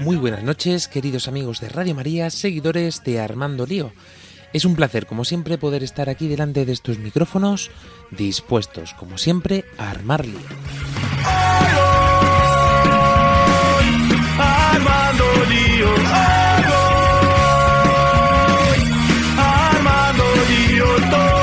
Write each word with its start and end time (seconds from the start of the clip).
Muy 0.00 0.16
buenas 0.16 0.42
noches, 0.42 0.88
queridos 0.88 1.28
amigos 1.28 1.60
de 1.60 1.68
Radio 1.68 1.94
María, 1.94 2.30
seguidores 2.30 3.04
de 3.04 3.20
Armando 3.20 3.66
Lío. 3.66 3.92
Es 4.54 4.64
un 4.64 4.74
placer, 4.74 5.04
como 5.06 5.26
siempre, 5.26 5.58
poder 5.58 5.82
estar 5.82 6.08
aquí 6.08 6.26
delante 6.26 6.64
de 6.64 6.72
estos 6.72 6.98
micrófonos, 6.98 7.70
dispuestos, 8.10 8.94
como 8.94 9.18
siempre, 9.18 9.66
a 9.76 9.90
armar 9.90 10.24
lío. 10.24 10.38
Armando 14.38 15.24
lío. 15.50 15.88
Armando 19.38 20.24
lío, 20.48 20.86
todo 21.10 21.40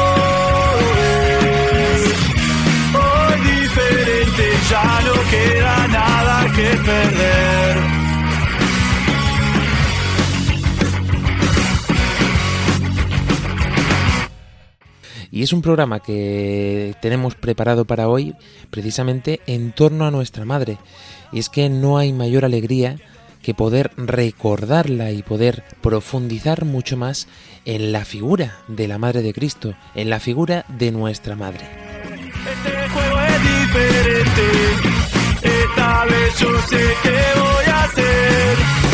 hoy 3.00 3.40
diferente, 3.42 4.44
ya 4.68 5.02
no 5.06 5.14
queda 5.30 5.88
nada 5.90 6.52
que 6.56 6.70
perder. 6.78 7.37
Y 15.38 15.44
es 15.44 15.54
un 15.54 15.62
programa 15.62 16.00
que 16.00 16.96
tenemos 17.00 17.36
preparado 17.36 17.86
para 17.86 18.08
hoy 18.10 18.34
precisamente 18.72 19.40
en 19.46 19.72
torno 19.72 20.08
a 20.08 20.10
nuestra 20.10 20.46
madre. 20.46 20.80
Y 21.32 21.38
es 21.38 21.48
que 21.50 21.70
no 21.70 22.00
hay 22.00 22.12
mayor 22.12 22.44
alegría 22.44 22.96
que 23.44 23.54
poder 23.54 23.92
recordarla 23.98 25.12
y 25.12 25.22
poder 25.22 25.64
profundizar 25.82 26.66
mucho 26.66 26.98
más 26.98 27.28
en 27.66 27.92
la 27.92 28.04
figura 28.04 28.58
de 28.68 28.88
la 28.88 28.98
Madre 28.98 29.22
de 29.22 29.32
Cristo, 29.32 29.76
en 29.94 30.10
la 30.10 30.20
figura 30.20 30.66
de 30.70 30.92
nuestra 30.92 31.36
Madre. 31.36 31.68
Este 32.56 32.90
juego 32.90 33.22
es 33.22 33.42
diferente. 33.44 34.42
Esta 35.44 36.06
vez 36.06 36.40
yo 36.40 36.62
sé 36.62 36.82
qué 37.04 37.22
voy 37.36 37.66
a 37.68 37.84
hacer. 37.84 38.87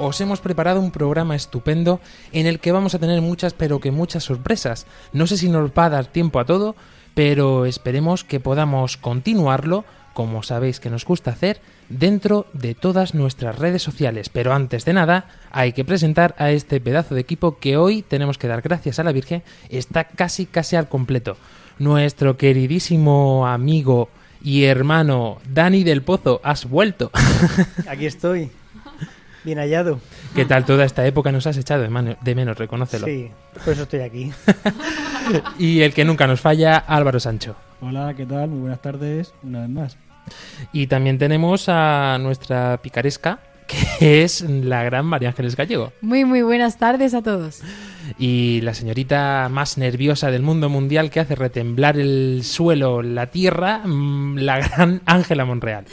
Os 0.00 0.20
hemos 0.20 0.40
preparado 0.40 0.80
un 0.80 0.90
programa 0.90 1.36
estupendo 1.36 2.00
en 2.32 2.46
el 2.46 2.58
que 2.58 2.72
vamos 2.72 2.94
a 2.94 2.98
tener 2.98 3.20
muchas, 3.20 3.52
pero 3.52 3.80
que 3.80 3.90
muchas 3.90 4.24
sorpresas. 4.24 4.86
No 5.12 5.26
sé 5.26 5.36
si 5.36 5.50
nos 5.50 5.70
va 5.70 5.84
a 5.84 5.90
dar 5.90 6.06
tiempo 6.06 6.40
a 6.40 6.46
todo, 6.46 6.74
pero 7.14 7.66
esperemos 7.66 8.24
que 8.24 8.40
podamos 8.40 8.96
continuarlo, 8.96 9.84
como 10.14 10.42
sabéis 10.42 10.80
que 10.80 10.88
nos 10.88 11.04
gusta 11.04 11.32
hacer, 11.32 11.60
dentro 11.90 12.46
de 12.54 12.74
todas 12.74 13.14
nuestras 13.14 13.58
redes 13.58 13.82
sociales. 13.82 14.30
Pero 14.30 14.54
antes 14.54 14.86
de 14.86 14.94
nada, 14.94 15.28
hay 15.50 15.74
que 15.74 15.84
presentar 15.84 16.34
a 16.38 16.50
este 16.50 16.80
pedazo 16.80 17.14
de 17.14 17.20
equipo 17.20 17.58
que 17.58 17.76
hoy 17.76 18.00
tenemos 18.00 18.38
que 18.38 18.48
dar 18.48 18.62
gracias 18.62 18.98
a 18.98 19.04
la 19.04 19.12
Virgen, 19.12 19.42
está 19.68 20.04
casi 20.04 20.46
casi 20.46 20.76
al 20.76 20.88
completo. 20.88 21.36
Nuestro 21.78 22.38
queridísimo 22.38 23.46
amigo 23.46 24.08
y 24.42 24.64
hermano 24.64 25.38
Dani 25.46 25.84
del 25.84 26.02
Pozo, 26.02 26.40
has 26.42 26.68
vuelto. 26.68 27.10
Aquí 27.86 28.06
estoy. 28.06 28.50
Bien 29.44 29.58
hallado. 29.58 30.00
¿Qué 30.34 30.44
tal 30.44 30.64
toda 30.64 30.84
esta 30.84 31.06
época 31.06 31.32
nos 31.32 31.46
has 31.46 31.56
echado 31.56 31.82
de, 31.82 31.88
mano- 31.88 32.16
de 32.20 32.34
menos? 32.34 32.58
Reconócelo. 32.58 33.06
Sí, 33.06 33.30
por 33.64 33.72
eso 33.72 33.82
estoy 33.84 34.00
aquí. 34.00 34.32
Y 35.58 35.82
el 35.82 35.94
que 35.94 36.04
nunca 36.04 36.26
nos 36.26 36.40
falla, 36.40 36.76
Álvaro 36.78 37.20
Sancho. 37.20 37.54
Hola, 37.80 38.14
¿qué 38.16 38.26
tal? 38.26 38.48
Muy 38.48 38.60
buenas 38.60 38.82
tardes, 38.82 39.32
una 39.44 39.60
vez 39.60 39.68
más. 39.68 39.96
Y 40.72 40.88
también 40.88 41.18
tenemos 41.18 41.68
a 41.68 42.18
nuestra 42.20 42.78
picaresca, 42.82 43.38
que 43.68 44.24
es 44.24 44.40
la 44.40 44.82
gran 44.82 45.06
María 45.06 45.28
Ángeles 45.28 45.54
Gallego. 45.54 45.92
Muy, 46.00 46.24
muy 46.24 46.42
buenas 46.42 46.78
tardes 46.78 47.14
a 47.14 47.22
todos. 47.22 47.60
Y 48.18 48.60
la 48.62 48.74
señorita 48.74 49.48
más 49.50 49.78
nerviosa 49.78 50.32
del 50.32 50.42
mundo 50.42 50.68
mundial 50.68 51.10
que 51.10 51.20
hace 51.20 51.36
retemblar 51.36 51.96
el 51.96 52.40
suelo, 52.42 53.00
la 53.02 53.28
tierra, 53.28 53.82
mm, 53.84 54.38
la 54.38 54.58
gran 54.58 55.00
Ángela 55.06 55.44
Monreal. 55.44 55.84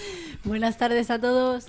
Buenas 0.45 0.77
tardes 0.77 1.11
a 1.11 1.19
todos. 1.19 1.67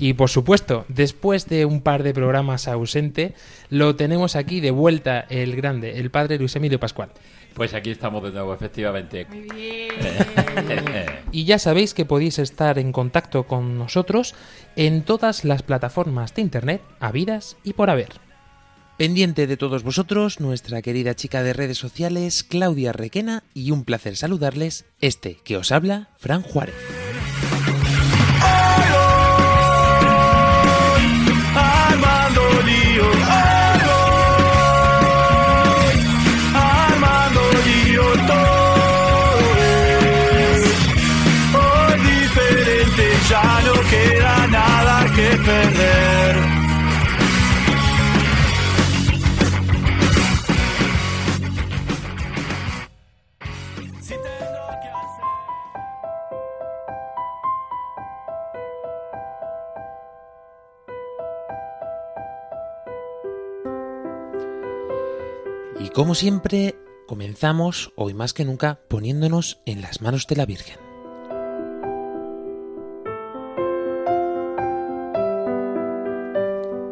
Y 0.00 0.14
por 0.14 0.30
supuesto, 0.30 0.86
después 0.88 1.46
de 1.46 1.66
un 1.66 1.82
par 1.82 2.02
de 2.02 2.14
programas 2.14 2.68
ausente, 2.68 3.34
lo 3.68 3.96
tenemos 3.96 4.34
aquí 4.34 4.60
de 4.60 4.70
vuelta 4.70 5.26
el 5.28 5.54
grande, 5.54 5.98
el 6.00 6.10
padre 6.10 6.38
Luis 6.38 6.56
Emilio 6.56 6.80
Pascual. 6.80 7.10
Pues 7.52 7.74
aquí 7.74 7.90
estamos 7.90 8.22
de 8.22 8.30
nuevo, 8.30 8.54
efectivamente. 8.54 9.26
Muy 9.26 9.40
bien. 9.54 9.90
Y 11.32 11.44
ya 11.44 11.58
sabéis 11.58 11.92
que 11.92 12.06
podéis 12.06 12.38
estar 12.38 12.78
en 12.78 12.92
contacto 12.92 13.42
con 13.44 13.76
nosotros 13.76 14.34
en 14.74 15.02
todas 15.02 15.44
las 15.44 15.62
plataformas 15.62 16.34
de 16.34 16.42
internet 16.42 16.80
habidas 16.98 17.58
y 17.62 17.74
por 17.74 17.90
haber. 17.90 18.08
Pendiente 18.96 19.46
de 19.46 19.58
todos 19.58 19.82
vosotros, 19.82 20.40
nuestra 20.40 20.80
querida 20.80 21.14
chica 21.14 21.42
de 21.42 21.52
redes 21.52 21.76
sociales, 21.76 22.42
Claudia 22.42 22.94
Requena, 22.94 23.42
y 23.52 23.70
un 23.70 23.84
placer 23.84 24.16
saludarles, 24.16 24.86
este 25.02 25.36
que 25.44 25.58
os 25.58 25.72
habla, 25.72 26.08
Fran 26.16 26.40
Juárez. 26.40 26.74
Y 65.90 65.92
como 65.92 66.14
siempre, 66.14 66.76
comenzamos, 67.08 67.92
hoy 67.96 68.14
más 68.14 68.32
que 68.32 68.44
nunca, 68.44 68.78
poniéndonos 68.88 69.60
en 69.66 69.82
las 69.82 70.00
manos 70.00 70.28
de 70.28 70.36
la 70.36 70.46
Virgen. 70.46 70.76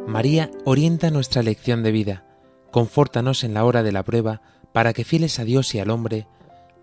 María 0.09 0.51
orienta 0.65 1.13
nuestra 1.13 1.45
lección 1.45 1.85
de 1.85 1.93
vida, 1.93 2.25
confórtanos 2.73 3.45
en 3.45 3.55
la 3.55 3.65
hora 3.65 3.85
de 3.85 3.93
la 3.93 4.03
prueba, 4.03 4.43
para 4.73 4.93
que 4.93 5.05
fieles 5.05 5.39
a 5.39 5.45
Dios 5.45 5.77
y 5.77 5.79
al 5.79 5.91
hombre, 5.91 6.27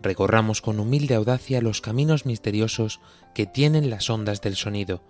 recorramos 0.02 0.62
con 0.62 0.80
humilde 0.80 1.16
audacia 1.16 1.62
los 1.62 1.82
caminos 1.82 2.26
misteriosos 2.26 3.02
que 3.34 3.46
tienen 3.46 3.90
las 3.90 4.10
ondas 4.10 4.40
del 4.40 4.56
sonido, 4.56 5.04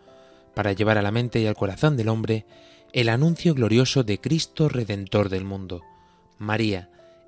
para 0.55 0.73
llevar 0.73 0.97
a 0.97 1.03
la 1.03 1.11
mente 1.11 1.39
y 1.39 1.45
al 1.45 1.55
corazón 1.55 1.97
del 1.97 2.09
hombre 2.09 2.47
el 2.93 3.09
anuncio 3.09 3.53
glorioso 3.53 4.03
de 4.03 4.19
Cristo 4.19 4.69
Redentor 4.69 5.29
del 5.29 5.45
mundo. 5.45 5.83
María, 6.39 6.89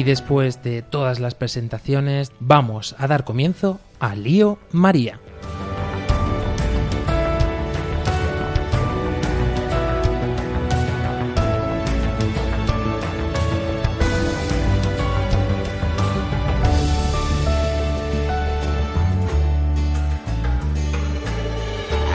Y 0.00 0.02
después 0.02 0.62
de 0.62 0.80
todas 0.80 1.20
las 1.20 1.34
presentaciones, 1.34 2.32
vamos 2.40 2.94
a 2.96 3.06
dar 3.06 3.24
comienzo 3.24 3.80
a 3.98 4.16
Lío 4.16 4.58
María. 4.72 5.20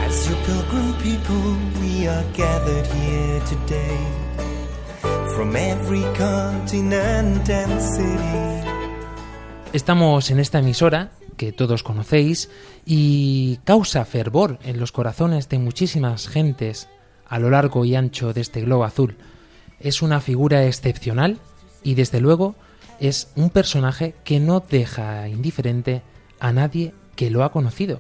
As 0.07 0.27
people, 1.03 1.55
we 1.79 2.07
are 2.07 2.25
gathered 2.33 2.87
here 2.87 3.41
today 3.41 4.24
from 5.35 5.55
every 5.55 6.01
city. 7.79 8.69
Estamos 9.73 10.31
en 10.31 10.39
esta 10.39 10.59
emisora 10.59 11.11
que 11.35 11.51
todos 11.51 11.83
conocéis 11.83 12.49
y 12.85 13.57
causa 13.65 14.05
fervor 14.05 14.59
en 14.63 14.79
los 14.79 14.93
corazones 14.93 15.49
de 15.49 15.59
muchísimas 15.59 16.29
gentes 16.29 16.87
a 17.27 17.39
lo 17.39 17.49
largo 17.49 17.83
y 17.83 17.95
ancho 17.95 18.33
de 18.33 18.41
este 18.41 18.61
globo 18.61 18.85
azul. 18.85 19.17
Es 19.81 20.01
una 20.01 20.21
figura 20.21 20.65
excepcional 20.65 21.39
y 21.83 21.95
desde 21.95 22.21
luego 22.21 22.55
es 23.01 23.29
un 23.35 23.49
personaje 23.49 24.15
que 24.23 24.39
no 24.39 24.61
deja 24.61 25.27
indiferente 25.27 26.01
a 26.39 26.53
nadie 26.53 26.93
que 27.17 27.29
lo 27.29 27.43
ha 27.43 27.51
conocido. 27.51 27.99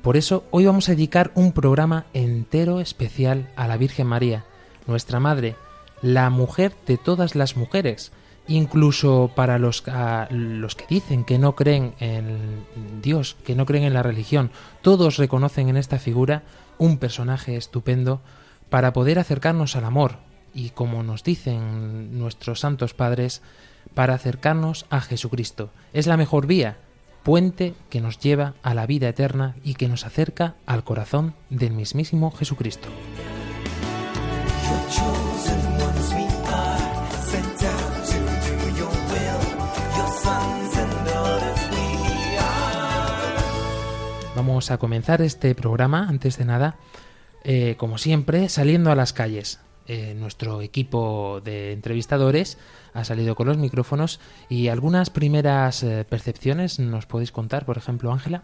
Por 0.00 0.16
eso 0.16 0.44
hoy 0.52 0.66
vamos 0.66 0.88
a 0.88 0.92
dedicar 0.92 1.32
un 1.34 1.50
programa 1.50 2.06
entero 2.14 2.78
especial 2.78 3.50
a 3.56 3.66
la 3.66 3.76
Virgen 3.76 4.06
María, 4.06 4.44
nuestra 4.86 5.18
Madre, 5.18 5.56
la 6.02 6.30
mujer 6.30 6.74
de 6.86 6.96
todas 6.96 7.34
las 7.34 7.56
mujeres, 7.56 8.12
incluso 8.46 9.30
para 9.34 9.58
los, 9.58 9.86
a 9.88 10.28
los 10.30 10.74
que 10.74 10.86
dicen 10.88 11.24
que 11.24 11.38
no 11.38 11.54
creen 11.54 11.94
en 12.00 12.64
Dios, 13.02 13.36
que 13.44 13.54
no 13.54 13.66
creen 13.66 13.84
en 13.84 13.94
la 13.94 14.02
religión, 14.02 14.50
todos 14.82 15.16
reconocen 15.16 15.68
en 15.68 15.76
esta 15.76 15.98
figura 15.98 16.42
un 16.78 16.98
personaje 16.98 17.56
estupendo 17.56 18.20
para 18.70 18.92
poder 18.92 19.18
acercarnos 19.18 19.76
al 19.76 19.84
amor 19.84 20.16
y, 20.54 20.70
como 20.70 21.02
nos 21.02 21.24
dicen 21.24 22.18
nuestros 22.18 22.60
santos 22.60 22.94
padres, 22.94 23.42
para 23.94 24.14
acercarnos 24.14 24.86
a 24.90 25.00
Jesucristo. 25.00 25.70
Es 25.92 26.06
la 26.06 26.16
mejor 26.16 26.46
vía, 26.46 26.78
puente 27.22 27.74
que 27.90 28.00
nos 28.00 28.18
lleva 28.18 28.54
a 28.62 28.74
la 28.74 28.86
vida 28.86 29.08
eterna 29.08 29.56
y 29.62 29.74
que 29.74 29.88
nos 29.88 30.06
acerca 30.06 30.56
al 30.66 30.84
corazón 30.84 31.34
del 31.50 31.72
mismísimo 31.72 32.30
Jesucristo. 32.30 32.88
Vamos 44.48 44.70
a 44.70 44.78
comenzar 44.78 45.20
este 45.20 45.54
programa, 45.54 46.06
antes 46.08 46.38
de 46.38 46.46
nada, 46.46 46.76
eh, 47.44 47.74
como 47.76 47.98
siempre, 47.98 48.48
saliendo 48.48 48.90
a 48.90 48.94
las 48.94 49.12
calles. 49.12 49.60
Eh, 49.86 50.14
nuestro 50.16 50.62
equipo 50.62 51.42
de 51.44 51.72
entrevistadores 51.72 52.56
ha 52.94 53.04
salido 53.04 53.34
con 53.34 53.46
los 53.46 53.58
micrófonos 53.58 54.20
y 54.48 54.68
algunas 54.68 55.10
primeras 55.10 55.82
eh, 55.82 56.06
percepciones 56.08 56.78
nos 56.78 57.04
podéis 57.04 57.30
contar, 57.30 57.66
por 57.66 57.76
ejemplo, 57.76 58.10
Ángela. 58.10 58.42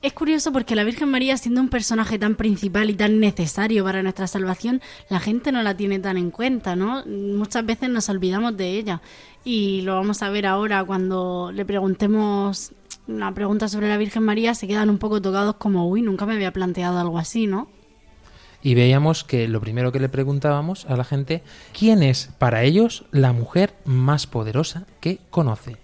Es 0.00 0.12
curioso 0.12 0.52
porque 0.52 0.76
la 0.76 0.84
Virgen 0.84 1.10
María, 1.10 1.36
siendo 1.36 1.60
un 1.60 1.68
personaje 1.68 2.20
tan 2.20 2.36
principal 2.36 2.90
y 2.90 2.94
tan 2.94 3.18
necesario 3.18 3.82
para 3.82 4.02
nuestra 4.02 4.28
salvación, 4.28 4.80
la 5.08 5.18
gente 5.18 5.50
no 5.50 5.62
la 5.62 5.76
tiene 5.76 5.98
tan 5.98 6.18
en 6.18 6.30
cuenta, 6.30 6.76
¿no? 6.76 7.04
Muchas 7.06 7.66
veces 7.66 7.88
nos 7.88 8.08
olvidamos 8.08 8.56
de 8.56 8.78
ella. 8.78 9.00
Y 9.44 9.82
lo 9.82 9.94
vamos 9.94 10.22
a 10.22 10.30
ver 10.30 10.46
ahora 10.46 10.84
cuando 10.84 11.50
le 11.52 11.64
preguntemos 11.64 12.72
una 13.08 13.34
pregunta 13.34 13.68
sobre 13.68 13.88
la 13.88 13.96
Virgen 13.96 14.22
María, 14.22 14.54
se 14.54 14.66
quedan 14.66 14.90
un 14.90 14.98
poco 14.98 15.20
tocados 15.20 15.56
como, 15.56 15.88
uy, 15.88 16.02
nunca 16.02 16.26
me 16.26 16.34
había 16.34 16.52
planteado 16.52 16.98
algo 16.98 17.18
así, 17.18 17.46
¿no? 17.46 17.68
Y 18.62 18.74
veíamos 18.74 19.24
que 19.24 19.48
lo 19.48 19.60
primero 19.60 19.90
que 19.90 19.98
le 19.98 20.08
preguntábamos 20.08 20.86
a 20.86 20.96
la 20.96 21.04
gente, 21.04 21.42
¿quién 21.76 22.02
es 22.02 22.30
para 22.38 22.62
ellos 22.62 23.04
la 23.10 23.32
mujer 23.32 23.74
más 23.84 24.28
poderosa 24.28 24.86
que 25.00 25.18
conoce? 25.30 25.78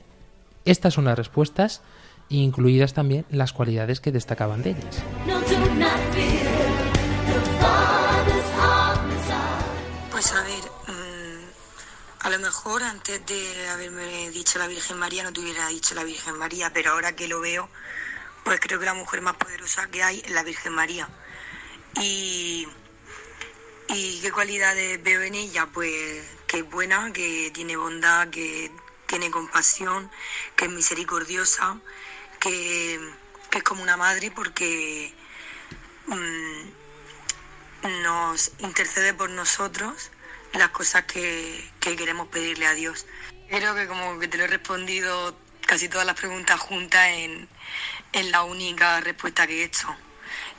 Estas 0.64 0.94
son 0.94 1.06
las 1.06 1.18
respuestas, 1.18 1.82
incluidas 2.28 2.94
también 2.94 3.24
las 3.30 3.52
cualidades 3.52 4.00
que 4.00 4.12
destacaban 4.12 4.62
de 4.62 4.70
ellas. 4.70 5.02
Pues 5.26 6.37
a 12.28 12.30
lo 12.30 12.40
mejor 12.40 12.82
antes 12.82 13.24
de 13.24 13.68
haberme 13.70 14.28
dicho 14.28 14.58
la 14.58 14.66
Virgen 14.66 14.98
María 14.98 15.22
no 15.22 15.32
te 15.32 15.40
hubiera 15.40 15.66
dicho 15.68 15.94
la 15.94 16.04
Virgen 16.04 16.36
María, 16.36 16.70
pero 16.74 16.90
ahora 16.92 17.16
que 17.16 17.26
lo 17.26 17.40
veo, 17.40 17.70
pues 18.44 18.60
creo 18.60 18.78
que 18.78 18.84
la 18.84 18.92
mujer 18.92 19.22
más 19.22 19.34
poderosa 19.36 19.86
que 19.90 20.02
hay 20.02 20.20
es 20.22 20.30
la 20.32 20.42
Virgen 20.42 20.74
María. 20.74 21.08
Y, 22.02 22.68
y 23.88 24.20
qué 24.20 24.30
cualidades 24.30 25.02
veo 25.02 25.22
en 25.22 25.36
ella, 25.36 25.68
pues 25.72 26.22
que 26.46 26.58
es 26.58 26.70
buena, 26.70 27.14
que 27.14 27.50
tiene 27.54 27.76
bondad, 27.76 28.28
que 28.28 28.70
tiene 29.06 29.30
compasión, 29.30 30.10
que 30.54 30.66
es 30.66 30.70
misericordiosa, 30.70 31.80
que, 32.40 33.00
es 33.52 33.62
como 33.62 33.82
una 33.82 33.96
madre 33.96 34.30
porque 34.32 35.14
mm, 36.08 36.62
nos 38.02 38.50
intercede 38.58 39.14
por 39.14 39.30
nosotros 39.30 40.10
las 40.54 40.70
cosas 40.70 41.04
que, 41.04 41.70
que 41.80 41.96
queremos 41.96 42.28
pedirle 42.28 42.66
a 42.66 42.74
Dios. 42.74 43.06
Creo 43.48 43.74
que 43.74 43.86
como 43.86 44.18
que 44.18 44.28
te 44.28 44.38
lo 44.38 44.44
he 44.44 44.48
respondido 44.48 45.36
casi 45.66 45.88
todas 45.88 46.06
las 46.06 46.18
preguntas 46.18 46.58
juntas 46.60 47.08
en, 47.08 47.48
en 48.12 48.30
la 48.30 48.42
única 48.42 49.00
respuesta 49.00 49.46
que 49.46 49.60
he 49.60 49.64
hecho. 49.64 49.88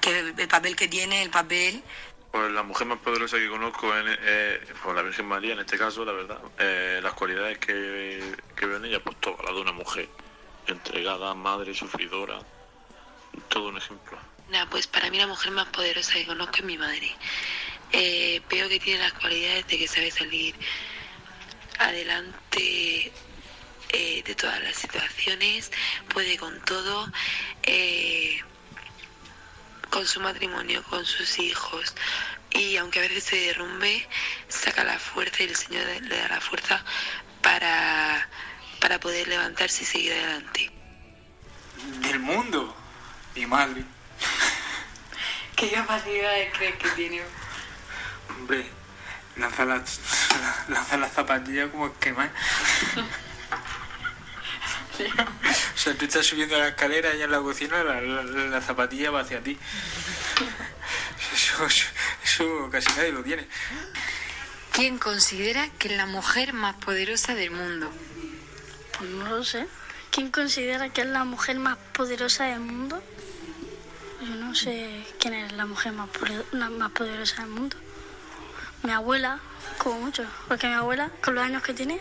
Que 0.02 0.20
el, 0.20 0.40
el 0.40 0.48
papel 0.48 0.76
que 0.76 0.88
tiene, 0.88 1.24
el 1.24 1.30
papel 1.30 1.84
Pues 2.32 2.52
la 2.52 2.64
mujer 2.64 2.88
más 2.88 3.00
poderosa 3.00 3.38
que 3.38 3.50
conozco 3.50 3.96
es 3.98 4.18
eh, 4.22 4.62
pues 4.84 4.96
la 4.96 5.02
Virgen 5.02 5.26
María, 5.26 5.54
en 5.54 5.60
este 5.60 5.78
caso, 5.78 6.06
la 6.06 6.14
verdad. 6.14 6.40
Eh, 6.60 7.00
las 7.02 7.14
cualidades 7.14 7.58
que, 7.58 8.36
que 8.56 8.66
veo 8.66 8.78
en 8.78 8.86
ella, 8.86 9.04
pues 9.04 9.20
todas 9.20 9.44
las 9.44 9.56
de 9.56 9.62
una 9.62 9.72
mujer. 9.72 10.08
Entregada, 10.68 11.34
madre, 11.34 11.74
sufridora. 11.74 12.40
Todo 13.48 13.70
un 13.70 13.78
ejemplo. 13.78 14.18
Nah, 14.50 14.66
pues 14.68 14.88
para 14.88 15.10
mí 15.10 15.18
la 15.18 15.28
mujer 15.28 15.52
más 15.52 15.68
poderosa 15.68 16.14
que 16.14 16.26
conozco 16.28 16.58
es 16.58 16.64
mi 16.64 16.78
madre. 16.78 17.16
Eh, 17.92 18.42
veo 18.50 18.70
que 18.70 18.80
tiene 18.80 19.00
las 19.00 19.14
cualidades 19.14 19.68
de 19.68 19.78
que 19.78 19.88
sabe 19.88 20.12
salir 20.12 20.56
adelante 21.80 23.12
eh, 23.90 24.24
de 24.24 24.36
todas 24.36 24.62
las 24.64 24.76
situaciones, 24.76 25.72
puede 26.10 26.38
con 26.38 26.60
todo, 26.62 27.12
eh, 27.64 28.40
con 29.90 30.06
su 30.06 30.20
matrimonio, 30.20 30.84
con 30.84 31.06
sus 31.06 31.40
hijos. 31.40 31.96
Y 32.52 32.78
aunque 32.78 33.00
a 33.00 33.04
veces 33.04 33.24
se 33.24 33.38
derrumbe, 33.38 34.08
saca 34.48 34.84
la 34.84 35.00
fuerza 35.00 35.44
y 35.44 35.48
el 35.48 35.56
Señor 35.56 35.86
le 36.02 36.18
da 36.18 36.28
la 36.28 36.42
fuerza 36.42 36.84
para, 37.42 38.30
para 38.80 39.00
poder 39.00 39.28
levantarse 39.28 39.84
y 39.84 39.86
seguir 39.88 40.14
adelante. 40.14 40.72
Del 42.02 42.20
mundo. 42.20 42.76
Mi 43.36 43.46
madre. 43.46 43.84
¿Qué 45.56 45.72
capacidades 45.72 46.54
crees 46.58 46.76
que 46.78 46.90
tiene? 46.90 47.22
Hombre, 48.30 48.66
lanza 49.38 49.66
las, 49.66 50.00
lanza 50.70 50.98
las 50.98 51.12
zapatillas 51.14 51.70
como 51.70 51.98
quemar. 52.00 52.32
O 55.00 55.78
sea, 55.82 55.94
tú 55.98 56.04
estás 56.06 56.26
subiendo 56.26 56.58
la 56.58 56.68
escalera 56.70 57.16
y 57.16 57.22
en 57.22 57.32
la 57.32 57.40
cocina 57.40 57.82
la, 57.86 58.02
la- 58.02 58.24
la 58.24 58.62
zapatilla 58.62 59.12
va 59.12 59.22
hacia 59.22 59.42
ti. 59.42 59.58
Eso, 61.34 61.66
eso, 61.66 61.86
eso 62.22 62.70
casi 62.70 62.90
nadie 62.98 63.14
lo 63.14 63.24
tiene. 63.24 63.48
¿Quién 64.74 64.98
considera 64.98 65.70
que 65.80 65.88
es 65.88 65.96
la 65.96 66.06
mujer 66.06 66.52
más 66.52 66.76
poderosa 66.76 67.34
del 67.34 67.52
mundo? 67.52 67.90
Pues 68.98 69.10
no 69.10 69.38
lo 69.38 69.44
sé. 69.46 69.68
¿Quién 70.12 70.32
considera 70.32 70.90
que 70.90 71.02
es 71.02 71.08
la 71.08 71.24
mujer 71.24 71.60
más 71.60 71.78
poderosa 71.94 72.44
del 72.46 72.60
mundo? 72.60 73.02
Yo 74.20 74.36
no 74.36 74.54
sé 74.54 75.06
quién 75.18 75.34
es 75.34 75.54
la 75.54 75.66
mujer 75.66 75.94
más, 75.94 76.10
la 76.52 76.70
más 76.70 76.92
poderosa 76.92 77.44
del 77.44 77.52
mundo. 77.52 77.78
Mi 78.84 78.92
abuela, 78.92 79.40
como 79.78 80.00
mucho. 80.00 80.24
Porque 80.48 80.68
mi 80.68 80.74
abuela, 80.74 81.12
con 81.24 81.36
los 81.36 81.44
años 81.44 81.64
que 81.64 81.74
tiene. 81.74 82.00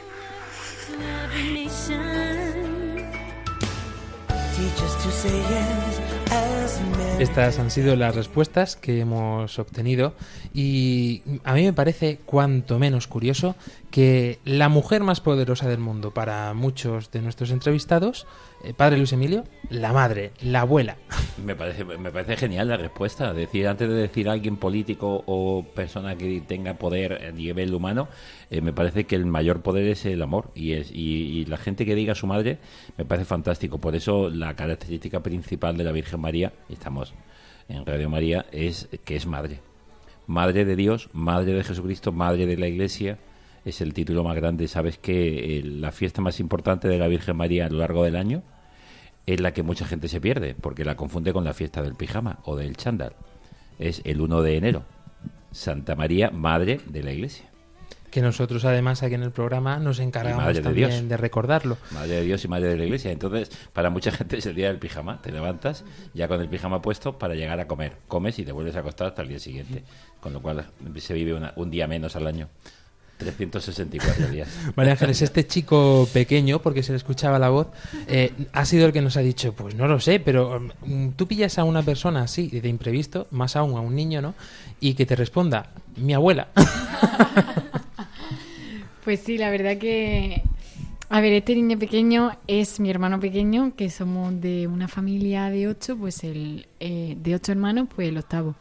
Estas 7.19 7.59
han 7.59 7.71
sido 7.71 7.97
las 7.97 8.15
respuestas 8.15 8.77
que 8.77 9.01
hemos 9.01 9.59
obtenido 9.59 10.15
y 10.55 11.23
a 11.45 11.55
mí 11.55 11.65
me 11.65 11.73
parece 11.73 12.21
cuanto 12.25 12.79
menos 12.79 13.07
curioso 13.07 13.57
que 13.99 14.39
la 14.45 14.69
mujer 14.69 15.03
más 15.03 15.21
poderosa 15.21 15.69
del 15.69 15.81
mundo 15.81 16.15
para 16.15 16.55
muchos 16.55 17.11
de 17.11 17.21
nuestros 17.21 17.51
entrevistados, 17.51 18.29
eh, 18.63 18.73
padre 18.73 18.97
Luis 18.97 19.13
Emilio, 19.13 19.43
la 19.71 19.93
madre, 19.93 20.31
la 20.41 20.61
abuela. 20.61 20.99
Me 21.45 21.57
parece, 21.57 21.85
me 21.85 22.13
parece 22.13 22.37
genial 22.37 22.69
la 22.69 22.77
respuesta. 22.77 23.31
Es 23.31 23.37
decir, 23.37 23.67
antes 23.67 23.89
de 23.89 23.97
decir 23.97 24.29
a 24.29 24.33
alguien 24.35 24.57
político 24.57 25.25
o 25.27 25.65
persona 25.75 26.15
que 26.15 26.41
tenga 26.43 26.75
poder 26.75 27.27
a 27.27 27.33
nivel 27.33 27.75
humano, 27.75 28.07
eh, 28.53 28.61
me 28.61 28.73
parece 28.73 29.03
que 29.03 29.17
el 29.17 29.27
mayor 29.27 29.63
poder 29.63 29.89
es 29.89 30.07
el 30.07 30.23
amor. 30.23 30.53
Y, 30.55 30.75
es, 30.75 30.93
y, 30.93 31.45
la 31.47 31.57
gente 31.57 31.85
que 31.85 31.97
diga 31.97 32.13
a 32.13 32.15
su 32.15 32.29
madre 32.29 32.59
me 32.97 33.05
parece 33.05 33.25
fantástico. 33.25 33.79
Por 33.79 33.97
eso 33.97 34.31
la 34.31 34.55
característica 34.55 35.25
principal 35.25 35.77
de 35.77 35.83
la 35.83 35.91
Virgen 35.91 36.21
María, 36.21 36.53
estamos 36.69 37.15
en 37.69 37.85
Radio 37.85 38.09
María, 38.09 38.47
es 38.53 38.89
que 39.05 39.17
es 39.17 39.27
madre. 39.27 39.59
Madre 40.29 40.65
de 40.65 40.77
Dios, 40.77 41.11
madre 41.13 41.53
de 41.53 41.65
Jesucristo, 41.65 42.13
madre 42.13 42.47
de 42.47 42.57
la 42.57 42.69
Iglesia. 42.69 43.19
Es 43.69 43.81
el 43.83 43.93
título 43.93 44.25
más 44.25 44.35
grande. 44.37 44.67
Sabes 44.67 44.97
que 44.99 45.59
eh, 45.59 45.63
la 45.63 45.93
fiesta 45.93 46.23
más 46.23 46.41
importante 46.41 46.89
de 46.89 46.99
la 46.99 47.07
Virgen 47.07 47.37
María 47.37 47.67
a 47.67 47.69
lo 47.69 47.79
largo 47.79 48.03
del 48.05 48.17
año 48.17 48.43
es 49.27 49.41
la 49.41 49.53
que 49.53 49.63
mucha 49.63 49.85
gente 49.87 50.09
se 50.09 50.21
pierde, 50.23 50.55
porque 50.59 50.87
la 50.87 50.97
confunde 50.97 51.35
con 51.35 51.45
la 51.45 51.53
fiesta 51.53 51.83
del 51.83 51.95
pijama 51.95 52.39
o 52.45 52.57
del 52.57 52.77
chándal. 52.77 53.13
Es 53.79 54.01
el 54.05 54.21
1 54.23 54.41
de 54.43 54.57
enero. 54.57 54.85
Santa 55.53 55.95
María, 55.97 56.31
Madre 56.31 56.81
de 56.87 57.03
la 57.03 57.13
Iglesia. 57.13 57.45
que 58.11 58.23
nosotros 58.23 58.65
además 58.65 59.03
aquí 59.03 59.17
en 59.17 59.23
el 59.23 59.33
programa 59.33 59.79
nos 59.79 59.99
encargamos 59.99 60.55
de 60.55 60.63
también 60.63 60.89
Dios. 60.89 61.09
de 61.11 61.17
recordarlo. 61.19 61.77
Madre 61.91 62.15
de 62.17 62.23
Dios 62.23 62.43
y 62.43 62.49
Madre 62.49 62.69
de 62.69 62.77
la 62.79 62.85
Iglesia. 62.85 63.13
Entonces, 63.13 63.51
para 63.75 63.91
mucha 63.91 64.11
gente 64.11 64.39
es 64.39 64.47
el 64.47 64.55
día 64.55 64.69
del 64.69 64.79
pijama. 64.79 65.21
Te 65.21 65.31
levantas 65.31 65.85
ya 66.15 66.27
con 66.27 66.41
el 66.41 66.49
pijama 66.49 66.81
puesto 66.81 67.19
para 67.19 67.35
llegar 67.35 67.61
a 67.61 67.67
comer. 67.69 67.99
Comes 68.09 68.39
y 68.39 68.47
te 68.47 68.53
vuelves 68.53 68.77
a 68.77 68.81
acostar 68.81 69.09
hasta 69.09 69.21
el 69.21 69.29
día 69.29 69.39
siguiente. 69.39 69.85
Con 70.23 70.33
lo 70.33 70.41
cual 70.41 70.71
se 70.97 71.13
vive 71.13 71.35
una- 71.35 71.53
un 71.57 71.71
día 71.71 71.87
menos 71.87 72.17
al 72.17 72.27
año. 72.27 72.49
364 73.19 74.29
días. 74.29 74.49
María 74.77 74.93
Ángeles, 74.93 75.21
este 75.23 75.47
chico 75.47 76.09
pequeño, 76.13 76.61
porque 76.61 76.83
se 76.83 76.93
le 76.93 76.97
escuchaba 76.97 77.39
la 77.39 77.51
voz, 77.51 77.69
eh, 78.07 78.33
ha 78.53 78.65
sido 78.65 78.87
el 78.87 78.93
que 78.93 79.03
nos 79.03 79.17
ha 79.17 79.21
dicho, 79.21 79.53
pues 79.53 79.75
no 79.75 79.87
lo 79.87 80.01
sé, 80.01 80.21
pero 80.21 80.61
mm, 80.87 81.11
tú 81.11 81.27
pillas 81.27 81.59
a 81.59 81.65
una 81.65 81.83
persona 81.83 82.23
así, 82.23 82.49
de 82.49 82.69
imprevisto, 82.69 83.27
más 83.31 83.57
aún 83.57 83.77
a 83.77 83.81
un 83.81 83.95
niño, 83.95 84.23
¿no? 84.23 84.35
Y 84.81 84.95
que 84.95 85.05
te 85.05 85.17
responda, 85.17 85.71
mi 85.97 86.15
abuela. 86.15 86.49
Pues 89.09 89.21
sí, 89.21 89.39
la 89.39 89.49
verdad 89.49 89.79
que... 89.79 90.43
A 91.09 91.23
ver, 91.23 91.33
este 91.33 91.55
niño 91.55 91.79
pequeño 91.79 92.33
es 92.47 92.79
mi 92.79 92.91
hermano 92.91 93.19
pequeño, 93.19 93.75
que 93.75 93.89
somos 93.89 94.39
de 94.39 94.67
una 94.67 94.87
familia 94.87 95.49
de 95.49 95.67
ocho, 95.67 95.97
pues 95.97 96.25
el 96.25 96.67
eh, 96.79 97.17
de 97.19 97.35
ocho 97.35 97.53
hermanos, 97.53 97.89
pues 97.95 98.11
el 98.11 98.19
octavo. 98.19 98.55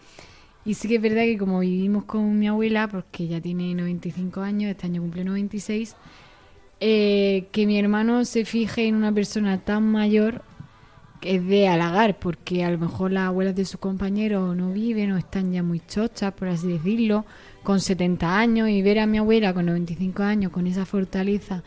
Y 0.67 0.73
sí 0.73 0.89
que 0.89 0.95
es 0.95 1.01
verdad 1.01 1.21
que 1.21 1.37
como 1.37 1.61
vivimos 1.61 2.03
con 2.03 2.37
mi 2.37 2.49
abuela, 2.49 2.89
porque 2.89 3.25
ya 3.25 3.39
tiene 3.39 3.73
95 3.73 4.41
años, 4.41 4.69
este 4.69 4.87
año 4.87 5.01
cumple 5.01 5.23
96, 5.23 5.95
eh, 6.81 7.47
que 7.53 7.65
mi 7.65 7.79
hermano 7.79 8.25
se 8.25 8.43
fije 8.43 8.85
en 8.85 8.95
una 8.95 9.13
persona 9.13 9.59
tan 9.59 9.89
mayor 9.89 10.41
que 11.21 11.35
es 11.37 11.47
de 11.47 11.69
halagar, 11.69 12.19
porque 12.19 12.65
a 12.65 12.69
lo 12.69 12.79
mejor 12.79 13.13
las 13.13 13.29
abuelas 13.29 13.55
de 13.55 13.63
sus 13.63 13.79
compañeros 13.79 14.57
no 14.57 14.73
viven 14.73 15.13
o 15.13 15.17
están 15.17 15.53
ya 15.53 15.63
muy 15.63 15.79
chochas, 15.87 16.33
por 16.33 16.49
así 16.49 16.67
decirlo, 16.67 17.23
con 17.63 17.79
70 17.79 18.37
años 18.37 18.67
y 18.67 18.81
ver 18.81 18.99
a 18.99 19.07
mi 19.07 19.19
abuela 19.19 19.53
con 19.53 19.67
95 19.67 20.21
años 20.21 20.51
con 20.51 20.67
esa 20.67 20.85
fortaleza 20.85 21.63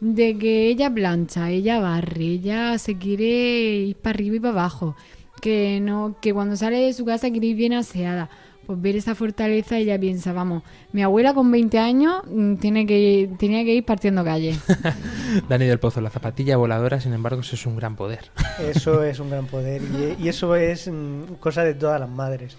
de 0.00 0.36
que 0.36 0.66
ella 0.66 0.92
plancha, 0.92 1.50
ella 1.50 1.78
barre, 1.78 2.24
ella 2.24 2.78
se 2.78 2.98
quiere 2.98 3.26
ir 3.26 3.94
para 3.94 4.16
arriba 4.16 4.34
y 4.34 4.40
para 4.40 4.54
abajo, 4.54 4.96
que 5.40 5.80
no 5.80 6.16
que 6.20 6.32
cuando 6.32 6.56
sale 6.56 6.78
de 6.78 6.92
su 6.92 7.04
casa 7.04 7.30
quiere 7.30 7.48
ir 7.48 7.56
bien 7.56 7.72
aseada. 7.72 8.28
Pues 8.66 8.80
ver 8.80 8.94
esa 8.94 9.16
fortaleza 9.16 9.78
ella 9.78 9.98
piensa, 9.98 10.32
vamos, 10.32 10.62
mi 10.92 11.02
abuela 11.02 11.34
con 11.34 11.50
20 11.50 11.78
años 11.80 12.22
mm, 12.30 12.56
tiene 12.56 12.86
que 12.86 13.28
tenía 13.38 13.64
que 13.64 13.74
ir 13.74 13.84
partiendo 13.84 14.22
calle. 14.22 14.56
Dani 15.48 15.66
del 15.66 15.80
Pozo, 15.80 16.00
la 16.00 16.10
zapatilla 16.10 16.56
voladora, 16.56 17.00
sin 17.00 17.12
embargo, 17.12 17.40
eso 17.40 17.56
es 17.56 17.66
un 17.66 17.74
gran 17.76 17.96
poder. 17.96 18.30
Eso 18.60 19.02
es 19.02 19.18
un 19.18 19.30
gran 19.30 19.46
poder 19.46 19.82
y, 19.82 20.22
y 20.24 20.28
eso 20.28 20.54
es 20.54 20.86
mm, 20.86 21.34
cosa 21.40 21.64
de 21.64 21.74
todas 21.74 21.98
las 21.98 22.08
madres. 22.10 22.56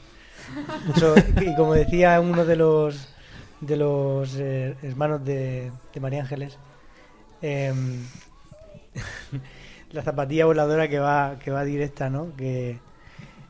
Eso- 0.93 1.15
y 1.41 1.55
como 1.55 1.75
decía 1.75 2.19
uno 2.19 2.43
de 2.43 2.55
los 2.57 3.07
de 3.61 3.77
los 3.77 4.35
eh, 4.37 4.75
hermanos 4.81 5.23
de, 5.23 5.71
de 5.93 5.99
María 6.01 6.21
Ángeles, 6.23 6.57
em, 7.43 8.03
la 9.91 10.01
zapatilla 10.03 10.45
voladora 10.45 10.87
que 10.87 10.99
va 10.99 11.37
que 11.43 11.51
va 11.51 11.63
directa, 11.63 12.09
¿no? 12.09 12.35
Que, 12.37 12.79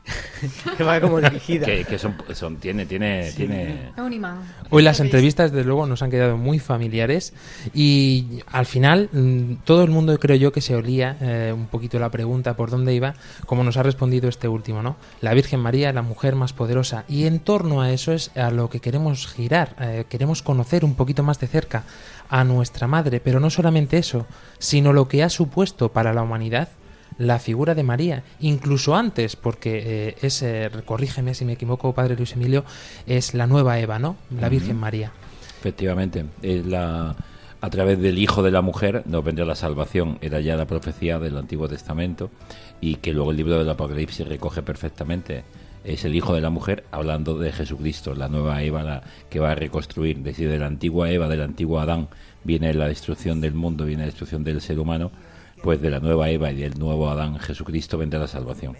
que 0.76 0.82
va 0.84 1.00
como 1.00 1.20
dirigida. 1.20 1.64
Que, 1.64 1.84
que 1.84 1.98
son, 1.98 2.16
son, 2.34 2.56
tiene, 2.56 2.86
tiene, 2.86 3.30
Sí. 3.30 3.36
tiene... 3.36 3.90
Es 3.96 3.98
un 3.98 4.12
imán. 4.12 4.40
Hoy 4.70 4.82
las 4.82 4.98
entrevistas, 5.00 5.52
desde 5.52 5.64
luego, 5.64 5.86
nos 5.86 6.02
han 6.02 6.10
quedado 6.10 6.36
muy 6.36 6.58
familiares 6.58 7.32
y 7.72 8.40
al 8.50 8.66
final 8.66 9.08
mm, 9.12 9.62
todo 9.64 9.84
el 9.84 9.90
mundo 9.90 10.18
creo 10.18 10.36
yo 10.36 10.52
que 10.52 10.60
se 10.60 10.74
olía 10.74 11.16
eh, 11.20 11.52
un 11.54 11.66
poquito 11.66 11.98
la 11.98 12.10
pregunta 12.10 12.56
por 12.56 12.70
dónde 12.70 12.94
iba, 12.94 13.14
como 13.46 13.62
nos 13.62 13.76
ha 13.76 13.82
respondido 13.82 14.28
este 14.28 14.48
último, 14.48 14.82
¿no? 14.82 14.96
La 15.20 15.34
Virgen 15.34 15.60
María, 15.60 15.92
la 15.92 16.02
mujer 16.02 16.34
más 16.34 16.52
poderosa. 16.52 17.04
Y 17.08 17.26
en 17.26 17.38
torno 17.38 17.80
a 17.80 17.92
eso 17.92 18.12
es 18.12 18.36
a 18.36 18.50
lo 18.50 18.68
que 18.68 18.80
queremos 18.80 19.28
girar, 19.28 19.76
eh, 19.80 20.04
queremos 20.08 20.42
conocer 20.42 20.84
un 20.84 20.94
poquito 20.96 21.22
más 21.22 21.38
de 21.38 21.46
cerca 21.46 21.84
a 22.32 22.44
nuestra 22.44 22.86
madre, 22.86 23.20
pero 23.20 23.40
no 23.40 23.50
solamente 23.50 23.98
eso, 23.98 24.26
sino 24.58 24.94
lo 24.94 25.06
que 25.06 25.22
ha 25.22 25.28
supuesto 25.28 25.92
para 25.92 26.14
la 26.14 26.22
humanidad 26.22 26.70
la 27.18 27.38
figura 27.38 27.74
de 27.74 27.82
María, 27.82 28.24
incluso 28.40 28.96
antes, 28.96 29.36
porque 29.36 29.82
eh, 29.84 30.16
es, 30.22 30.42
eh, 30.42 30.70
corrígeme 30.86 31.34
si 31.34 31.44
me 31.44 31.52
equivoco, 31.52 31.92
padre 31.92 32.16
Luis 32.16 32.32
Emilio, 32.32 32.64
es 33.06 33.34
la 33.34 33.46
nueva 33.46 33.78
Eva, 33.78 33.98
¿no? 33.98 34.16
La 34.40 34.48
Virgen. 34.48 34.78
María. 34.78 35.12
Efectivamente, 35.60 36.24
es 36.40 36.64
la, 36.64 37.14
a 37.60 37.70
través 37.70 38.00
del 38.00 38.18
Hijo 38.18 38.42
de 38.42 38.50
la 38.50 38.62
Mujer 38.62 39.02
nos 39.04 39.22
vendrá 39.22 39.44
la 39.44 39.54
salvación. 39.54 40.16
Era 40.22 40.40
ya 40.40 40.56
la 40.56 40.66
profecía 40.66 41.18
del 41.18 41.36
Antiguo 41.36 41.68
Testamento 41.68 42.30
y 42.80 42.94
que 42.96 43.12
luego 43.12 43.30
el 43.30 43.36
libro 43.36 43.58
del 43.58 43.68
Apocalipsis 43.68 44.26
recoge 44.26 44.62
perfectamente. 44.62 45.44
Es 45.84 46.04
el 46.04 46.14
Hijo 46.14 46.34
de 46.34 46.40
la 46.40 46.50
Mujer 46.50 46.84
hablando 46.92 47.38
de 47.38 47.52
Jesucristo, 47.52 48.14
la 48.14 48.28
nueva 48.28 48.62
Eva 48.62 49.02
que 49.28 49.40
va 49.40 49.52
a 49.52 49.54
reconstruir. 49.54 50.18
Es 50.18 50.24
decir, 50.24 50.48
de 50.48 50.58
la 50.58 50.66
antigua 50.66 51.10
Eva, 51.10 51.28
del 51.28 51.42
antiguo 51.42 51.80
Adán, 51.80 52.08
viene 52.44 52.72
la 52.74 52.88
destrucción 52.88 53.40
del 53.40 53.54
mundo, 53.54 53.84
viene 53.84 54.02
la 54.02 54.06
destrucción 54.06 54.44
del 54.44 54.60
ser 54.60 54.78
humano. 54.78 55.10
Pues 55.62 55.80
de 55.80 55.90
la 55.90 56.00
nueva 56.00 56.28
Eva 56.28 56.50
y 56.50 56.56
del 56.56 56.78
nuevo 56.78 57.08
Adán, 57.08 57.38
Jesucristo, 57.38 57.98
vendrá 57.98 58.18
la 58.18 58.28
salvación. 58.28 58.76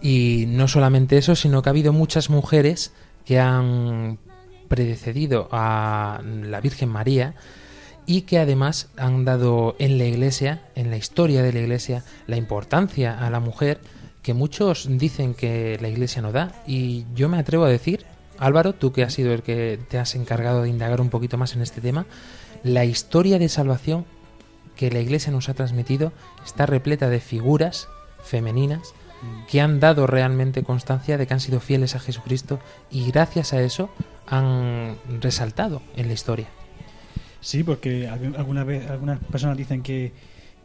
Y 0.00 0.44
no 0.48 0.68
solamente 0.68 1.18
eso, 1.18 1.34
sino 1.34 1.62
que 1.62 1.68
ha 1.68 1.72
habido 1.72 1.92
muchas 1.92 2.30
mujeres 2.30 2.92
que 3.24 3.38
han 3.38 4.18
predecedido 4.68 5.48
a 5.50 6.22
la 6.24 6.60
Virgen 6.60 6.88
María 6.88 7.34
y 8.06 8.22
que 8.22 8.38
además 8.38 8.88
han 8.96 9.24
dado 9.24 9.76
en 9.78 9.98
la 9.98 10.04
Iglesia, 10.04 10.62
en 10.74 10.90
la 10.90 10.96
historia 10.96 11.42
de 11.42 11.52
la 11.52 11.60
Iglesia, 11.60 12.04
la 12.26 12.36
importancia 12.36 13.18
a 13.18 13.28
la 13.28 13.40
mujer 13.40 13.80
que 14.28 14.34
muchos 14.34 14.86
dicen 14.90 15.32
que 15.32 15.78
la 15.80 15.88
Iglesia 15.88 16.20
no 16.20 16.32
da. 16.32 16.52
Y 16.66 17.06
yo 17.14 17.30
me 17.30 17.38
atrevo 17.38 17.64
a 17.64 17.70
decir, 17.70 18.04
Álvaro, 18.38 18.74
tú 18.74 18.92
que 18.92 19.02
has 19.02 19.14
sido 19.14 19.32
el 19.32 19.42
que 19.42 19.78
te 19.88 19.98
has 19.98 20.14
encargado 20.14 20.60
de 20.64 20.68
indagar 20.68 21.00
un 21.00 21.08
poquito 21.08 21.38
más 21.38 21.56
en 21.56 21.62
este 21.62 21.80
tema, 21.80 22.04
la 22.62 22.84
historia 22.84 23.38
de 23.38 23.48
salvación 23.48 24.04
que 24.76 24.90
la 24.90 25.00
Iglesia 25.00 25.32
nos 25.32 25.48
ha 25.48 25.54
transmitido 25.54 26.12
está 26.44 26.66
repleta 26.66 27.08
de 27.08 27.20
figuras 27.20 27.88
femeninas 28.22 28.92
que 29.50 29.62
han 29.62 29.80
dado 29.80 30.06
realmente 30.06 30.62
constancia 30.62 31.16
de 31.16 31.26
que 31.26 31.32
han 31.32 31.40
sido 31.40 31.58
fieles 31.58 31.94
a 31.94 31.98
Jesucristo 31.98 32.60
y 32.90 33.10
gracias 33.10 33.54
a 33.54 33.62
eso 33.62 33.88
han 34.26 34.98
resaltado 35.22 35.80
en 35.96 36.08
la 36.08 36.12
historia. 36.12 36.48
Sí, 37.40 37.62
porque 37.62 38.10
algu- 38.10 38.36
alguna 38.36 38.62
vez, 38.62 38.90
algunas 38.90 39.20
personas 39.20 39.56
dicen 39.56 39.82
que, 39.82 40.12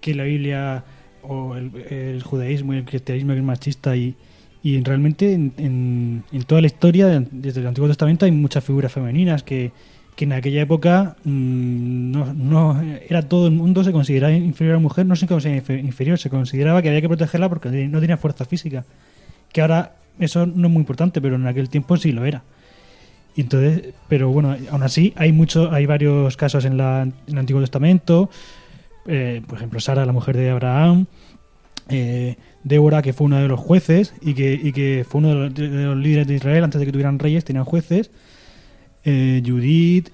que 0.01 0.13
la 0.15 0.24
Biblia 0.24 0.84
o 1.24 1.56
el, 1.56 2.22
judaísmo 2.24 2.74
y 2.74 2.77
el 2.77 2.86
cristianismo 2.86 3.34
es 3.34 3.44
machista 3.44 3.96
y, 3.96 4.15
y 4.62 4.82
realmente 4.82 5.34
en, 5.34 5.53
en- 5.58 6.44
toda 6.46 6.62
la 6.62 6.68
historia, 6.68 7.08
de- 7.08 7.27
desde 7.32 7.62
el 7.62 7.68
Antiguo 7.68 7.88
Testamento, 7.88 8.25
hay 8.25 8.32
muchas 8.32 8.63
figuras 8.63 8.92
femeninas 8.92 9.44
que, 9.44 9.72
que 10.15 10.25
en 10.25 10.34
aquella 10.34 10.62
época 10.62 11.15
mm, 11.24 12.12
no, 12.12 12.34
no 12.34 12.82
era 13.10 13.22
todo 13.27 13.48
el 13.48 13.53
mundo 13.53 13.84
se 13.84 13.92
consideraba 13.92 14.34
inferior 14.34 14.75
a 14.75 14.77
la 14.77 14.82
mujer, 14.84 15.06
no 15.06 15.15
se 15.15 15.27
consideraba 15.27 15.62
infe- 15.65 15.80
inferior, 15.84 16.18
se 16.20 16.30
consideraba 16.30 16.82
que 16.82 16.89
había 16.89 17.01
que 17.01 17.08
protegerla 17.08 17.50
porque 17.50 17.70
no 17.88 18.00
tenía 18.00 18.18
fuerza 18.18 18.46
física. 18.46 18.86
Que 19.51 19.62
ahora 19.62 19.96
eso 20.20 20.46
no 20.46 20.68
es 20.68 20.74
muy 20.74 20.80
importante, 20.82 21.20
pero 21.22 21.36
en 21.36 21.48
aquel 21.48 21.70
tiempo 21.70 21.98
sí 21.98 22.12
lo 22.12 22.25
era. 22.25 22.44
Y 23.36 23.42
entonces, 23.42 23.94
pero 24.08 24.30
bueno, 24.30 24.56
aún 24.70 24.84
así 24.84 25.12
hay 25.15 25.32
mucho, 25.32 25.72
hay 25.72 25.88
varios 25.88 26.38
casos 26.38 26.65
en, 26.65 26.77
la, 26.77 27.01
en 27.01 27.13
el 27.27 27.38
Antiguo 27.39 27.62
Testamento, 27.62 28.30
eh, 29.08 29.42
por 29.48 29.58
ejemplo 29.58 29.80
Sara, 29.80 30.06
la 30.06 30.14
mujer 30.14 30.38
de 30.38 30.50
Abraham, 30.50 31.08
eh, 31.90 32.38
Débora, 32.64 33.02
que 33.02 33.12
fue 33.12 33.26
uno 33.26 33.40
de 33.40 33.48
los 33.48 33.60
jueces 33.60 34.14
y 34.22 34.34
que, 34.34 34.54
y 34.54 34.72
que 34.72 35.06
fue 35.08 35.20
uno 35.20 35.30
de 35.30 35.36
los, 35.36 35.54
de 35.54 35.68
los 35.68 35.98
líderes 35.98 36.28
de 36.28 36.36
Israel 36.36 36.64
antes 36.64 36.80
de 36.80 36.86
que 36.86 36.92
tuvieran 36.94 37.20
reyes, 37.20 37.44
tenían 37.44 37.66
jueces, 37.66 38.10
eh, 39.04 39.44
Judith, 39.46 40.10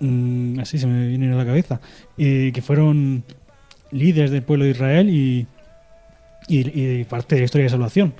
mm, 0.00 0.58
así 0.58 0.78
se 0.78 0.86
me 0.88 1.06
viene 1.06 1.32
a 1.32 1.36
la 1.36 1.46
cabeza, 1.46 1.80
eh, 2.18 2.50
que 2.52 2.60
fueron 2.60 3.22
líderes 3.92 4.32
del 4.32 4.42
pueblo 4.42 4.64
de 4.64 4.72
Israel 4.72 5.10
y, 5.10 5.46
y, 6.48 7.04
parte 7.04 7.36
de 7.36 7.42
la 7.42 7.44
historia 7.44 7.64
de 7.64 7.70
salvación. 7.70 8.14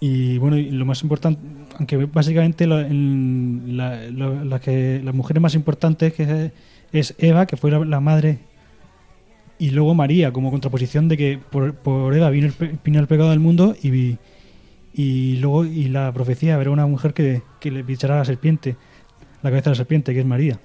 Y 0.00 0.38
bueno, 0.38 0.56
y 0.56 0.70
lo 0.70 0.84
más 0.86 1.02
importante, 1.02 1.40
aunque 1.78 1.96
básicamente 1.96 2.66
la, 2.66 2.88
las 4.10 5.14
mujeres 5.14 5.42
más 5.42 5.54
importantes 5.54 6.14
que 6.14 6.50
es 6.92 7.14
Eva, 7.18 7.46
que 7.46 7.56
fue 7.56 7.70
la 7.70 8.00
madre, 8.00 8.38
y 9.60 9.70
luego 9.70 9.94
María, 9.94 10.32
como 10.32 10.50
contraposición 10.50 11.08
de 11.08 11.16
que 11.16 11.38
por, 11.38 11.74
por 11.74 12.12
Eva 12.14 12.30
vino 12.30 12.48
el, 12.48 12.78
vino 12.82 12.98
el 12.98 13.06
pecado 13.06 13.30
del 13.30 13.38
mundo 13.38 13.76
y, 13.80 14.18
y 14.92 15.36
luego 15.36 15.64
y 15.64 15.88
la 15.88 16.12
profecía 16.12 16.56
habrá 16.56 16.70
una 16.70 16.86
mujer 16.86 17.14
que, 17.14 17.42
que 17.60 17.70
le 17.70 17.84
pichará 17.84 18.16
a 18.16 18.18
la 18.18 18.24
serpiente, 18.24 18.76
la 19.42 19.50
cabeza 19.50 19.70
de 19.70 19.74
la 19.74 19.76
serpiente, 19.76 20.12
que 20.14 20.20
es 20.20 20.26
María. 20.26 20.58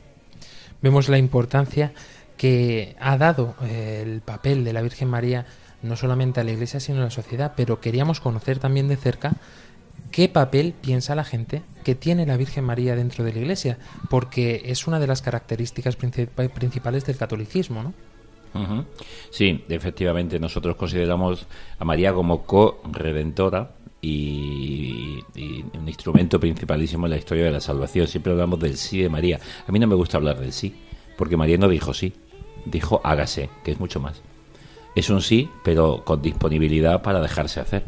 Vemos 0.82 1.10
la 1.10 1.18
importancia 1.18 1.94
que 2.38 2.96
ha 3.00 3.18
dado 3.18 3.56
eh, 3.64 4.02
el 4.06 4.22
papel 4.22 4.64
de 4.64 4.74
la 4.74 4.82
Virgen 4.82 5.10
María 5.10 5.46
no 5.82 5.96
solamente 5.96 6.40
a 6.40 6.44
la 6.44 6.52
Iglesia 6.52 6.80
sino 6.80 7.02
a 7.02 7.04
la 7.04 7.12
sociedad, 7.12 7.54
pero 7.56 7.80
queríamos 7.80 8.20
conocer 8.20 8.60
también 8.60 8.88
de 8.88 8.96
cerca 8.98 9.36
qué 10.12 10.30
papel 10.30 10.74
piensa 10.82 11.16
la 11.16 11.24
gente 11.24 11.62
que 11.84 11.96
tiene 11.96 12.26
la 12.26 12.38
Virgen 12.38 12.64
María 12.64 12.96
dentro 12.96 13.24
de 13.24 13.34
la 13.34 13.40
Iglesia, 13.40 13.78
porque 14.10 14.64
es 14.66 14.88
una 14.88 15.00
de 15.00 15.08
las 15.08 15.22
características 15.22 15.98
princip- 15.98 16.50
principales 16.50 17.06
del 17.06 17.18
catolicismo, 17.18 17.84
¿no? 17.84 17.94
Sí, 19.30 19.64
efectivamente, 19.70 20.40
nosotros 20.40 20.76
consideramos 20.76 21.46
a 21.78 21.86
María 21.86 22.14
como 22.14 22.46
co-redentora 22.46 23.72
y, 24.02 25.20
un 25.74 25.88
instrumento 25.88 26.40
principalísimo 26.40 27.06
en 27.08 27.12
la 27.12 27.18
historia 27.18 27.46
de 27.46 27.52
la 27.52 27.60
salvación. 27.60 28.08
Siempre 28.08 28.32
hablamos 28.32 28.60
del 28.60 28.78
sí 28.78 29.02
de 29.02 29.10
María. 29.10 29.40
A 29.68 29.72
mí 29.72 29.80
no 29.80 29.88
me 29.88 29.96
gusta 29.96 30.18
hablar 30.18 30.40
del 30.40 30.54
sí, 30.54 30.74
porque 31.18 31.38
María 31.38 31.58
no 31.58 31.68
dijo 31.68 31.94
sí, 31.94 32.14
dijo 32.66 33.02
hágase, 33.04 33.50
que 33.64 33.72
es 33.72 33.80
mucho 33.80 34.00
más. 34.00 34.22
Es 34.96 35.10
un 35.10 35.22
sí, 35.22 35.50
pero 35.64 36.04
con 36.06 36.22
disponibilidad 36.22 37.02
para 37.02 37.20
dejarse 37.22 37.60
hacer. 37.60 37.84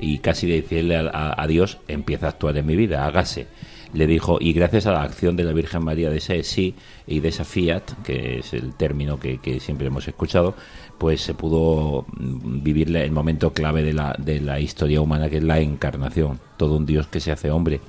Y 0.00 0.18
casi 0.18 0.46
decirle 0.46 0.96
a- 0.96 1.34
a 1.40 1.46
Dios, 1.46 1.78
empieza 1.88 2.26
a 2.26 2.30
actuar 2.30 2.56
en 2.56 2.66
mi 2.66 2.76
vida, 2.76 3.06
hágase. 3.06 3.46
Le 3.94 4.06
dijo, 4.06 4.36
y 4.38 4.52
gracias 4.52 4.84
a 4.86 4.92
la 4.92 5.02
acción 5.02 5.34
de 5.36 5.44
la 5.44 5.52
Virgen 5.54 5.82
María 5.82 6.10
de 6.10 6.18
ese 6.18 6.42
sí 6.42 6.74
y 7.06 7.20
de 7.20 7.28
esa 7.28 7.44
fiat, 7.44 7.82
que 8.04 8.40
es 8.40 8.52
el 8.52 8.74
término 8.74 9.18
que, 9.18 9.38
siempre 9.60 9.86
hemos 9.86 10.06
escuchado, 10.06 10.54
pues 10.98 11.22
se 11.22 11.32
pudo 11.32 12.04
mm, 12.18 12.62
vivir 12.62 12.94
el 12.94 13.12
momento 13.12 13.52
clave 13.54 13.82
de 13.82 13.94
la, 13.94 14.14
de 14.18 14.40
la 14.40 14.60
historia 14.60 15.00
humana, 15.00 15.30
que 15.30 15.38
es 15.38 15.42
la 15.42 15.58
encarnación, 15.60 16.38
todo 16.58 16.76
un 16.76 16.84
Dios 16.84 17.06
que 17.06 17.20
se 17.20 17.32
hace 17.32 17.50
hombre. 17.50 17.80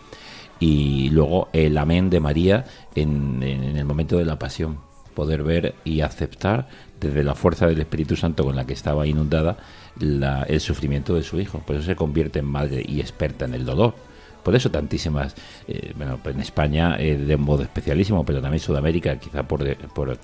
Y 0.61 1.09
luego 1.09 1.49
el 1.53 1.77
amén 1.77 2.09
de 2.09 2.19
María 2.21 2.65
en, 2.95 3.43
en- 3.43 3.63
en 3.63 3.77
el 3.77 3.85
momento 3.85 4.17
de 4.17 4.25
la 4.25 4.39
pasión, 4.39 4.77
poder 5.15 5.43
ver 5.43 5.75
y 5.83 5.99
aceptar 6.01 6.69
desde 6.99 7.23
la 7.23 7.35
fuerza 7.35 7.67
del 7.67 7.79
Espíritu 7.81 8.15
Santo 8.15 8.45
con 8.45 8.55
la 8.55 8.65
que 8.65 8.73
estaba 8.73 9.05
inundada 9.05 9.57
la- 9.99 10.43
el 10.43 10.61
sufrimiento 10.61 11.13
de 11.15 11.23
su 11.23 11.39
hijo. 11.41 11.59
Por 11.59 11.75
eso 11.75 11.85
se 11.85 11.95
convierte 11.97 12.39
en 12.39 12.45
madre 12.45 12.85
y 12.87 13.01
experta 13.01 13.43
en 13.45 13.53
el 13.53 13.65
dolor. 13.65 13.95
Por 14.43 14.55
eso 14.55 14.71
tantísimas, 14.71 15.35
eh, 15.67 15.93
bueno, 15.95 16.19
en 16.23 16.39
España 16.39 16.97
eh, 16.99 17.17
de 17.17 17.37
modo 17.37 17.63
especialísimo, 17.63 18.25
pero 18.25 18.41
también 18.41 18.59
Sudamérica, 18.59 19.17
quizá 19.17 19.43
por, 19.43 19.63
por, 19.89 20.17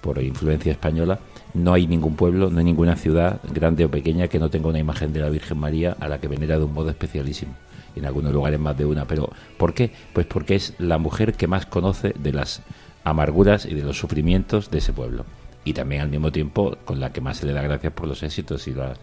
por 0.00 0.22
influencia 0.22 0.72
española, 0.72 1.18
no 1.54 1.72
hay 1.72 1.86
ningún 1.86 2.14
pueblo, 2.14 2.50
no 2.50 2.58
hay 2.58 2.64
ninguna 2.64 2.96
ciudad, 2.96 3.40
grande 3.52 3.84
o 3.84 3.90
pequeña, 3.90 4.28
que 4.28 4.38
no 4.38 4.50
tenga 4.50 4.68
una 4.68 4.78
imagen 4.78 5.12
de 5.12 5.20
la 5.20 5.30
Virgen 5.30 5.58
María 5.58 5.96
a 5.98 6.08
la 6.08 6.18
que 6.18 6.28
venera 6.28 6.58
de 6.58 6.64
un 6.64 6.74
modo 6.74 6.90
especialísimo. 6.90 7.54
En 7.96 8.04
algunos 8.04 8.32
lugares 8.32 8.58
más 8.58 8.76
de 8.76 8.84
una. 8.84 9.06
Pero 9.06 9.30
¿por 9.56 9.72
qué? 9.72 9.92
Pues 10.12 10.26
porque 10.26 10.56
es 10.56 10.74
la 10.78 10.98
mujer 10.98 11.34
que 11.34 11.46
más 11.46 11.64
conoce 11.64 12.12
de 12.18 12.32
las 12.32 12.62
amarguras 13.04 13.66
y 13.66 13.74
de 13.74 13.84
los 13.84 13.96
sufrimientos 13.96 14.70
de 14.70 14.78
ese 14.78 14.92
pueblo. 14.92 15.24
Y 15.64 15.74
también 15.74 16.02
al 16.02 16.08
mismo 16.08 16.32
tiempo 16.32 16.76
con 16.84 16.98
la 16.98 17.12
que 17.12 17.20
más 17.20 17.38
se 17.38 17.46
le 17.46 17.52
da 17.52 17.62
gracias 17.62 17.92
por 17.92 18.08
los 18.08 18.22
éxitos 18.22 18.66
y 18.66 18.74
las, 18.74 18.98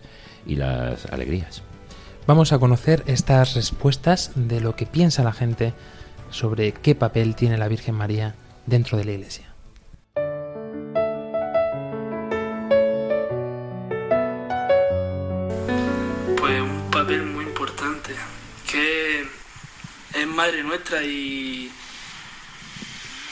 y 0.45 0.55
las 0.55 1.05
alegrías. 1.05 1.63
Vamos 2.31 2.53
a 2.53 2.59
conocer 2.59 3.03
estas 3.07 3.55
respuestas 3.55 4.31
de 4.35 4.61
lo 4.61 4.77
que 4.77 4.85
piensa 4.85 5.21
la 5.21 5.33
gente 5.33 5.73
sobre 6.29 6.71
qué 6.71 6.95
papel 6.95 7.35
tiene 7.35 7.57
la 7.57 7.67
Virgen 7.67 7.93
María 7.93 8.35
dentro 8.65 8.97
de 8.97 9.03
la 9.03 9.11
Iglesia. 9.11 9.53
Pues 16.37 16.61
un 16.61 16.89
papel 16.89 17.23
muy 17.23 17.43
importante, 17.43 18.15
que 18.65 19.27
es 20.13 20.27
madre 20.27 20.63
nuestra 20.63 21.03
y, 21.03 21.69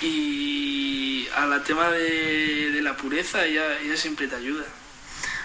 y 0.01 1.25
a 1.37 1.45
la 1.45 1.63
tema 1.63 1.89
de, 1.89 2.81
la 2.81 2.97
pureza 2.97 3.45
ella, 3.45 3.79
ella 3.79 3.95
siempre 3.95 4.27
te 4.27 4.35
ayuda. 4.35 4.65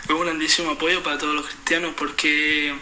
Es 0.02 0.10
un 0.10 0.22
grandísimo 0.22 0.72
apoyo 0.72 1.04
para 1.04 1.18
todos 1.18 1.36
los 1.36 1.46
cristianos 1.46 1.94
porque 1.96 2.74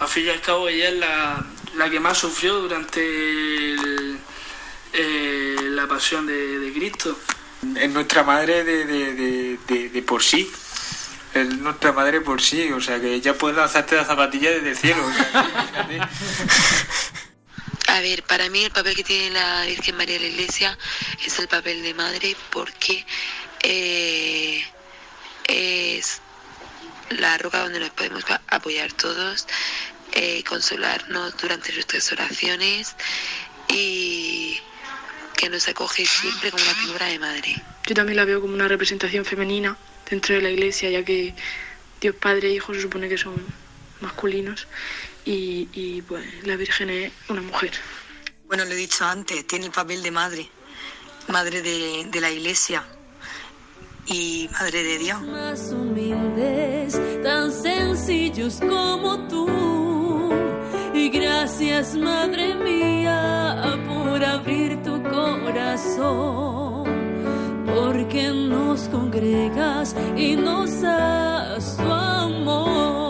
al 0.00 0.08
fin 0.08 0.26
y 0.26 0.28
al 0.30 0.40
cabo 0.40 0.68
ella 0.68 0.88
es 0.88 0.94
la, 0.96 1.44
la 1.76 1.90
que 1.90 2.00
más 2.00 2.18
sufrió 2.18 2.54
durante 2.60 3.00
el- 3.00 4.18
eh, 4.92 5.56
la 5.70 5.86
pasión 5.86 6.26
de, 6.26 6.58
de 6.58 6.72
Cristo. 6.72 7.18
Es 7.76 7.90
nuestra 7.90 8.22
madre 8.22 8.64
de, 8.64 8.84
de, 8.86 9.14
de, 9.14 9.58
de- 9.66 9.88
de 9.90 10.02
por 10.02 10.22
sí. 10.22 10.50
Es 11.34 11.46
nuestra 11.58 11.92
madre 11.92 12.20
por 12.20 12.40
sí. 12.40 12.70
O 12.72 12.80
sea 12.80 13.00
que 13.00 13.20
ya 13.20 13.34
puedes 13.34 13.56
lanzarte 13.56 13.96
la 13.96 14.04
zapatilla 14.04 14.50
desde 14.50 14.70
el 14.70 14.76
cielo. 14.76 15.04
o 15.06 15.12
sea. 15.12 16.08
A 17.88 18.00
ver, 18.00 18.22
para 18.24 18.48
mí 18.50 18.64
el 18.64 18.70
papel 18.70 18.94
que 18.94 19.02
tiene 19.02 19.30
la 19.30 19.64
Virgen 19.64 19.96
María 19.96 20.16
en 20.16 20.22
la 20.22 20.28
Iglesia 20.28 20.78
es 21.24 21.38
el 21.38 21.48
papel 21.48 21.82
de 21.82 21.94
madre 21.94 22.36
porque 22.50 23.04
eh, 23.62 24.62
es 25.46 26.20
la 27.10 27.38
roca 27.38 27.60
donde 27.60 27.80
nos 27.80 27.90
podemos 27.90 28.24
apoyar 28.48 28.92
todos, 28.92 29.46
eh, 30.12 30.42
consolarnos 30.44 31.36
durante 31.36 31.72
nuestras 31.72 32.10
oraciones 32.12 32.94
y 33.68 34.58
que 35.36 35.48
nos 35.48 35.68
acoge 35.68 36.04
siempre 36.06 36.50
como 36.50 36.62
una 36.62 36.74
figura 36.74 37.06
de 37.06 37.18
madre. 37.18 37.62
Yo 37.86 37.94
también 37.94 38.16
la 38.16 38.24
veo 38.24 38.40
como 38.40 38.54
una 38.54 38.68
representación 38.68 39.24
femenina 39.24 39.76
dentro 40.10 40.34
de 40.34 40.42
la 40.42 40.50
iglesia, 40.50 40.90
ya 40.90 41.04
que 41.04 41.34
Dios 42.00 42.14
Padre 42.16 42.48
e 42.48 42.52
Hijo 42.52 42.74
se 42.74 42.82
supone 42.82 43.08
que 43.08 43.18
son 43.18 43.34
masculinos 44.00 44.66
y, 45.24 45.68
y, 45.72 46.02
pues 46.02 46.24
la 46.44 46.56
Virgen 46.56 46.90
es 46.90 47.12
una 47.28 47.42
mujer. 47.42 47.72
Bueno, 48.46 48.64
lo 48.64 48.72
he 48.72 48.76
dicho 48.76 49.04
antes, 49.04 49.46
tiene 49.46 49.66
el 49.66 49.72
papel 49.72 50.02
de 50.02 50.10
madre, 50.10 50.48
madre 51.28 51.62
de, 51.62 52.06
de 52.10 52.20
la 52.20 52.30
iglesia 52.30 52.84
y 54.10 54.48
madre 54.52 54.82
de 54.82 54.98
Dios. 54.98 55.22
más 55.22 55.72
humildes, 55.72 57.00
tan 57.22 57.52
sencillos 57.52 58.60
como 58.60 59.18
tú. 59.28 59.48
Y 60.94 61.10
gracias, 61.10 61.94
Madre 61.94 62.54
mía, 62.54 63.78
por 63.86 64.24
abrir 64.24 64.82
tu 64.82 65.02
corazón, 65.02 66.84
porque 67.66 68.30
nos 68.30 68.88
congregas 68.88 69.94
y 70.16 70.36
nos 70.36 70.80
das 70.80 71.76
tu 71.76 71.92
amor. 71.92 73.07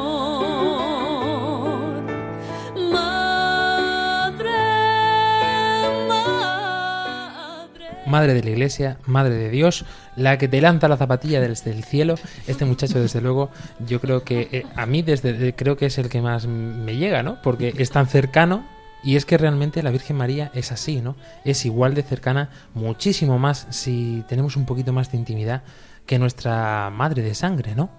Madre 8.08 8.34
de 8.34 8.42
la 8.42 8.50
Iglesia, 8.50 8.98
Madre 9.06 9.34
de 9.34 9.50
Dios, 9.50 9.84
la 10.16 10.38
que 10.38 10.48
te 10.48 10.60
lanza 10.60 10.88
la 10.88 10.96
zapatilla 10.96 11.40
desde 11.40 11.70
el 11.70 11.84
cielo. 11.84 12.16
Este 12.46 12.64
muchacho, 12.64 13.00
desde 13.00 13.20
luego, 13.20 13.50
yo 13.86 14.00
creo 14.00 14.24
que 14.24 14.48
eh, 14.50 14.66
a 14.74 14.86
mí 14.86 15.02
desde 15.02 15.48
eh, 15.48 15.54
creo 15.54 15.76
que 15.76 15.86
es 15.86 15.98
el 15.98 16.08
que 16.08 16.20
más 16.20 16.46
me 16.46 16.96
llega, 16.96 17.22
¿no? 17.22 17.40
Porque 17.42 17.74
es 17.76 17.90
tan 17.90 18.06
cercano 18.06 18.64
y 19.04 19.16
es 19.16 19.24
que 19.24 19.38
realmente 19.38 19.82
la 19.82 19.90
Virgen 19.90 20.16
María 20.16 20.50
es 20.54 20.72
así, 20.72 21.00
¿no? 21.00 21.16
Es 21.44 21.64
igual 21.64 21.94
de 21.94 22.02
cercana, 22.02 22.50
muchísimo 22.74 23.38
más 23.38 23.66
si 23.70 24.24
tenemos 24.28 24.56
un 24.56 24.66
poquito 24.66 24.92
más 24.92 25.12
de 25.12 25.18
intimidad 25.18 25.62
que 26.06 26.18
nuestra 26.18 26.90
madre 26.90 27.22
de 27.22 27.34
sangre, 27.34 27.74
¿no? 27.74 27.90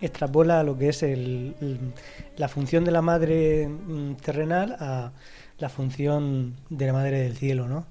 extrapola 0.00 0.62
lo 0.62 0.76
que 0.76 0.90
es 0.90 1.02
el, 1.02 1.54
la 2.36 2.48
función 2.48 2.84
de 2.84 2.90
la 2.90 3.02
madre 3.02 3.68
mm, 3.68 4.14
terrenal 4.16 4.76
a 4.78 5.12
la 5.58 5.68
función 5.68 6.54
de 6.68 6.86
la 6.86 6.92
madre 6.92 7.20
del 7.20 7.36
cielo, 7.36 7.66
¿no? 7.66 7.86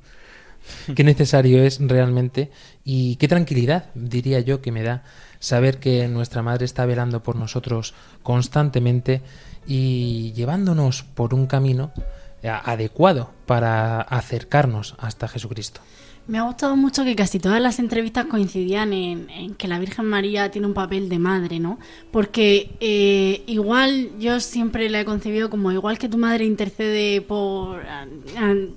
Qué 0.95 1.04
necesario 1.04 1.63
es 1.63 1.80
realmente 1.80 2.51
y 2.84 3.15
qué 3.17 3.28
tranquilidad, 3.28 3.86
diría 3.95 4.39
yo, 4.39 4.62
que 4.62 4.71
me 4.71 4.84
da 4.84 5.04
saber 5.39 5.80
que 5.80 6.08
nuestra 6.08 6.41
Madre 6.41 6.65
está 6.65 6.86
velando 6.86 7.23
por 7.23 7.36
nosotros 7.36 7.93
constantemente 8.23 9.21
y 9.67 10.34
llevándonos 10.34 11.04
por 11.04 11.34
un 11.34 11.47
camino 11.47 11.91
eh, 12.41 12.49
adecuado 12.49 13.32
para 13.45 14.01
acercarnos 14.01 14.95
hasta 14.99 15.28
Jesucristo. 15.28 15.82
Me 16.27 16.39
ha 16.39 16.41
gustado 16.41 16.75
mucho 16.75 17.03
que 17.03 17.15
casi 17.15 17.38
todas 17.38 17.61
las 17.61 17.77
entrevistas 17.77 18.25
coincidían 18.25 18.93
en, 18.93 19.53
que 19.55 19.67
la 19.67 19.77
Virgen 19.77 20.05
María 20.05 20.49
tiene 20.49 20.65
un 20.65 20.73
papel 20.73 21.07
de 21.07 21.19
madre, 21.19 21.59
¿no? 21.59 21.77
Porque 22.09 22.71
eh, 22.79 23.43
igual 23.45 24.09
yo 24.19 24.39
siempre 24.39 24.89
la 24.89 25.01
he 25.01 25.05
concebido 25.05 25.51
como 25.51 25.71
igual 25.71 25.99
que 25.99 26.09
tu 26.09 26.17
madre 26.17 26.45
intercede 26.45 27.21
por 27.21 27.83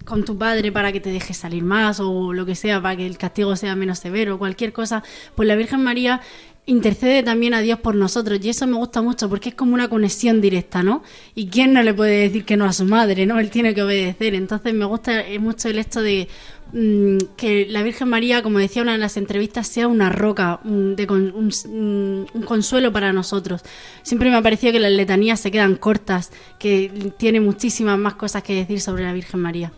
con 0.05 0.25
tu 0.27 0.37
padre 0.37 0.73
para 0.73 0.93
que 0.93 1.01
te 1.01 1.11
dejes 1.11 1.39
salir 1.39 1.63
más 1.63 2.01
o 2.01 2.35
lo 2.35 2.45
que 2.45 2.55
sea, 2.55 2.83
para 2.83 2.97
que 2.97 3.07
el 3.07 3.17
castigo 3.17 3.57
sea 3.57 3.75
menos 3.75 3.99
severo, 3.99 4.39
cualquier 4.39 4.75
cosa, 4.75 5.03
pues 5.35 5.49
la 5.49 5.57
Virgen 5.57 5.83
María 5.83 6.21
intercede 6.69 7.23
también 7.23 7.55
a 7.55 7.61
Dios 7.61 7.81
por 7.81 7.95
nosotros 7.95 8.39
y 8.43 8.49
eso 8.51 8.67
me 8.67 8.77
gusta 8.77 9.03
mucho 9.03 9.29
porque 9.29 9.49
es 9.49 9.55
como 9.55 9.75
una 9.75 9.89
conexión 9.89 10.41
directa, 10.41 10.83
¿no? 10.83 11.03
Y 11.35 11.49
quién 11.49 11.73
no 11.73 11.83
le 11.83 11.93
puede 11.95 12.21
decir 12.29 12.45
que 12.45 12.57
no 12.57 12.67
a 12.67 12.73
su 12.73 12.85
madre, 12.85 13.27
¿no? 13.27 13.39
Él 13.41 13.51
tiene 13.51 13.75
que 13.75 13.83
obedecer. 13.83 14.35
Entonces 14.35 14.73
me 14.75 14.85
gusta 14.85 15.25
mucho 15.41 15.69
el 15.69 15.79
hecho 15.79 16.03
de 16.03 16.29
mm, 16.73 17.17
que 17.37 17.67
la 17.71 17.83
Virgen 17.83 18.09
María, 18.09 18.43
como 18.43 18.59
decía 18.59 18.83
una 18.83 18.93
de 18.93 18.99
las 18.99 19.17
entrevistas, 19.17 19.67
sea 19.67 19.89
una 19.89 20.11
roca, 20.11 20.61
un, 20.65 20.95
de 20.95 21.07
con- 21.07 21.33
un- 21.35 22.27
un 22.35 22.43
consuelo 22.43 22.93
para 22.93 23.13
nosotros. 23.13 23.63
Siempre 24.03 24.31
me 24.31 24.37
ha 24.37 24.43
parecido 24.43 24.73
que 24.75 24.81
las 24.81 24.93
letanías 24.93 25.41
se 25.41 25.51
quedan 25.51 25.77
cortas, 25.77 26.31
que 26.59 27.13
tiene 27.17 27.41
muchísimas 27.41 27.99
más 27.99 28.15
cosas 28.15 28.43
que 28.43 28.55
decir 28.55 28.81
sobre 28.81 29.05
la 29.05 29.13
Virgen 29.15 29.41
María. 29.41 29.73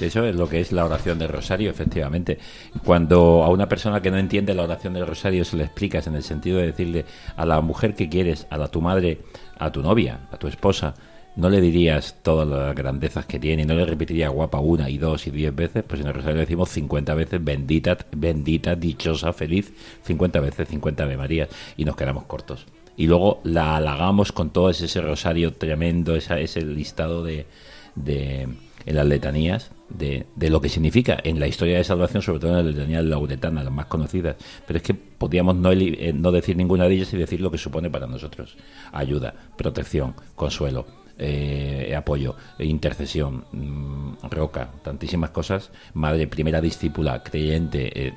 Eso 0.00 0.24
es 0.24 0.34
lo 0.34 0.48
que 0.48 0.60
es 0.60 0.72
la 0.72 0.84
oración 0.84 1.18
del 1.18 1.28
rosario, 1.28 1.70
efectivamente. 1.70 2.38
Cuando 2.84 3.44
a 3.44 3.48
una 3.48 3.68
persona 3.68 4.00
que 4.00 4.10
no 4.10 4.18
entiende 4.18 4.54
la 4.54 4.64
oración 4.64 4.94
del 4.94 5.06
rosario 5.06 5.44
se 5.44 5.56
le 5.56 5.64
explicas 5.64 6.06
en 6.06 6.14
el 6.14 6.22
sentido 6.22 6.58
de 6.58 6.66
decirle 6.66 7.04
a 7.36 7.46
la 7.46 7.60
mujer 7.60 7.94
que 7.94 8.08
quieres, 8.08 8.46
a 8.50 8.58
la, 8.58 8.68
tu 8.68 8.80
madre, 8.80 9.20
a 9.58 9.70
tu 9.70 9.82
novia, 9.82 10.20
a 10.30 10.38
tu 10.38 10.48
esposa, 10.48 10.94
no 11.34 11.48
le 11.48 11.60
dirías 11.60 12.16
todas 12.22 12.46
las 12.46 12.74
grandezas 12.74 13.24
que 13.26 13.38
tiene 13.38 13.62
y 13.62 13.64
no 13.64 13.74
le 13.74 13.86
repetirías 13.86 14.30
guapa 14.30 14.60
una 14.60 14.90
y 14.90 14.98
dos 14.98 15.26
y 15.26 15.30
diez 15.30 15.54
veces, 15.54 15.82
pues 15.86 16.00
en 16.00 16.08
el 16.08 16.14
rosario 16.14 16.40
decimos 16.40 16.68
50 16.70 17.14
veces 17.14 17.42
bendita, 17.42 17.96
bendita, 18.14 18.74
dichosa, 18.74 19.32
feliz, 19.32 19.72
50 20.02 20.40
veces 20.40 20.68
50 20.68 21.02
Ave 21.04 21.16
Marías 21.16 21.48
y 21.76 21.84
nos 21.84 21.96
quedamos 21.96 22.24
cortos. 22.24 22.66
y 22.96 23.06
luego 23.06 23.40
la 23.44 23.76
halagamos 23.76 24.32
con 24.32 24.50
todo 24.50 24.68
ese, 24.68 24.84
ese 24.84 25.00
rosario 25.00 25.54
tremendo, 25.54 26.14
esa, 26.14 26.38
ese 26.38 26.60
listado 26.62 27.24
de, 27.24 27.46
de 27.94 28.48
en 28.84 28.96
las 28.96 29.06
letanías 29.06 29.70
de, 29.96 30.50
lo 30.50 30.60
que 30.60 30.68
significa 30.68 31.18
en 31.22 31.38
la 31.40 31.46
historia 31.46 31.78
de 31.78 31.84
salvación, 31.84 32.22
sobre 32.22 32.40
todo 32.40 32.50
en 32.58 32.66
la 32.66 32.72
letanía 32.72 33.02
lauretana, 33.02 33.62
las 33.62 33.72
más 33.72 33.86
conocidas. 33.86 34.36
Pero 34.66 34.76
es 34.78 34.82
que 34.82 34.94
podríamos 34.94 35.56
no, 35.56 35.72
eh, 35.72 36.12
no 36.14 36.32
decir 36.32 36.56
ninguna 36.56 36.86
de 36.86 36.94
ellas 36.94 37.12
y 37.12 37.16
decir 37.16 37.40
lo 37.40 37.50
que 37.50 37.58
supone 37.58 37.90
para 37.90 38.06
nosotros. 38.06 38.56
Ayuda, 38.92 39.34
protección, 39.56 40.14
consuelo, 40.34 40.86
eh, 41.18 41.94
apoyo, 41.96 42.36
intercesión, 42.58 43.44
mmm, 43.52 44.14
roca, 44.30 44.70
tantísimas 44.82 45.30
cosas. 45.30 45.70
Madre, 45.94 46.26
primera 46.26 46.60
discípula, 46.60 47.22
creyente. 47.22 48.08
Eh. 48.08 48.14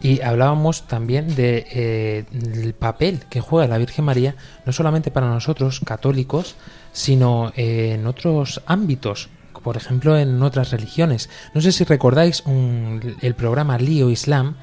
Y 0.00 0.20
hablábamos 0.20 0.86
también 0.86 1.34
de 1.34 1.66
eh, 1.72 2.24
el 2.30 2.74
papel 2.74 3.20
que 3.30 3.40
juega 3.40 3.68
la 3.68 3.78
Virgen 3.78 4.04
María, 4.04 4.36
no 4.64 4.72
solamente 4.72 5.10
para 5.10 5.28
nosotros 5.28 5.80
católicos, 5.80 6.56
sino 6.92 7.52
en 7.56 8.06
otros 8.06 8.60
ámbitos, 8.66 9.28
por 9.68 9.76
ejemplo 9.76 10.16
en 10.16 10.42
otras 10.42 10.70
religiones. 10.70 11.28
No 11.52 11.60
sé 11.60 11.72
si 11.72 11.84
recordáis 11.84 12.40
un, 12.46 13.16
el 13.20 13.34
programa 13.34 13.76
Lío 13.76 14.08
Islam, 14.08 14.56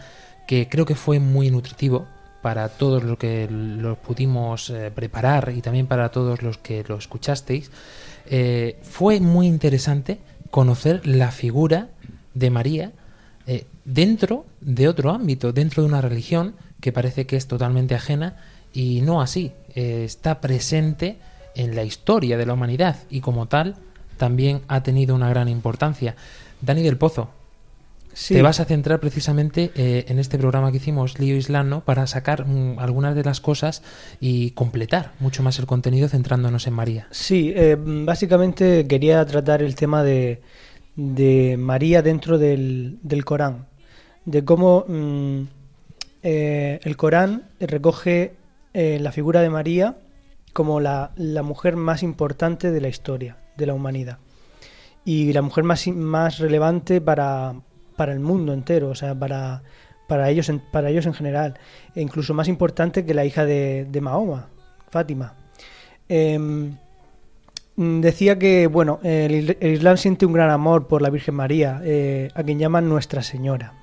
que 0.47 0.67
creo 0.67 0.87
que 0.87 0.95
fue 0.95 1.19
muy 1.19 1.51
nutritivo 1.51 2.07
para 2.41 2.69
todos 2.69 3.03
los 3.03 3.19
que 3.19 3.47
lo 3.47 3.97
pudimos 3.97 4.71
eh, 4.71 4.89
preparar 4.89 5.53
y 5.55 5.61
también 5.61 5.85
para 5.85 6.09
todos 6.09 6.41
los 6.41 6.57
que 6.57 6.83
lo 6.87 6.97
escuchasteis. 6.97 7.69
Eh, 8.25 8.79
fue 8.81 9.19
muy 9.19 9.45
interesante 9.45 10.17
conocer 10.49 11.05
la 11.05 11.29
figura 11.29 11.89
de 12.33 12.49
María 12.49 12.91
eh, 13.45 13.67
dentro 13.83 14.47
de 14.59 14.87
otro 14.87 15.11
ámbito, 15.11 15.53
dentro 15.53 15.83
de 15.83 15.89
una 15.89 16.01
religión 16.01 16.55
que 16.81 16.91
parece 16.91 17.27
que 17.27 17.35
es 17.35 17.47
totalmente 17.47 17.93
ajena 17.93 18.37
y 18.73 19.01
no 19.01 19.21
así. 19.21 19.51
está 19.75 20.41
presente 20.41 21.19
en 21.53 21.75
la 21.75 21.83
historia 21.83 22.37
de 22.39 22.47
la 22.47 22.53
humanidad 22.53 22.97
y 23.11 23.21
como 23.21 23.45
tal 23.45 23.75
también 24.17 24.61
ha 24.67 24.83
tenido 24.83 25.15
una 25.15 25.29
gran 25.29 25.47
importancia. 25.49 26.15
Dani 26.61 26.81
del 26.81 26.97
Pozo, 26.97 27.29
sí. 28.13 28.33
te 28.33 28.41
vas 28.41 28.59
a 28.59 28.65
centrar 28.65 28.99
precisamente 28.99 29.71
eh, 29.75 30.05
en 30.07 30.19
este 30.19 30.37
programa 30.37 30.71
que 30.71 30.77
hicimos, 30.77 31.19
Lío 31.19 31.35
Islano, 31.35 31.81
para 31.81 32.07
sacar 32.07 32.47
mm, 32.47 32.79
algunas 32.79 33.15
de 33.15 33.23
las 33.23 33.41
cosas 33.41 33.83
y 34.19 34.51
completar 34.51 35.11
mucho 35.19 35.43
más 35.43 35.59
el 35.59 35.65
contenido 35.65 36.07
centrándonos 36.07 36.65
en 36.67 36.73
María. 36.73 37.07
Sí, 37.11 37.53
eh, 37.55 37.77
básicamente 37.79 38.87
quería 38.87 39.23
tratar 39.25 39.61
el 39.61 39.75
tema 39.75 40.03
de, 40.03 40.41
de 40.95 41.57
María 41.57 42.01
dentro 42.01 42.37
del, 42.37 42.97
del, 43.03 43.25
Corán, 43.25 43.67
de 44.25 44.43
cómo 44.43 44.85
mm, 44.87 45.41
eh, 46.23 46.79
el 46.83 46.97
Corán 46.97 47.49
recoge 47.59 48.33
la 48.73 49.13
figura 49.13 49.41
de 49.41 49.49
María 49.49 49.95
como 50.51 50.81
la, 50.81 51.11
la 51.15 51.43
mujer 51.43 51.77
más 51.77 52.03
importante 52.03 52.71
de 52.71 52.81
la 52.81 52.89
historia 52.89 53.37
de 53.57 53.65
la 53.65 53.73
humanidad 53.73 54.17
y 55.05 55.31
la 55.33 55.41
mujer 55.41 55.63
más, 55.63 55.87
más 55.87 56.39
relevante 56.39 56.99
para, 56.99 57.53
para 57.95 58.11
el 58.11 58.19
mundo 58.19 58.53
entero, 58.53 58.89
o 58.89 58.95
sea, 58.95 59.13
para, 59.13 59.61
para, 60.07 60.29
ellos, 60.29 60.49
en, 60.49 60.59
para 60.59 60.89
ellos 60.89 61.05
en 61.05 61.13
general, 61.13 61.59
e 61.95 62.01
incluso 62.01 62.33
más 62.33 62.47
importante 62.47 63.05
que 63.05 63.13
la 63.13 63.23
hija 63.23 63.45
de, 63.45 63.85
de 63.89 64.01
Mahoma, 64.01 64.47
Fátima. 64.89 65.35
Eh, 66.09 66.39
decía 67.77 68.39
que, 68.39 68.67
bueno, 68.67 68.99
el, 69.03 69.57
Islam 69.61 69.97
siente 69.97 70.25
un 70.25 70.33
gran 70.33 70.49
amor 70.49 70.87
por 70.87 71.01
la 71.01 71.09
Virgen 71.09 71.35
María, 71.35 71.81
eh, 71.83 72.29
a 72.33 72.43
quien 72.43 72.59
llaman 72.59 72.87
Nuestra 72.87 73.21
Señora. 73.21 73.73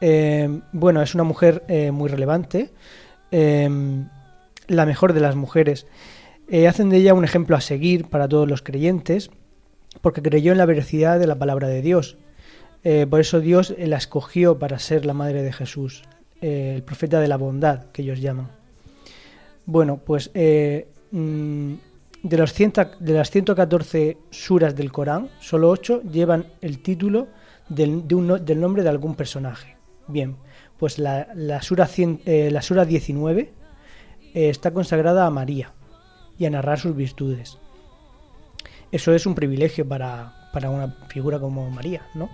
Eh, 0.00 0.60
bueno, 0.72 1.02
es 1.02 1.14
una 1.14 1.24
mujer 1.24 1.64
eh, 1.68 1.90
muy 1.90 2.08
relevante, 2.08 2.70
la 3.30 4.86
mejor 4.86 5.12
de 5.12 5.20
las 5.20 5.34
mujeres. 5.34 5.86
Eh, 6.48 6.68
hacen 6.68 6.90
de 6.90 6.98
ella 6.98 7.14
un 7.14 7.24
ejemplo 7.24 7.56
a 7.56 7.60
seguir 7.60 8.06
para 8.06 8.28
todos 8.28 8.48
los 8.48 8.62
creyentes, 8.62 9.30
porque 10.02 10.22
creyó 10.22 10.52
en 10.52 10.58
la 10.58 10.66
veracidad 10.66 11.18
de 11.18 11.26
la 11.26 11.38
palabra 11.38 11.68
de 11.68 11.80
Dios. 11.80 12.18
Eh, 12.82 13.06
por 13.08 13.20
eso 13.20 13.40
Dios 13.40 13.74
la 13.78 13.96
escogió 13.96 14.58
para 14.58 14.78
ser 14.78 15.06
la 15.06 15.14
madre 15.14 15.42
de 15.42 15.52
Jesús, 15.52 16.02
eh, 16.42 16.74
el 16.76 16.82
profeta 16.82 17.20
de 17.20 17.28
la 17.28 17.38
bondad, 17.38 17.86
que 17.92 18.02
ellos 18.02 18.20
llaman. 18.20 18.50
Bueno, 19.64 19.98
pues 20.04 20.30
mm, 21.12 21.72
de, 22.22 22.36
los 22.36 22.52
ciento, 22.52 22.90
de 23.00 23.14
las 23.14 23.30
114 23.30 24.18
suras 24.28 24.76
del 24.76 24.92
Corán, 24.92 25.30
solo 25.40 25.70
8 25.70 26.02
llevan 26.02 26.44
el 26.60 26.82
título 26.82 27.28
del, 27.70 28.06
de 28.06 28.40
del 28.40 28.60
nombre 28.60 28.82
de 28.82 28.90
algún 28.90 29.14
personaje. 29.14 29.78
Bien, 30.06 30.36
pues 30.78 30.98
la, 30.98 31.28
la, 31.34 31.62
sura, 31.62 31.86
100, 31.86 32.20
la 32.26 32.60
sura 32.60 32.84
19 32.84 33.50
está 34.34 34.72
consagrada 34.72 35.24
a 35.24 35.30
María 35.30 35.72
y 36.38 36.46
a 36.46 36.50
narrar 36.50 36.78
sus 36.78 36.94
virtudes. 36.96 37.58
Eso 38.92 39.12
es 39.12 39.26
un 39.26 39.34
privilegio 39.34 39.88
para, 39.88 40.50
para 40.52 40.70
una 40.70 40.88
figura 41.08 41.38
como 41.38 41.68
María, 41.70 42.02
¿no? 42.14 42.30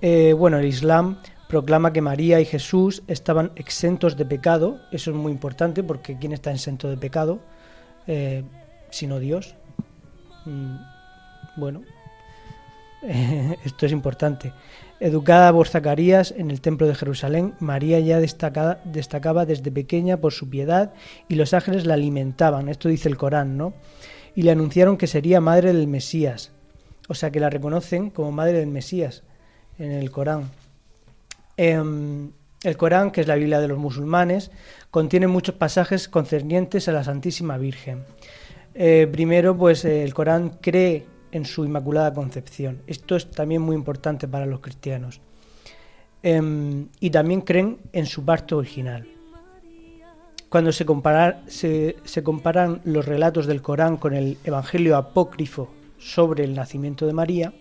Eh, 0.00 0.32
bueno, 0.32 0.58
el 0.58 0.66
Islam 0.66 1.18
proclama 1.48 1.92
que 1.92 2.00
María 2.00 2.40
y 2.40 2.44
Jesús 2.44 3.02
estaban 3.06 3.52
exentos 3.56 4.16
de 4.16 4.24
pecado. 4.24 4.80
Eso 4.90 5.10
es 5.10 5.16
muy 5.16 5.32
importante 5.32 5.82
porque 5.82 6.18
¿quién 6.18 6.32
está 6.32 6.50
exento 6.50 6.88
de 6.88 6.96
pecado? 6.96 7.40
Eh, 8.06 8.42
sino 8.90 9.18
Dios. 9.18 9.54
Mm, 10.44 10.76
bueno, 11.56 11.82
esto 13.64 13.86
es 13.86 13.92
importante. 13.92 14.52
Educada 15.02 15.52
por 15.52 15.66
Zacarías 15.66 16.32
en 16.36 16.52
el 16.52 16.60
templo 16.60 16.86
de 16.86 16.94
Jerusalén, 16.94 17.54
María 17.58 17.98
ya 17.98 18.20
destacaba 18.20 19.46
desde 19.46 19.72
pequeña 19.72 20.18
por 20.18 20.32
su 20.32 20.48
piedad 20.48 20.92
y 21.26 21.34
los 21.34 21.54
ángeles 21.54 21.86
la 21.86 21.94
alimentaban, 21.94 22.68
esto 22.68 22.88
dice 22.88 23.08
el 23.08 23.16
Corán, 23.16 23.56
¿no? 23.56 23.74
Y 24.36 24.42
le 24.42 24.52
anunciaron 24.52 24.96
que 24.96 25.08
sería 25.08 25.40
madre 25.40 25.72
del 25.72 25.88
Mesías, 25.88 26.52
o 27.08 27.14
sea 27.14 27.32
que 27.32 27.40
la 27.40 27.50
reconocen 27.50 28.10
como 28.10 28.30
madre 28.30 28.60
del 28.60 28.68
Mesías 28.68 29.24
en 29.76 29.90
el 29.90 30.12
Corán. 30.12 30.50
Eh, 31.56 31.82
el 32.62 32.76
Corán, 32.76 33.10
que 33.10 33.22
es 33.22 33.26
la 33.26 33.34
Biblia 33.34 33.58
de 33.58 33.66
los 33.66 33.78
musulmanes, 33.78 34.52
contiene 34.92 35.26
muchos 35.26 35.56
pasajes 35.56 36.08
concernientes 36.08 36.86
a 36.86 36.92
la 36.92 37.02
Santísima 37.02 37.58
Virgen. 37.58 38.04
Eh, 38.76 39.08
primero, 39.10 39.58
pues 39.58 39.84
el 39.84 40.14
Corán 40.14 40.58
cree 40.60 41.06
en 41.32 41.44
su 41.44 41.64
Inmaculada 41.64 42.14
Concepción. 42.14 42.82
Esto 42.86 43.16
es 43.16 43.30
también 43.30 43.62
muy 43.62 43.74
importante 43.74 44.28
para 44.28 44.46
los 44.46 44.60
cristianos. 44.60 45.20
Eh, 46.22 46.86
y 47.00 47.10
también 47.10 47.40
creen 47.40 47.78
en 47.92 48.06
su 48.06 48.24
parto 48.24 48.58
original. 48.58 49.08
Cuando 50.48 50.70
se, 50.70 50.86
se, 52.04 52.22
comparan 52.22 52.82
los 52.84 53.06
relatos 53.06 53.46
del 53.46 53.62
Corán 53.62 53.96
con 53.96 54.14
el 54.14 54.36
Evangelio 54.44 54.98
apócrifo 54.98 55.72
sobre 55.98 56.44
el 56.44 56.54
nacimiento 56.54 57.06
de 57.06 57.14
María, 57.14 57.54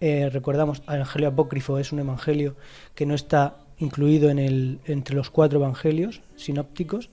eh, 0.00 0.30
recordamos, 0.30 0.82
el 0.88 0.94
Evangelio 0.94 1.28
apócrifo 1.28 1.78
es 1.78 1.90
un 1.90 1.98
evangelio 1.98 2.54
que 2.94 3.06
no 3.06 3.14
está 3.14 3.56
incluido 3.78 4.30
en 4.30 4.38
el, 4.38 4.78
entre 4.84 5.16
los 5.16 5.30
cuatro 5.30 5.58
evangelios 5.58 6.20
sinópticos, 6.36 7.10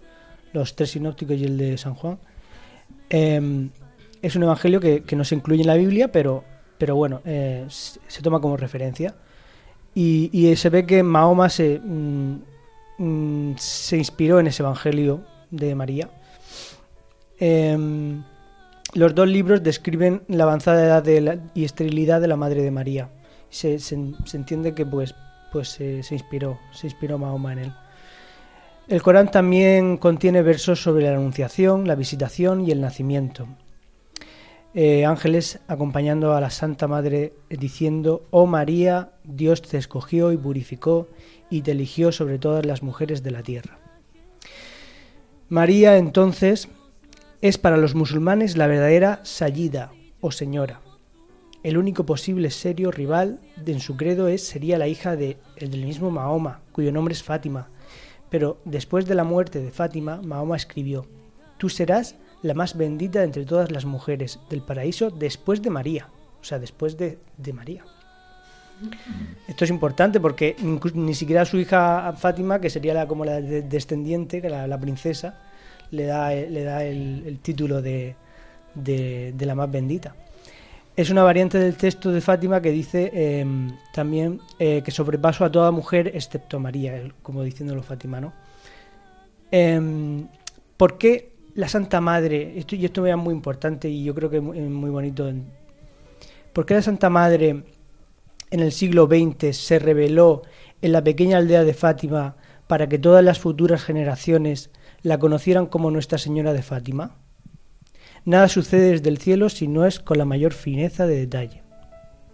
los 0.54 0.76
tres 0.76 0.92
sinópticos 0.92 1.38
y 1.38 1.46
el 1.46 1.58
de 1.58 1.78
San 1.78 1.96
Juan. 1.96 2.20
Eh, 3.10 3.70
es 4.24 4.38
un 4.38 4.44
evangelio 4.44 4.80
que, 4.80 5.04
no 5.16 5.26
se 5.26 5.36
incluye 5.36 5.62
en 5.62 5.68
la 5.68 5.76
Biblia, 5.76 6.12
pero, 6.12 6.44
bueno, 6.96 7.22
eh, 7.26 7.66
se 7.68 8.22
toma 8.22 8.40
como 8.40 8.58
referencia. 8.58 9.14
Y, 9.94 10.56
se 10.56 10.70
ve 10.70 10.86
que 10.86 11.04
Mahoma 11.04 11.50
se, 11.50 11.80
mm, 11.80 13.56
se 13.58 13.98
inspiró 13.98 14.40
en 14.40 14.48
ese 14.48 14.64
evangelio 14.64 15.22
de 15.52 15.76
María. 15.76 16.10
Eh, 17.38 17.78
los 18.94 19.14
dos 19.14 19.28
libros 19.28 19.62
describen 19.62 20.24
la 20.30 20.46
avanzada 20.46 20.84
edad 20.84 21.40
y 21.54 21.66
esterilidad 21.66 22.22
de 22.22 22.28
la 22.30 22.38
madre 22.38 22.62
de 22.62 22.72
María. 22.72 23.10
Se, 23.50 23.78
entiende 24.34 24.74
que 24.74 24.86
pues, 24.86 25.14
pues 25.52 25.68
se, 25.68 26.02
inspiró, 26.12 26.60
se 26.72 26.88
inspiró 26.88 27.18
Mahoma 27.18 27.54
en 27.54 27.60
él. 27.60 27.74
El 28.88 29.02
Corán 29.02 29.32
también 29.32 29.98
contiene 29.98 30.42
versos 30.42 30.82
sobre 30.82 31.06
la 31.06 31.12
anunciación, 31.12 31.88
la 31.88 31.96
visitación 31.96 32.62
y 32.66 32.72
el 32.72 32.80
nacimiento 32.80 33.48
eh, 34.74 35.06
ángeles 35.06 35.60
acompañando 35.68 36.34
a 36.34 36.42
la 36.42 36.50
Santa 36.50 36.88
Madre 36.88 37.34
diciendo, 37.50 38.26
oh 38.32 38.48
María, 38.48 39.12
Dios 39.24 39.62
te 39.62 39.78
escogió 39.78 40.32
y 40.32 40.38
purificó 40.38 41.08
y 41.50 41.62
te 41.62 41.72
eligió 41.72 42.12
sobre 42.12 42.40
todas 42.40 42.66
las 42.66 42.82
mujeres 42.82 43.22
de 43.22 43.32
la 43.32 43.44
tierra. 43.44 43.78
María 45.50 45.98
entonces 45.98 46.70
es 47.42 47.58
para 47.58 47.78
los 47.78 47.94
musulmanes 47.94 48.58
la 48.58 48.68
verdadera 48.68 49.20
Sayida 49.24 49.92
o 50.22 50.32
señora. 50.32 50.82
El 51.62 51.78
único 51.78 52.06
posible 52.06 52.50
serio 52.50 52.90
rival 52.90 53.40
en 53.66 53.80
su 53.80 53.96
credo 53.96 54.28
es, 54.28 54.44
sería 54.44 54.78
la 54.78 54.88
hija 54.88 55.16
de, 55.16 55.38
del 55.60 55.86
mismo 55.86 56.10
Mahoma, 56.10 56.62
cuyo 56.72 56.92
nombre 56.92 57.14
es 57.14 57.22
Fátima. 57.22 57.70
Pero 58.30 58.58
después 58.66 59.06
de 59.06 59.16
la 59.16 59.24
muerte 59.24 59.62
de 59.62 59.72
Fátima, 59.72 60.22
Mahoma 60.24 60.56
escribió, 60.56 61.06
tú 61.58 61.70
serás 61.70 62.16
la 62.44 62.54
más 62.54 62.78
bendita 62.78 63.24
entre 63.24 63.46
todas 63.46 63.72
las 63.72 63.86
mujeres 63.86 64.40
del 64.50 64.62
paraíso 64.62 65.10
después 65.10 65.62
de 65.62 65.70
María, 65.72 66.08
o 66.42 66.44
sea, 66.44 66.60
después 66.60 66.98
de, 66.98 67.18
de 67.38 67.54
María. 67.54 67.84
Esto 69.48 69.64
es 69.64 69.70
importante 69.70 70.20
porque 70.20 70.56
ni 70.94 71.16
siquiera 71.16 71.46
su 71.46 71.58
hija 71.58 72.14
Fátima, 72.18 72.60
que 72.60 72.70
sería 72.70 72.94
la, 72.94 73.08
como 73.08 73.24
la 73.24 73.40
de- 73.40 73.62
descendiente, 73.62 74.42
la, 74.50 74.68
la 74.68 74.78
princesa, 74.78 75.40
le 75.92 76.06
da, 76.06 76.32
le 76.32 76.64
da 76.64 76.84
el, 76.84 77.40
título 77.42 77.82
de, 77.82 78.16
de- 78.76 79.34
la 79.46 79.56
más 79.56 79.72
bendita. 79.72 80.16
Es 80.96 81.10
una 81.10 81.24
variante 81.24 81.58
del 81.58 81.76
texto 81.76 82.12
de 82.12 82.22
Fátima 82.22 82.62
que 82.62 82.72
dice 82.72 83.10
eh, 83.14 83.46
también 83.94 84.42
eh, 84.60 84.82
que 84.84 84.92
sobrepaso 84.92 85.46
a 85.46 85.52
toda 85.52 85.72
mujer 85.72 86.12
excepto 86.14 86.60
María, 86.60 87.02
como 87.24 87.42
diciendo 87.42 87.74
los 87.74 87.86
fatimanos. 87.86 88.34
Em, 89.52 90.28
¿Por 90.78 90.98
qué 90.98 91.33
la 91.56 91.68
Santa 91.68 92.02
Madre, 92.02 92.58
esto, 92.58 92.76
y 92.76 92.86
esto 92.86 93.06
es 93.06 93.18
muy 93.18 93.34
importante 93.34 93.90
y 93.90 94.04
yo 94.04 94.16
creo 94.16 94.30
que 94.30 94.38
es 94.38 94.44
muy, 94.44 94.90
bonito, 94.90 95.32
¿por 96.52 96.66
qué 96.66 96.74
la 96.76 96.82
Santa 96.82 97.10
Madre 97.10 97.64
en 98.52 98.60
el 98.60 98.72
siglo 98.72 99.08
XX 99.08 99.56
se 99.56 99.80
reveló 99.80 100.44
en 100.82 100.92
la 100.92 101.04
pequeña 101.04 101.38
aldea 101.38 101.64
de 101.64 101.74
Fátima 101.74 102.36
para 102.68 102.88
que 102.88 103.00
todas 103.00 103.24
las 103.24 103.40
futuras 103.40 103.84
generaciones 103.84 104.72
la 105.02 105.20
conocieran 105.20 105.68
como 105.68 105.92
Nuestra 105.92 106.18
Señora 106.18 106.54
de 106.54 106.64
Fátima? 106.64 107.18
Nada 108.26 108.48
sucede 108.48 108.92
desde 108.92 109.10
el 109.10 109.18
cielo 109.18 109.50
si 109.50 109.68
no 109.68 109.86
es 109.86 110.00
con 110.00 110.18
la 110.18 110.26
mayor 110.26 110.54
fineza 110.54 111.06
de 111.06 111.18
detalle. 111.18 111.62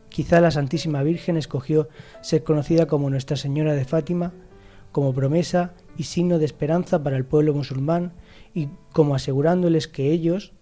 Quizá 0.10 0.40
la 0.40 0.52
Santísima 0.52 1.04
Virgen 1.04 1.36
escogió 1.36 1.90
ser 2.22 2.44
conocida 2.44 2.86
como 2.86 3.10
Nuestra 3.10 3.38
Señora 3.38 3.74
de 3.74 3.86
Fátima 3.86 4.34
como 4.92 5.14
promesa 5.14 5.74
y 5.98 6.04
signo 6.04 6.40
de 6.40 6.46
esperanza 6.46 7.04
para 7.04 7.18
el 7.18 7.26
pueblo 7.26 7.54
musulmán 7.54 8.14
y 8.54 8.70
como 8.94 9.16
asegurándoles 9.16 9.88
que 9.88 10.12
ellos, 10.12 10.54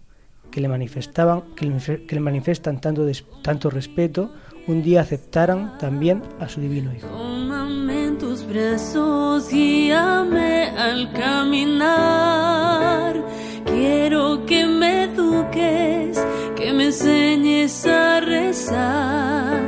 que 0.50 0.60
le 0.60 0.68
manifestaban, 0.68 1.42
que 1.56 1.66
le, 1.66 2.06
que 2.06 2.20
manifestan 2.20 2.80
tanto, 2.80 3.04
des- 3.04 3.24
tanto 3.42 3.70
respeto, 3.70 4.30
un 4.66 4.82
día 4.82 5.00
aceptaran 5.02 5.76
también 5.78 6.22
a 6.40 6.48
su 6.48 6.60
divino 6.60 6.92
Hijo. 6.94 7.06
Tómame 7.08 8.04
en 8.06 8.18
tus 8.18 8.46
brazos, 8.46 9.48
guíame 9.50 10.64
al 10.70 11.12
caminar. 11.12 13.16
Quiero 13.64 14.44
que 14.46 14.66
me 14.66 15.04
eduques, 15.04 16.18
que 16.56 16.72
me 16.72 16.86
enseñes 16.86 17.86
a 17.86 18.20
rezar. 18.20 19.62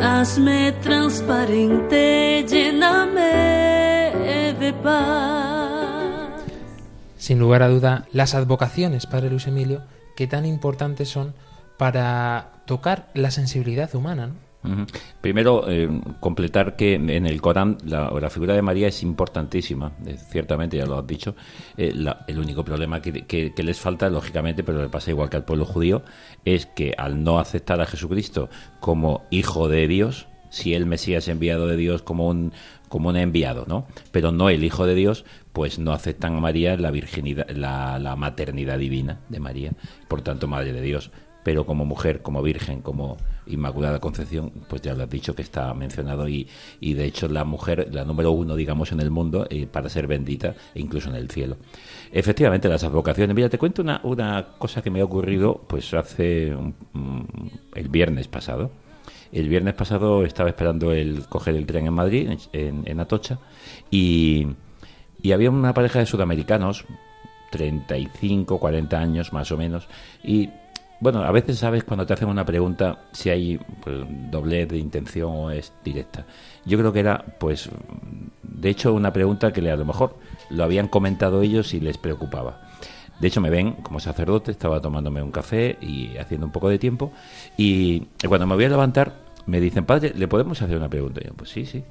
Hazme 0.00 0.72
transparente, 0.82 2.44
lléname 2.48 3.22
de 4.58 4.72
paz. 4.82 5.51
Sin 7.32 7.38
lugar 7.38 7.62
a 7.62 7.68
duda, 7.70 8.04
las 8.12 8.34
advocaciones, 8.34 9.06
Padre 9.06 9.30
Luis 9.30 9.46
Emilio, 9.46 9.80
que 10.16 10.26
tan 10.26 10.44
importantes 10.44 11.08
son 11.08 11.32
para 11.78 12.62
tocar 12.66 13.08
la 13.14 13.30
sensibilidad 13.30 13.94
humana. 13.94 14.32
Primero, 15.22 15.64
eh, 15.66 15.88
completar 16.20 16.76
que 16.76 16.92
en 16.92 17.08
el 17.08 17.40
Corán 17.40 17.78
la, 17.86 18.28
figura 18.28 18.52
de 18.54 18.60
María 18.60 18.88
es 18.88 19.02
importantísima, 19.02 19.92
eh, 20.04 20.18
ciertamente, 20.18 20.76
ya 20.76 20.84
lo 20.84 20.98
has 20.98 21.06
dicho. 21.06 21.34
Eh, 21.78 21.94
el 22.26 22.38
único 22.38 22.66
problema 22.66 23.00
que, 23.00 23.24
que- 23.24 23.54
que 23.54 23.62
les 23.62 23.80
falta, 23.80 24.10
lógicamente, 24.10 24.62
pero 24.62 24.82
le 24.82 24.90
pasa 24.90 25.10
igual 25.10 25.30
que 25.30 25.38
al 25.38 25.46
pueblo 25.46 25.64
judío, 25.64 26.02
es 26.44 26.66
que 26.66 26.92
al 26.98 27.24
no 27.24 27.38
aceptar 27.38 27.80
a 27.80 27.86
Jesucristo 27.86 28.50
como 28.78 29.22
hijo 29.30 29.70
de 29.70 29.88
Dios, 29.88 30.26
si 30.50 30.74
el 30.74 30.84
Mesías 30.84 31.28
enviado 31.28 31.66
de 31.66 31.78
Dios 31.78 32.02
como 32.02 32.28
un, 32.28 32.52
como 32.92 33.08
un 33.08 33.16
enviado, 33.16 33.64
¿no? 33.66 33.86
Pero 34.10 34.32
no 34.32 34.50
el 34.50 34.62
hijo 34.64 34.84
de 34.84 34.94
Dios, 34.94 35.24
pues 35.54 35.78
no 35.78 35.92
aceptan 35.94 36.36
a 36.36 36.40
María 36.40 36.76
la 36.76 36.90
virginidad, 36.90 37.48
la, 37.48 38.14
maternidad 38.16 38.78
divina 38.78 39.20
de 39.30 39.40
María, 39.40 39.72
por 40.08 40.20
tanto, 40.20 40.46
madre 40.46 40.74
de 40.74 40.82
Dios. 40.82 41.10
Pero 41.42 41.64
como 41.64 41.86
mujer, 41.86 42.20
como 42.20 42.42
virgen, 42.42 42.82
como 42.82 43.16
Inmaculada 43.46 43.98
Concepción, 43.98 44.52
pues 44.68 44.82
ya 44.82 44.92
lo 44.94 45.04
has 45.04 45.08
dicho 45.10 45.34
que 45.34 45.40
está 45.40 45.72
mencionado 45.72 46.28
y, 46.28 46.46
y 46.80 46.92
de 46.92 47.06
hecho 47.06 47.28
la 47.28 47.44
mujer, 47.44 47.88
la 47.92 48.04
número 48.04 48.30
uno, 48.30 48.56
digamos, 48.56 48.92
en 48.92 49.00
el 49.00 49.10
mundo 49.10 49.46
eh, 49.48 49.66
para 49.66 49.88
ser 49.88 50.06
bendita 50.06 50.54
e 50.74 50.80
incluso 50.80 51.08
en 51.08 51.16
el 51.16 51.30
cielo. 51.30 51.56
Efectivamente, 52.12 52.68
las 52.68 52.84
advocaciones. 52.84 53.34
Mira, 53.34 53.48
te 53.48 53.56
cuento 53.56 53.80
una, 53.80 54.02
una 54.04 54.48
cosa 54.58 54.82
que 54.82 54.90
me 54.90 55.00
ha 55.00 55.04
ocurrido 55.04 55.64
pues 55.66 55.94
hace 55.94 56.54
un- 56.54 56.74
el 57.74 57.88
viernes 57.88 58.28
pasado. 58.28 58.70
El 59.32 59.48
viernes 59.48 59.74
pasado 59.74 60.24
estaba 60.24 60.50
esperando 60.50 60.92
el 60.92 61.26
coger 61.26 61.56
el 61.56 61.66
tren 61.66 61.86
en 61.86 61.94
Madrid, 61.94 62.30
en, 62.52 62.82
en- 62.86 63.00
Atocha, 63.00 63.38
y, 63.90 64.46
y 65.22 65.32
había 65.32 65.50
una 65.50 65.72
pareja 65.74 65.98
de 66.00 66.06
sudamericanos, 66.06 66.84
35, 67.50 68.58
40 68.58 68.98
años 68.98 69.32
más 69.32 69.50
o 69.52 69.56
menos, 69.56 69.88
y 70.22 70.50
bueno, 71.00 71.22
a 71.24 71.32
veces 71.32 71.58
sabes 71.58 71.82
cuando 71.82 72.06
te 72.06 72.12
hacen 72.12 72.28
una 72.28 72.44
pregunta 72.44 73.06
si 73.12 73.28
hay 73.30 73.58
pues, 73.82 73.96
doblez 74.30 74.68
de 74.68 74.78
intención 74.78 75.32
o 75.34 75.50
es 75.50 75.72
directa. 75.84 76.26
Yo 76.64 76.78
creo 76.78 76.92
que 76.92 77.00
era, 77.00 77.24
pues, 77.40 77.68
de 78.44 78.70
hecho, 78.70 78.94
una 78.94 79.12
pregunta 79.12 79.52
que 79.52 79.68
a 79.68 79.76
lo 79.76 79.84
mejor 79.84 80.14
lo 80.50 80.62
habían 80.62 80.86
comentado 80.86 81.42
ellos 81.42 81.74
y 81.74 81.80
les 81.80 81.98
preocupaba. 81.98 82.60
De 83.22 83.28
hecho, 83.28 83.40
me 83.40 83.50
ven 83.50 83.74
como 83.84 84.00
sacerdote, 84.00 84.50
estaba 84.50 84.80
tomándome 84.80 85.22
un 85.22 85.30
café 85.30 85.78
y 85.80 86.16
haciendo 86.16 86.44
un 86.44 86.50
poco 86.50 86.68
de 86.68 86.80
tiempo. 86.80 87.12
Y 87.56 88.00
cuando 88.26 88.48
me 88.48 88.56
voy 88.56 88.64
a 88.64 88.68
levantar, 88.68 89.14
me 89.46 89.60
dicen, 89.60 89.84
padre, 89.84 90.12
¿le 90.16 90.26
podemos 90.26 90.60
hacer 90.60 90.76
una 90.76 90.88
pregunta? 90.88 91.20
Y 91.22 91.28
yo, 91.28 91.34
pues 91.34 91.50
sí, 91.50 91.64
sí. 91.64 91.84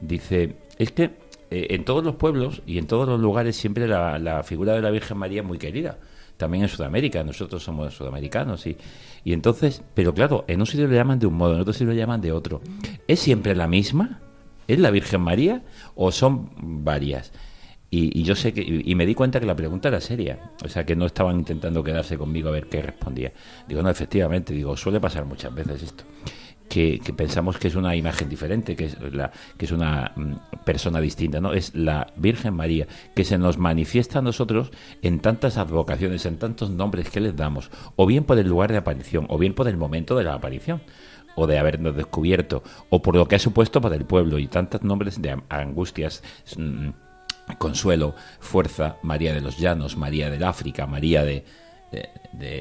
Dice, 0.00 0.56
es 0.78 0.90
que 0.92 1.10
eh, 1.50 1.66
en 1.70 1.84
todos 1.84 2.02
los 2.02 2.14
pueblos 2.14 2.62
y 2.66 2.78
en 2.78 2.86
todos 2.86 3.06
los 3.06 3.20
lugares 3.20 3.54
siempre 3.54 3.86
la, 3.86 4.42
figura 4.44 4.72
de 4.72 4.80
la 4.80 4.90
Virgen 4.90 5.18
María 5.18 5.42
es 5.42 5.46
muy 5.46 5.58
querida. 5.58 5.98
También 6.38 6.62
en 6.62 6.70
Sudamérica, 6.70 7.22
nosotros 7.22 7.62
somos 7.62 7.92
sudamericanos. 7.92 8.66
Y, 8.66 8.78
y 9.24 9.34
entonces, 9.34 9.82
pero 9.92 10.14
claro, 10.14 10.46
en 10.48 10.60
un 10.60 10.66
sitio 10.66 10.88
le 10.88 10.96
llaman 10.96 11.18
de 11.18 11.26
un 11.26 11.34
modo, 11.34 11.54
en 11.54 11.60
otro 11.60 11.74
sitio 11.74 11.88
le 11.88 11.96
llaman 11.96 12.22
de 12.22 12.32
otro. 12.32 12.62
¿Es 13.06 13.20
siempre 13.20 13.54
la 13.54 13.68
misma? 13.68 14.22
¿Es 14.66 14.78
la 14.78 14.90
Virgen 14.90 15.20
María 15.20 15.64
o 15.94 16.12
son 16.12 16.48
varias? 16.82 17.30
Y, 17.90 18.22
yo 18.22 18.34
sé 18.34 18.52
que, 18.52 18.60
y, 18.62 18.94
me 18.94 19.06
di 19.06 19.14
cuenta 19.14 19.40
que 19.40 19.46
la 19.46 19.56
pregunta 19.56 19.88
era 19.88 20.00
seria, 20.00 20.52
o 20.62 20.68
sea 20.68 20.84
que 20.84 20.94
no 20.94 21.06
estaban 21.06 21.38
intentando 21.38 21.82
quedarse 21.82 22.18
conmigo 22.18 22.50
a 22.50 22.52
ver 22.52 22.66
qué 22.66 22.82
respondía. 22.82 23.32
Digo, 23.66 23.82
no, 23.82 23.88
efectivamente, 23.88 24.52
digo, 24.52 24.76
suele 24.76 25.00
pasar 25.00 25.24
muchas 25.24 25.54
veces 25.54 25.82
esto, 25.82 26.04
que, 26.68 27.00
que 27.02 27.14
pensamos 27.14 27.56
que 27.56 27.68
es 27.68 27.76
una 27.76 27.96
imagen 27.96 28.28
diferente, 28.28 28.76
que 28.76 28.84
es, 28.84 29.00
la, 29.00 29.30
que 29.56 29.64
es 29.64 29.72
una 29.72 30.12
mm, 30.16 30.64
persona 30.66 31.00
distinta, 31.00 31.40
¿no? 31.40 31.54
Es 31.54 31.74
la 31.74 32.12
Virgen 32.16 32.52
María, 32.52 32.86
que 33.14 33.24
se 33.24 33.38
nos 33.38 33.56
manifiesta 33.56 34.18
a 34.18 34.22
nosotros 34.22 34.70
en 35.00 35.20
tantas 35.20 35.56
advocaciones, 35.56 36.26
en 36.26 36.36
tantos 36.36 36.68
nombres 36.68 37.08
que 37.08 37.20
les 37.20 37.36
damos, 37.36 37.70
o 37.96 38.04
bien 38.04 38.24
por 38.24 38.38
el 38.38 38.48
lugar 38.48 38.70
de 38.70 38.78
aparición, 38.78 39.24
o 39.30 39.38
bien 39.38 39.54
por 39.54 39.66
el 39.66 39.78
momento 39.78 40.14
de 40.14 40.24
la 40.24 40.34
aparición 40.34 40.82
o 41.36 41.46
de 41.46 41.56
habernos 41.56 41.94
descubierto, 41.94 42.64
o 42.90 43.00
por 43.00 43.14
lo 43.14 43.28
que 43.28 43.36
ha 43.36 43.38
supuesto 43.38 43.80
para 43.80 43.94
el 43.94 44.04
pueblo, 44.04 44.40
y 44.40 44.48
tantos 44.48 44.82
nombres 44.82 45.22
de 45.22 45.40
angustias, 45.48 46.24
mm, 46.56 46.88
consuelo, 47.56 48.14
fuerza, 48.40 48.96
María 49.02 49.32
de 49.32 49.40
los 49.40 49.56
Llanos, 49.58 49.96
María 49.96 50.28
del 50.30 50.44
África, 50.44 50.86
María 50.86 51.24
de, 51.24 51.44
de- 51.90 52.04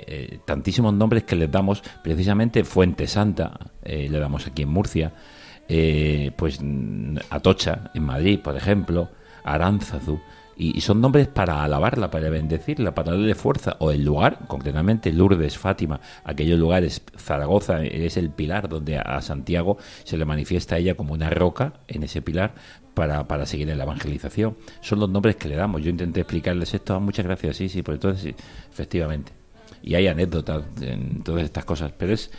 eh, 0.07 0.39
tantísimos 0.45 0.93
nombres 0.93 1.23
que 1.23 1.35
les 1.35 1.51
damos, 1.51 1.83
precisamente 2.03 2.63
Fuente 2.63 3.07
Santa, 3.07 3.59
eh, 3.83 4.07
le 4.09 4.19
damos 4.19 4.47
aquí 4.47 4.61
en 4.63 4.69
Murcia, 4.69 5.11
eh, 5.67 6.31
pues 6.37 6.59
mm, 6.61 7.17
Atocha, 7.29 7.91
en 7.93 8.03
Madrid, 8.03 8.39
por 8.39 8.55
ejemplo, 8.55 9.09
Aránzazu, 9.43 10.19
y, 10.59 10.75
y 10.75 10.81
son 10.81 11.01
nombres 11.01 11.27
para 11.27 11.63
alabarla, 11.63 12.09
para 12.09 12.29
bendecirla, 12.29 12.95
para 12.95 13.11
darle 13.11 13.35
fuerza, 13.35 13.75
o 13.79 13.91
el 13.91 14.03
lugar, 14.03 14.39
concretamente 14.47 15.11
Lourdes, 15.13 15.57
Fátima, 15.57 15.99
aquellos 16.23 16.57
lugares, 16.57 17.03
Zaragoza 17.15 17.83
es 17.83 18.17
el 18.17 18.31
pilar 18.31 18.67
donde 18.67 18.97
a, 18.97 19.01
a 19.01 19.21
Santiago 19.21 19.77
se 20.03 20.17
le 20.17 20.25
manifiesta 20.25 20.75
a 20.75 20.77
ella 20.79 20.95
como 20.95 21.13
una 21.13 21.29
roca 21.29 21.73
en 21.87 22.03
ese 22.03 22.21
pilar 22.23 22.55
para, 22.97 23.27
para 23.27 23.45
seguir 23.45 23.69
en 23.69 23.77
la 23.77 23.83
evangelización. 23.83 24.57
Son 24.81 24.99
los 24.99 25.07
nombres 25.07 25.35
que 25.35 25.47
le 25.47 25.55
damos. 25.55 25.83
Yo 25.83 25.91
intenté 25.91 26.21
explicarles 26.21 26.73
esto, 26.73 26.99
muchas 26.99 27.27
gracias, 27.27 27.57
sí, 27.57 27.69
sí, 27.69 27.83
pues 27.83 27.97
entonces 27.97 28.23
sí, 28.23 28.43
efectivamente. 28.71 29.33
Y 29.83 29.93
hay 29.93 30.07
anécdotas 30.07 30.63
en 30.81 31.21
todas 31.21 31.43
estas 31.43 31.63
cosas, 31.63 31.91
pero 31.95 32.13
es 32.13 32.31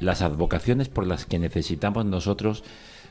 las 0.00 0.20
advocaciones 0.20 0.90
por 0.90 1.06
las 1.06 1.24
que 1.24 1.38
necesitamos 1.38 2.04
nosotros 2.04 2.62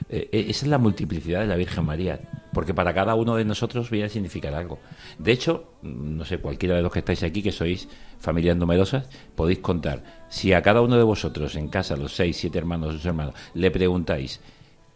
eh, 0.10 0.30
esa 0.50 0.66
es 0.66 0.70
la 0.70 0.78
multiplicidad 0.78 1.42
de 1.42 1.48
la 1.48 1.56
Virgen 1.56 1.86
María, 1.86 2.20
porque 2.54 2.74
para 2.74 2.94
cada 2.94 3.16
uno 3.16 3.36
de 3.36 3.46
nosotros 3.46 3.90
viene 3.90 4.06
a 4.06 4.10
significar 4.10 4.54
algo. 4.54 4.78
De 5.18 5.32
hecho, 5.32 5.74
mm, 5.82 6.18
no 6.18 6.26
sé, 6.26 6.38
cualquiera 6.38 6.76
de 6.76 6.84
los 6.84 6.92
que 6.92 7.00
estáis 7.00 7.24
aquí, 7.24 7.42
que 7.42 7.52
sois 7.52 7.88
familias 8.20 8.58
numerosas, 8.58 9.10
podéis 9.36 9.60
contar. 9.60 10.04
Si 10.30 10.54
a 10.54 10.62
cada 10.62 10.82
uno 10.82 10.98
de 10.98 11.04
vosotros 11.04 11.56
en 11.56 11.68
casa, 11.68 11.96
los 11.96 12.16
seis, 12.16 12.38
siete 12.38 12.60
hermanos, 12.60 12.94
sus 12.94 13.06
hermanos, 13.06 13.34
le 13.54 13.72
preguntáis, 13.72 14.40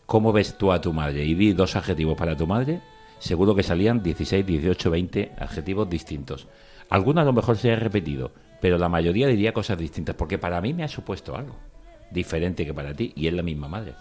¿cómo 0.05 0.31
ves 0.33 0.57
tú 0.57 0.71
a 0.71 0.81
tu 0.81 0.93
madre? 0.93 1.25
Y 1.25 1.35
di 1.35 1.53
dos 1.53 1.75
adjetivos 1.75 2.17
para 2.17 2.35
tu 2.35 2.47
madre, 2.47 2.81
seguro 3.19 3.55
que 3.55 3.63
salían 3.63 4.03
16, 4.03 4.45
18, 4.45 4.89
20 4.89 5.31
adjetivos 5.37 5.89
distintos. 5.89 6.47
Algunos 6.89 7.23
a 7.23 7.25
lo 7.25 7.33
mejor 7.33 7.57
se 7.57 7.71
han 7.71 7.79
repetido, 7.79 8.31
pero 8.61 8.77
la 8.77 8.89
mayoría 8.89 9.27
diría 9.27 9.53
cosas 9.53 9.77
distintas, 9.77 10.15
porque 10.15 10.37
para 10.37 10.61
mí 10.61 10.73
me 10.73 10.83
ha 10.83 10.87
supuesto 10.87 11.35
algo 11.35 11.55
diferente 12.11 12.65
que 12.65 12.73
para 12.73 12.93
ti, 12.93 13.13
y 13.15 13.27
es 13.27 13.33
la 13.33 13.43
misma 13.43 13.67
madre. 13.67 13.93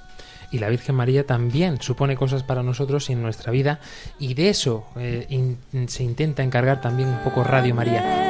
Y 0.50 0.58
la 0.58 0.68
Virgen 0.68 0.94
María 0.94 1.26
también 1.26 1.80
supone 1.80 2.16
cosas 2.16 2.42
para 2.42 2.62
nosotros 2.62 3.10
en 3.10 3.22
nuestra 3.22 3.50
vida 3.50 3.80
y 4.18 4.34
de 4.34 4.50
eso 4.50 4.86
eh, 4.96 5.56
se 5.88 6.04
intenta 6.04 6.42
encargar 6.42 6.80
también 6.80 7.08
un 7.08 7.18
poco 7.24 7.42
Radio 7.42 7.74
María. 7.74 8.23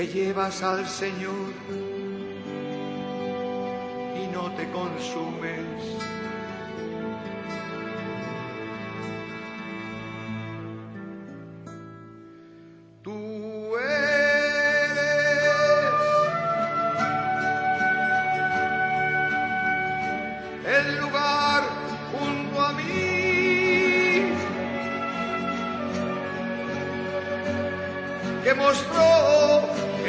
Que 0.00 0.06
llevas 0.06 0.62
al 0.62 0.88
Señor 0.88 1.52
y 4.16 4.34
no 4.34 4.50
te 4.56 4.66
consumes. 4.70 5.60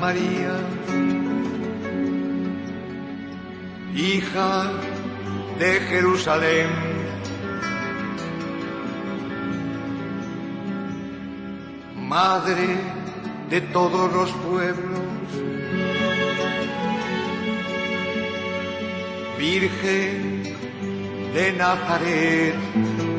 María, 0.00 0.56
hija 3.94 4.72
de 5.58 5.80
Jerusalén. 5.80 6.70
Madre 11.96 12.78
de 13.50 13.60
todos 13.60 14.10
los 14.12 14.30
pueblos, 14.32 15.00
Virgen 19.38 20.42
de 21.34 21.52
Nazaret. 21.52 23.09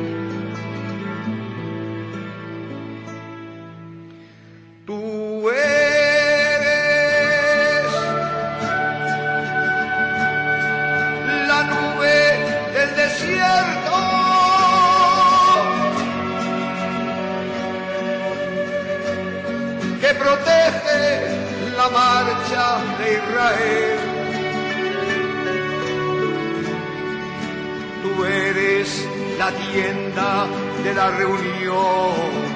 Reunión. 31.18 32.52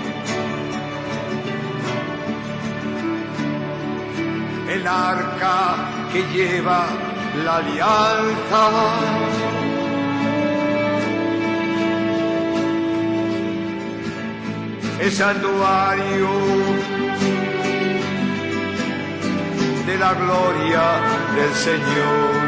el 4.77 4.87
arca 4.87 5.77
que 6.13 6.23
lleva 6.35 6.87
la 7.45 7.57
alianza. 7.57 8.65
El 14.99 15.13
santuario 15.13 16.29
de 19.87 19.99
la 19.99 20.15
gloria 20.15 20.85
del 21.37 21.55
Señor. 21.55 22.46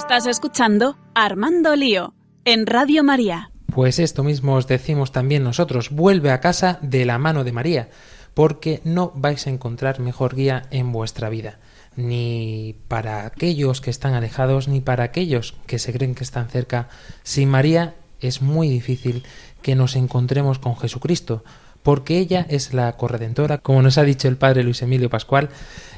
Estás 0.00 0.26
escuchando 0.26 0.96
Armando 1.14 1.76
Lío 1.76 2.14
en 2.46 2.66
Radio 2.66 3.04
María. 3.04 3.52
Pues 3.66 3.98
esto 3.98 4.24
mismo 4.24 4.54
os 4.54 4.66
decimos 4.66 5.12
también 5.12 5.44
nosotros, 5.44 5.90
vuelve 5.90 6.30
a 6.30 6.40
casa 6.40 6.78
de 6.80 7.04
la 7.04 7.18
mano 7.18 7.44
de 7.44 7.52
María, 7.52 7.90
porque 8.32 8.80
no 8.84 9.12
vais 9.14 9.46
a 9.46 9.50
encontrar 9.50 10.00
mejor 10.00 10.34
guía 10.34 10.62
en 10.70 10.90
vuestra 10.90 11.28
vida, 11.28 11.58
ni 11.96 12.76
para 12.88 13.26
aquellos 13.26 13.82
que 13.82 13.90
están 13.90 14.14
alejados, 14.14 14.68
ni 14.68 14.80
para 14.80 15.04
aquellos 15.04 15.54
que 15.66 15.78
se 15.78 15.92
creen 15.92 16.14
que 16.14 16.24
están 16.24 16.48
cerca. 16.48 16.88
Sin 17.22 17.50
María 17.50 17.94
es 18.20 18.40
muy 18.40 18.70
difícil 18.70 19.22
que 19.60 19.76
nos 19.76 19.96
encontremos 19.96 20.58
con 20.58 20.78
Jesucristo, 20.78 21.44
porque 21.82 22.18
ella 22.18 22.46
es 22.48 22.72
la 22.72 22.96
corredentora, 22.96 23.58
como 23.58 23.82
nos 23.82 23.98
ha 23.98 24.02
dicho 24.02 24.28
el 24.28 24.38
padre 24.38 24.64
Luis 24.64 24.80
Emilio 24.80 25.10
Pascual, 25.10 25.50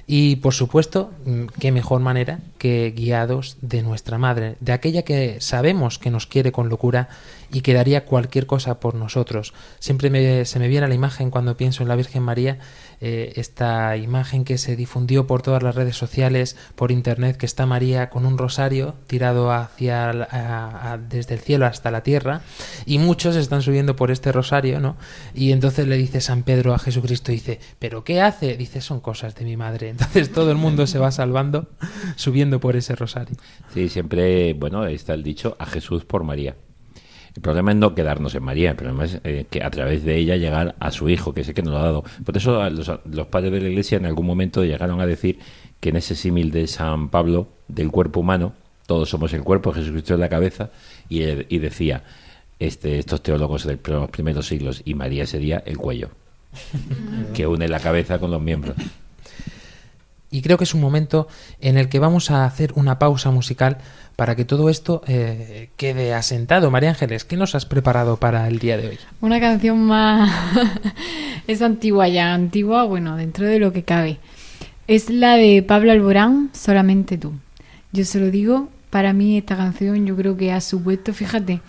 y 0.07 0.37
por 0.37 0.55
supuesto, 0.55 1.11
mm, 1.25 1.45
qué 1.61 1.73
mejor 1.73 2.01
manera 2.01 2.41
que 2.59 2.93
guiados 2.97 3.57
de 3.61 3.83
nuestra 3.83 4.19
madre, 4.19 4.57
de 4.61 4.73
aquella 4.73 5.03
que 5.03 5.41
sabemos 5.41 5.99
que 5.99 6.11
nos 6.11 6.27
quiere 6.27 6.53
con 6.53 6.69
locura 6.69 7.09
y 7.53 7.61
que 7.61 7.75
daría 7.75 8.05
cualquier 8.07 8.47
cosa 8.47 8.81
por 8.81 8.95
nosotros. 8.95 9.53
Siempre 9.79 10.09
me- 10.11 10.45
se 10.45 10.59
me 10.59 10.69
viene 10.69 10.87
a 10.87 10.89
la 10.89 10.95
imagen 10.95 11.31
cuando 11.31 11.57
pienso 11.57 11.83
en 11.83 11.89
la 11.89 11.97
Virgen 11.97 12.23
María, 12.23 12.59
eh, 13.05 13.33
esta 13.37 13.97
imagen 13.97 14.45
que 14.45 14.59
se 14.59 14.77
difundió 14.77 15.27
por 15.27 15.43
todas 15.43 15.63
las 15.63 15.75
redes 15.75 15.97
sociales, 15.97 16.57
por 16.77 16.93
internet, 16.93 17.37
que 17.37 17.47
está 17.47 17.67
María 17.67 18.11
con 18.11 18.25
un 18.27 18.39
rosario 18.39 18.95
tirado 19.09 19.51
hacia 19.53 20.99
desde 21.09 21.35
el 21.35 21.41
cielo 21.41 21.67
hasta 21.67 21.91
la 21.91 22.03
tierra 22.03 22.43
y 22.87 22.99
muchos 22.99 23.37
están 23.37 23.63
subiendo 23.63 23.97
por 23.97 24.11
este 24.11 24.33
rosario, 24.33 24.81
¿no? 24.81 24.97
Y 25.35 25.53
entonces 25.53 25.87
le 25.89 25.97
dice 25.97 26.21
San 26.21 26.43
Pedro 26.45 26.75
a 26.75 26.79
Jesucristo, 26.79 27.33
dice, 27.33 27.61
¿pero 27.79 28.05
qué 28.05 28.21
hace? 28.21 28.57
Dice, 28.57 28.81
son 28.81 29.01
cosas 29.01 29.35
de 29.35 29.45
mi 29.45 29.57
madre. 29.57 29.92
Entonces 29.93 30.33
todo 30.33 30.51
el 30.51 30.57
mundo 30.59 30.87
se 30.87 30.99
va 30.99 31.11
salvando 31.11 31.69
subiendo 32.17 32.59
por 32.61 32.77
ese 32.77 32.97
rosario. 32.97 33.37
Sí, 33.73 33.89
siempre, 33.89 34.55
bueno, 34.55 34.85
está 34.87 35.15
el 35.15 35.23
dicho 35.23 35.57
a 35.59 35.67
Jesús 35.67 36.05
por 36.05 36.25
María. 36.25 36.57
El 37.35 37.41
problema 37.41 37.71
es 37.71 37.79
no 37.79 37.95
quedarnos 37.95 38.35
en 38.35 38.43
María, 38.43 38.71
el 38.71 38.77
problema 38.77 39.05
es 39.07 39.19
eh, 39.25 39.47
que 39.49 39.63
a 39.63 39.71
través 39.71 40.05
de 40.05 40.17
ella 40.17 40.37
llegar 40.37 40.75
a 40.81 40.91
su 40.91 41.09
hijo, 41.09 41.33
que 41.33 41.41
es 41.41 41.49
el 41.49 41.55
que 41.55 41.63
nos 41.63 41.73
lo 41.73 41.79
ha 41.79 41.83
dado. 41.85 42.05
Por 42.27 42.37
eso 42.37 42.61
a 42.61 42.69
los, 42.69 42.91
los 43.11 43.27
padres 43.29 43.53
de 43.53 43.61
la 43.63 43.69
Iglesia 43.69 43.97
en 43.97 44.05
algún 44.05 44.27
momento 44.27 44.63
llegaron 44.65 45.01
a 45.01 45.07
decir 45.07 45.39
que 45.81 45.89
en 45.89 45.97
ese 45.97 46.15
símil 46.15 46.51
de 46.51 46.67
San 46.67 47.09
Pablo, 47.09 47.49
del 47.69 47.91
cuerpo 47.91 48.21
humano, 48.21 48.53
todos 48.87 49.09
somos 49.09 49.33
el 49.33 49.43
cuerpo, 49.45 49.73
Jesucristo 49.73 50.13
es 50.15 50.21
la 50.21 50.29
cabeza, 50.29 50.71
y, 51.09 51.23
él- 51.23 51.47
y 51.49 51.59
decía 51.59 52.05
este, 52.59 52.99
estos 52.99 53.23
teólogos 53.23 53.65
de 53.65 53.79
los 53.87 54.11
primeros 54.11 54.47
siglos, 54.47 54.83
y 54.85 54.93
María 54.95 55.25
sería 55.27 55.63
el 55.65 55.79
cuello, 55.79 56.11
que 57.35 57.47
une 57.47 57.67
la 57.67 57.81
cabeza 57.81 58.19
con 58.19 58.31
los 58.31 58.43
miembros. 58.43 58.77
Y 60.33 60.43
creo 60.43 60.59
que 60.59 60.65
es 60.65 60.75
un 60.75 60.81
momento 60.81 61.29
en 61.61 61.77
el 61.77 61.89
que 61.89 62.01
vamos 62.01 62.31
a 62.31 62.47
hacer 62.47 62.73
una 62.75 62.99
pausa 62.99 63.31
musical 63.31 63.79
para 64.17 64.35
que 64.35 64.45
todo 64.45 64.71
esto 64.71 65.03
eh, 65.07 65.69
quede 65.77 66.15
asentado. 66.15 66.71
María 66.71 66.89
Ángeles, 66.89 67.25
¿qué 67.25 67.37
nos 67.37 67.55
has 67.55 67.67
preparado 67.67 68.17
para 68.17 68.49
el 68.49 68.59
día 68.59 68.79
de 68.79 68.89
hoy? 68.89 68.99
Una 69.21 69.39
canción 69.39 69.79
más... 69.81 70.33
es 71.47 71.61
antigua 71.61 72.09
ya, 72.09 72.33
antigua, 72.33 72.85
bueno, 72.85 73.17
dentro 73.17 73.47
de 73.47 73.59
lo 73.59 73.73
que 73.73 73.85
cabe. 73.85 74.19
Es 74.89 75.11
la 75.11 75.37
de 75.37 75.63
Pablo 75.63 75.93
Alborán, 75.93 76.51
Solamente 76.55 77.19
tú. 77.19 77.35
Yo 77.93 78.07
se 78.07 78.19
lo 78.19 78.31
digo, 78.31 78.71
para 78.89 79.13
mí 79.13 79.37
esta 79.37 79.57
canción 79.57 80.07
yo 80.07 80.17
creo 80.17 80.37
que 80.39 80.51
ha 80.51 80.63
supuesto, 80.63 81.13
fíjate, 81.13 81.61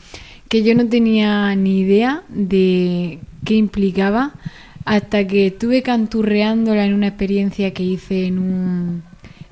que 0.47 0.63
yo 0.63 0.73
no 0.73 0.87
tenía 0.87 1.53
ni 1.55 1.79
idea 1.79 2.23
de 2.29 3.19
qué 3.43 3.55
implicaba 3.55 4.33
hasta 4.85 5.25
que 5.27 5.47
estuve 5.47 5.81
canturreándola 5.81 6.85
en 6.85 6.93
una 6.93 7.07
experiencia 7.07 7.73
que 7.73 7.83
hice 7.83 8.27
en 8.27 8.39
un, 8.39 9.03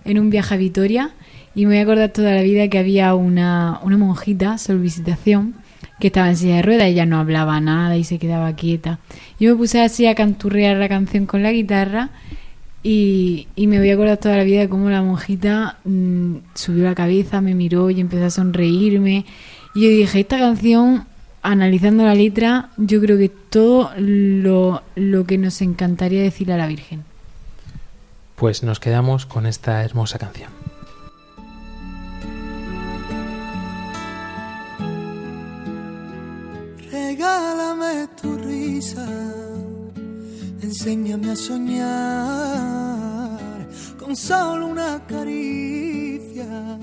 en 0.05 0.19
un 0.19 0.29
viaje 0.29 0.55
a 0.55 0.57
Vitoria 0.57 1.11
y 1.55 1.65
me 1.65 1.73
voy 1.73 1.77
a 1.79 1.81
acordar 1.83 2.09
toda 2.09 2.33
la 2.33 2.41
vida 2.41 2.67
que 2.67 2.79
había 2.79 3.13
una, 3.15 3.79
una 3.83 3.97
monjita, 3.97 4.55
visitación 4.69 5.55
que 5.99 6.07
estaba 6.07 6.29
en 6.29 6.35
silla 6.35 6.55
de 6.57 6.61
ruedas, 6.63 6.87
ella 6.87 7.05
no 7.05 7.19
hablaba 7.19 7.61
nada 7.61 7.95
y 7.95 8.03
se 8.03 8.17
quedaba 8.17 8.55
quieta. 8.55 8.99
Yo 9.39 9.51
me 9.51 9.55
puse 9.55 9.81
así 9.81 10.07
a 10.07 10.15
canturrear 10.15 10.77
la 10.77 10.89
canción 10.89 11.27
con 11.27 11.43
la 11.43 11.51
guitarra 11.51 12.09
y, 12.81 13.47
y 13.55 13.67
me 13.67 13.77
voy 13.77 13.91
a 13.91 13.93
acordar 13.93 14.17
toda 14.17 14.37
la 14.37 14.43
vida 14.43 14.61
de 14.61 14.69
cómo 14.69 14.89
la 14.89 15.03
monjita 15.03 15.77
mm, 15.83 16.37
subió 16.55 16.85
la 16.85 16.95
cabeza, 16.95 17.39
me 17.41 17.53
miró 17.53 17.91
y 17.91 18.01
empezó 18.01 18.25
a 18.25 18.29
sonreírme. 18.31 19.25
Y 19.75 19.81
yo 19.83 19.89
dije, 19.89 20.21
esta 20.21 20.39
canción, 20.39 21.05
analizando 21.41 22.03
la 22.03 22.15
letra, 22.15 22.69
yo 22.77 23.01
creo 23.01 23.17
que 23.17 23.29
todo 23.29 23.91
lo, 23.97 24.83
lo 24.95 25.25
que 25.25 25.37
nos 25.37 25.61
encantaría 25.61 26.21
decir 26.21 26.51
a 26.51 26.57
la 26.57 26.67
Virgen. 26.67 27.03
Pues 28.35 28.63
nos 28.63 28.79
quedamos 28.79 29.25
con 29.25 29.45
esta 29.45 29.83
hermosa 29.83 30.17
canción. 30.17 30.49
Regálame 36.91 38.07
tu 38.19 38.35
risa, 38.37 39.07
enséñame 40.61 41.31
a 41.31 41.35
soñar 41.35 42.81
con 43.99 44.15
solo 44.15 44.67
una 44.67 45.05
caricia. 45.07 46.79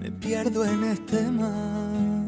Me 0.00 0.10
pierdo 0.10 0.64
en 0.64 0.84
este 0.84 1.22
mar. 1.30 2.27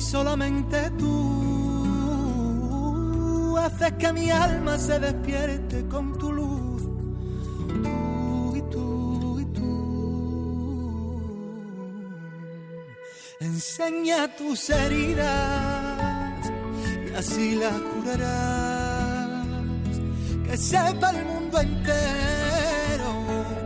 y 0.00 0.02
solamente 0.02 0.90
tú. 0.98 1.08
Haces 3.58 3.92
que 3.98 4.12
mi 4.12 4.30
alma 4.30 4.78
se 4.78 4.98
despierte 4.98 5.86
con 5.86 6.18
tu 6.18 6.32
luz. 6.32 6.82
Tú 7.84 8.56
y 8.56 8.62
tú 8.72 9.40
y 9.40 9.44
tú. 9.56 9.70
Enseña 13.40 14.34
tus 14.38 14.70
heridas 14.70 16.50
y 17.10 17.14
así 17.20 17.56
las 17.56 17.78
curarás. 17.90 19.46
Que 20.46 20.56
sepa 20.56 21.10
el 21.10 21.20
mundo 21.26 21.60
entero 21.60 23.10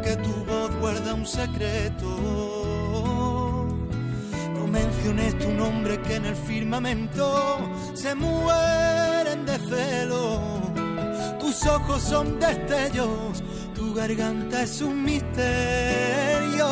que 0.04 0.16
tu 0.24 0.34
voz 0.48 0.70
guarda 0.80 1.14
un 1.14 1.26
secreto. 1.26 3.13
Menciones 4.74 5.38
tu 5.38 5.50
nombre 5.52 6.02
que 6.02 6.16
en 6.16 6.24
el 6.26 6.34
firmamento 6.34 7.58
se 7.94 8.12
mueren 8.16 9.46
de 9.46 9.56
celo. 9.70 10.40
Tus 11.38 11.64
ojos 11.66 12.02
son 12.02 12.40
destellos, 12.40 13.44
tu 13.72 13.94
garganta 13.94 14.62
es 14.62 14.82
un 14.82 15.04
misterio. 15.04 16.66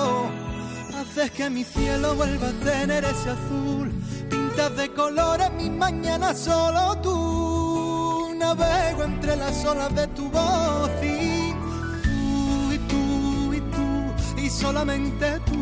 Haces 0.99 1.31
que 1.31 1.49
mi 1.49 1.63
cielo 1.63 2.17
vuelva 2.17 2.49
a 2.49 2.65
tener 2.65 3.05
ese 3.05 3.31
azul. 3.31 3.93
Pintas 4.29 4.77
de 4.77 4.93
colores 4.93 5.53
mi 5.53 5.71
mañana 5.71 6.35
solo 6.35 6.99
tú. 7.03 8.35
Navego 8.37 9.05
entre 9.05 9.37
las 9.37 9.65
olas 9.65 9.95
de 9.95 10.09
tu 10.09 10.29
voz 10.29 10.91
y 11.01 11.55
tú 12.03 12.73
y 12.73 12.79
tú 12.91 13.55
y 13.55 13.61
tú 13.61 14.41
y 14.41 14.51
solamente 14.51 15.39
tú. 15.47 15.62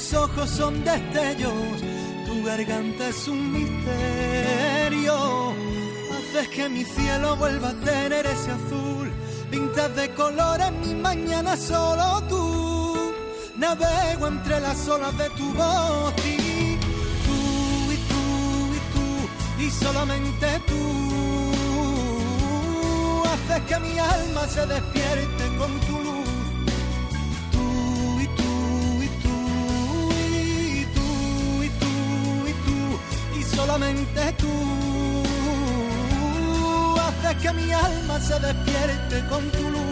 Tus 0.00 0.14
ojos 0.14 0.48
son 0.48 0.82
destellos, 0.82 1.52
tu 2.24 2.42
garganta 2.42 3.08
es 3.08 3.28
un 3.28 3.52
misterio. 3.52 5.14
Haces 6.10 6.48
que 6.48 6.70
mi 6.70 6.84
cielo 6.84 7.36
vuelva 7.36 7.68
a 7.68 7.74
tener 7.74 8.24
ese 8.24 8.50
azul, 8.50 9.12
pintas 9.50 9.94
de 9.94 10.08
colores 10.14 10.72
mi 10.72 10.94
mañana 10.94 11.54
solo 11.54 12.22
tú. 12.30 13.12
Navego 13.58 14.28
entre 14.28 14.58
las 14.60 14.88
olas 14.88 15.18
de 15.18 15.28
tu 15.30 15.52
voz 15.52 16.14
y 16.24 16.78
tú 17.26 17.92
y 17.92 17.96
tú 18.10 18.24
y 18.78 18.80
tú 18.94 19.06
y 19.62 19.70
solamente 19.70 20.46
tú 20.66 20.82
haces 23.28 23.62
que 23.68 23.78
mi 23.80 23.98
alma 23.98 24.48
se 24.48 24.66
despierte 24.66 25.56
con 25.58 25.78
tu 25.80 25.98
luz. 25.98 26.19
Solamente 33.70 34.20
tú 34.36 34.52
haces 36.98 37.36
que 37.40 37.52
mi 37.52 37.70
alma 37.70 38.18
se 38.20 38.34
despierte 38.40 39.24
con 39.28 39.48
tu 39.52 39.70
luz. 39.70 39.89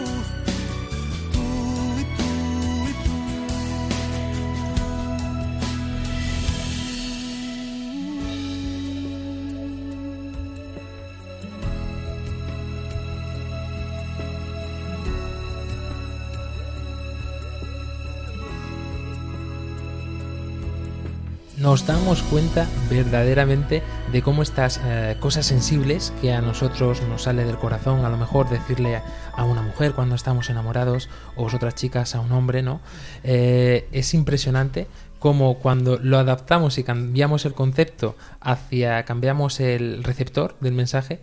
Nos 21.79 21.87
damos 21.87 22.23
cuenta 22.23 22.67
verdaderamente 22.89 23.81
de 24.11 24.21
cómo 24.21 24.41
estas 24.41 24.81
eh, 24.83 25.15
cosas 25.19 25.45
sensibles 25.45 26.11
que 26.19 26.33
a 26.33 26.41
nosotros 26.41 27.01
nos 27.03 27.23
sale 27.23 27.45
del 27.45 27.57
corazón, 27.57 28.03
a 28.03 28.09
lo 28.09 28.17
mejor 28.17 28.49
decirle 28.49 29.01
a 29.33 29.43
una 29.45 29.61
mujer 29.61 29.93
cuando 29.93 30.15
estamos 30.15 30.49
enamorados 30.49 31.09
o 31.37 31.43
vosotras 31.43 31.75
chicas 31.75 32.15
a 32.15 32.19
un 32.19 32.33
hombre, 32.33 32.63
¿no? 32.63 32.81
Eh, 33.23 33.87
es 33.93 34.13
impresionante 34.13 34.87
como 35.19 35.59
cuando 35.59 35.97
lo 35.99 36.17
adaptamos 36.17 36.77
y 36.79 36.83
cambiamos 36.83 37.45
el 37.45 37.53
concepto 37.53 38.17
hacia, 38.41 39.03
cambiamos 39.05 39.61
el 39.61 40.03
receptor 40.03 40.57
del 40.59 40.73
mensaje, 40.73 41.21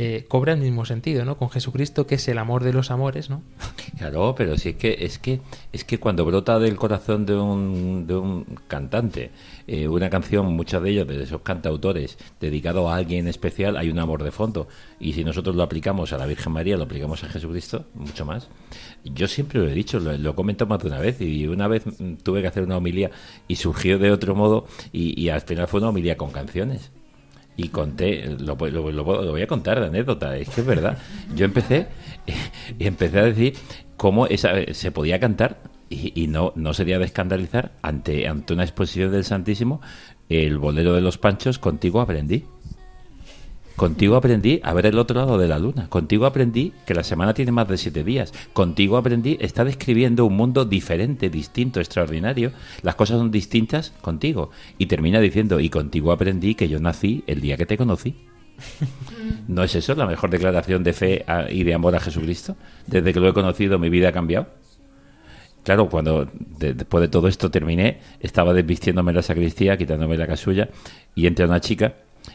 eh, 0.00 0.26
cobra 0.28 0.52
el 0.52 0.60
mismo 0.60 0.84
sentido, 0.84 1.24
¿no? 1.24 1.36
Con 1.36 1.50
Jesucristo, 1.50 2.06
que 2.06 2.14
es 2.14 2.28
el 2.28 2.38
amor 2.38 2.62
de 2.62 2.72
los 2.72 2.92
amores, 2.92 3.30
¿no? 3.30 3.42
Claro, 3.98 4.32
pero 4.36 4.56
sí 4.56 4.68
es 4.68 4.76
que 4.76 4.96
es 5.00 5.18
que 5.18 5.40
es 5.72 5.82
que 5.82 5.98
cuando 5.98 6.24
brota 6.24 6.60
del 6.60 6.76
corazón 6.76 7.26
de 7.26 7.34
un, 7.34 8.06
de 8.06 8.14
un 8.14 8.44
cantante 8.68 9.32
eh, 9.66 9.88
una 9.88 10.08
canción, 10.08 10.46
muchas 10.54 10.84
de 10.84 10.90
ellas 10.90 11.08
de 11.08 11.20
esos 11.20 11.40
cantautores, 11.40 12.16
dedicado 12.40 12.88
a 12.88 12.94
alguien 12.94 13.26
especial, 13.26 13.76
hay 13.76 13.90
un 13.90 13.98
amor 13.98 14.22
de 14.22 14.30
fondo. 14.30 14.68
Y 15.00 15.14
si 15.14 15.24
nosotros 15.24 15.56
lo 15.56 15.64
aplicamos 15.64 16.12
a 16.12 16.18
la 16.18 16.26
Virgen 16.26 16.52
María, 16.52 16.76
lo 16.76 16.84
aplicamos 16.84 17.24
a 17.24 17.28
Jesucristo, 17.28 17.84
mucho 17.94 18.24
más. 18.24 18.48
Yo 19.02 19.26
siempre 19.26 19.58
lo 19.58 19.68
he 19.68 19.74
dicho, 19.74 19.98
lo, 19.98 20.16
lo 20.16 20.30
he 20.30 20.34
comentado 20.36 20.68
más 20.68 20.78
de 20.78 20.86
una 20.86 21.00
vez, 21.00 21.20
y 21.20 21.48
una 21.48 21.66
vez 21.66 21.84
mm, 21.86 22.14
tuve 22.22 22.40
que 22.40 22.46
hacer 22.46 22.62
una 22.62 22.76
homilía 22.76 23.10
y 23.48 23.56
surgió 23.56 23.98
de 23.98 24.12
otro 24.12 24.36
modo, 24.36 24.68
y, 24.92 25.20
y 25.20 25.28
al 25.30 25.40
final 25.40 25.66
fue 25.66 25.80
una 25.80 25.88
homilía 25.88 26.16
con 26.16 26.30
canciones 26.30 26.92
y 27.58 27.68
conté, 27.70 28.24
lo, 28.38 28.54
lo- 28.56 28.90
lo- 28.92 29.22
lo 29.22 29.30
voy 29.32 29.42
a 29.42 29.46
contar 29.48 29.80
de 29.80 29.86
anécdota, 29.88 30.36
es 30.38 30.48
que 30.48 30.60
es 30.62 30.66
verdad. 30.66 30.96
Yo 31.34 31.44
empecé 31.44 31.88
y 32.78 32.86
empecé 32.86 33.18
a 33.18 33.24
decir 33.24 33.54
cómo 33.96 34.26
esa, 34.28 34.52
se 34.72 34.92
podía 34.92 35.18
cantar 35.18 35.58
y, 35.90 36.26
no, 36.28 36.52
no 36.54 36.72
sería 36.72 36.98
de 36.98 37.06
escandalizar 37.06 37.72
ante, 37.82 38.28
ante 38.28 38.52
una 38.54 38.62
exposición 38.62 39.10
del 39.10 39.24
Santísimo 39.24 39.80
el 40.28 40.58
bolero 40.58 40.92
de 40.94 41.00
los 41.00 41.16
Panchos, 41.18 41.58
contigo 41.58 42.00
aprendí. 42.00 42.44
Contigo 43.78 44.16
aprendí 44.16 44.58
a 44.64 44.74
ver 44.74 44.86
el 44.86 44.98
otro 44.98 45.16
lado 45.16 45.38
de 45.38 45.46
la 45.46 45.60
luna. 45.60 45.88
Contigo 45.88 46.26
aprendí 46.26 46.72
que 46.84 46.94
la 46.94 47.04
semana 47.04 47.32
tiene 47.32 47.52
más 47.52 47.68
de 47.68 47.78
siete 47.78 48.02
días. 48.02 48.32
Contigo 48.52 48.96
aprendí, 48.96 49.38
está 49.40 49.64
describiendo 49.64 50.24
un 50.26 50.36
mundo 50.36 50.64
diferente, 50.64 51.30
distinto, 51.30 51.78
extraordinario. 51.78 52.50
Las 52.82 52.96
cosas 52.96 53.18
son 53.18 53.30
distintas 53.30 53.92
contigo. 54.00 54.50
Y 54.78 54.86
termina 54.86 55.20
diciendo, 55.20 55.60
y 55.60 55.68
contigo 55.70 56.10
aprendí 56.10 56.56
que 56.56 56.68
yo 56.68 56.80
nací 56.80 57.22
el 57.28 57.40
día 57.40 57.56
que 57.56 57.66
te 57.66 57.76
conocí. 57.78 58.16
¿No 59.46 59.62
es 59.62 59.76
eso 59.76 59.94
la 59.94 60.06
mejor 60.06 60.30
declaración 60.30 60.82
de 60.82 60.92
fe 60.92 61.24
y 61.48 61.62
de 61.62 61.72
amor 61.74 61.94
a 61.94 62.00
Jesucristo? 62.00 62.56
Desde 62.88 63.12
que 63.12 63.20
lo 63.20 63.28
he 63.28 63.32
conocido 63.32 63.78
mi 63.78 63.90
vida 63.90 64.08
ha 64.08 64.12
cambiado. 64.12 64.48
Claro, 65.62 65.88
cuando 65.88 66.28
de- 66.58 66.74
después 66.74 67.00
de 67.00 67.08
todo 67.08 67.28
esto 67.28 67.48
terminé, 67.48 68.00
estaba 68.18 68.52
desvistiéndome 68.54 69.12
la 69.12 69.22
sacristía, 69.22 69.76
quitándome 69.76 70.16
la 70.16 70.26
casulla, 70.26 70.68
y 71.14 71.28
entra 71.28 71.46
una 71.46 71.60
chica 71.60 71.94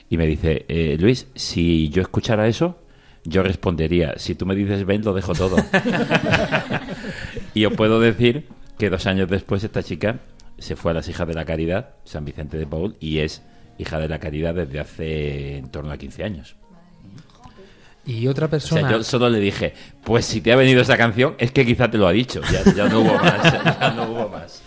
y 0.10 0.18
me 0.18 0.26
dice, 0.26 0.66
eh, 0.68 0.98
Luis, 1.00 1.28
si 1.36 1.90
yo 1.90 2.02
escuchara 2.02 2.48
eso, 2.48 2.80
yo 3.24 3.44
respondería, 3.44 4.14
si 4.18 4.36
tú 4.36 4.46
me 4.46 4.56
dices 4.56 4.86
ven, 4.86 5.04
lo 5.04 5.14
dejo 5.14 5.34
todo. 5.34 5.56
y 7.54 7.66
os 7.66 7.74
puedo 7.74 8.00
decir 8.00 8.48
que 8.78 8.90
dos 8.90 9.06
años 9.08 9.30
después 9.30 9.64
esta 9.64 9.84
chica 9.84 10.20
se 10.58 10.76
fue 10.76 10.92
a 10.92 10.94
las 10.96 11.08
hijas 11.08 11.28
de 11.28 11.34
la 11.34 11.46
caridad, 11.46 11.92
San 12.04 12.26
Vicente 12.26 12.58
de 12.58 12.68
Paul, 12.68 12.96
y 13.00 13.20
es 13.20 13.42
hija 13.78 14.00
de 14.00 14.08
la 14.08 14.20
caridad 14.20 14.54
desde 14.54 14.80
hace 14.80 15.58
en 15.58 15.70
torno 15.70 15.92
a 15.92 15.98
15 15.98 16.24
años. 16.24 16.56
Y 18.06 18.28
otra 18.28 18.48
O 18.48 18.50
persona... 18.50 18.82
sea, 18.82 18.92
yo 18.92 19.04
solo 19.04 19.30
le 19.30 19.40
dije, 19.40 19.74
pues 20.04 20.26
si 20.26 20.42
te 20.42 20.52
ha 20.52 20.58
venido 20.58 20.82
esa 20.82 20.98
canción, 20.98 21.36
es 21.38 21.52
que 21.52 21.66
quizá 21.66 21.90
te 21.90 21.98
lo 21.98 22.06
ha 22.08 22.12
dicho. 22.12 22.42
Ya, 22.52 22.74
ya 22.74 22.90
no 22.90 23.00
hubo 23.00 23.14
más. 23.14 23.54
Ya 23.80 23.92
no 23.96 24.04
hubo 24.12 24.30
más. 24.30 24.62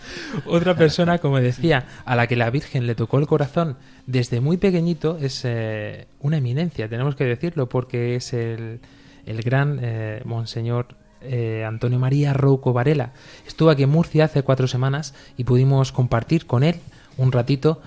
Otra 0.45 0.75
persona, 0.75 1.17
como 1.19 1.39
decía, 1.39 1.85
a 2.05 2.15
la 2.15 2.27
que 2.27 2.35
la 2.35 2.49
Virgen 2.49 2.87
le 2.87 2.95
tocó 2.95 3.19
el 3.19 3.27
corazón 3.27 3.77
desde 4.05 4.41
muy 4.41 4.57
pequeñito 4.57 5.17
es 5.19 5.41
eh, 5.43 6.07
una 6.19 6.37
eminencia, 6.37 6.87
tenemos 6.87 7.15
que 7.15 7.25
decirlo, 7.25 7.69
porque 7.69 8.15
es 8.15 8.33
el, 8.33 8.79
el 9.25 9.41
gran 9.41 9.79
eh, 9.81 10.21
Monseñor 10.25 10.87
eh, 11.21 11.65
Antonio 11.65 11.99
María 11.99 12.33
Rouco 12.33 12.73
Varela. 12.73 13.13
Estuvo 13.45 13.69
aquí 13.69 13.83
en 13.83 13.89
Murcia 13.89 14.25
hace 14.25 14.43
cuatro 14.43 14.67
semanas 14.67 15.13
y 15.35 15.43
pudimos 15.43 15.91
compartir 15.91 16.45
con 16.45 16.63
él 16.63 16.75
un 17.17 17.31
ratito. 17.31 17.81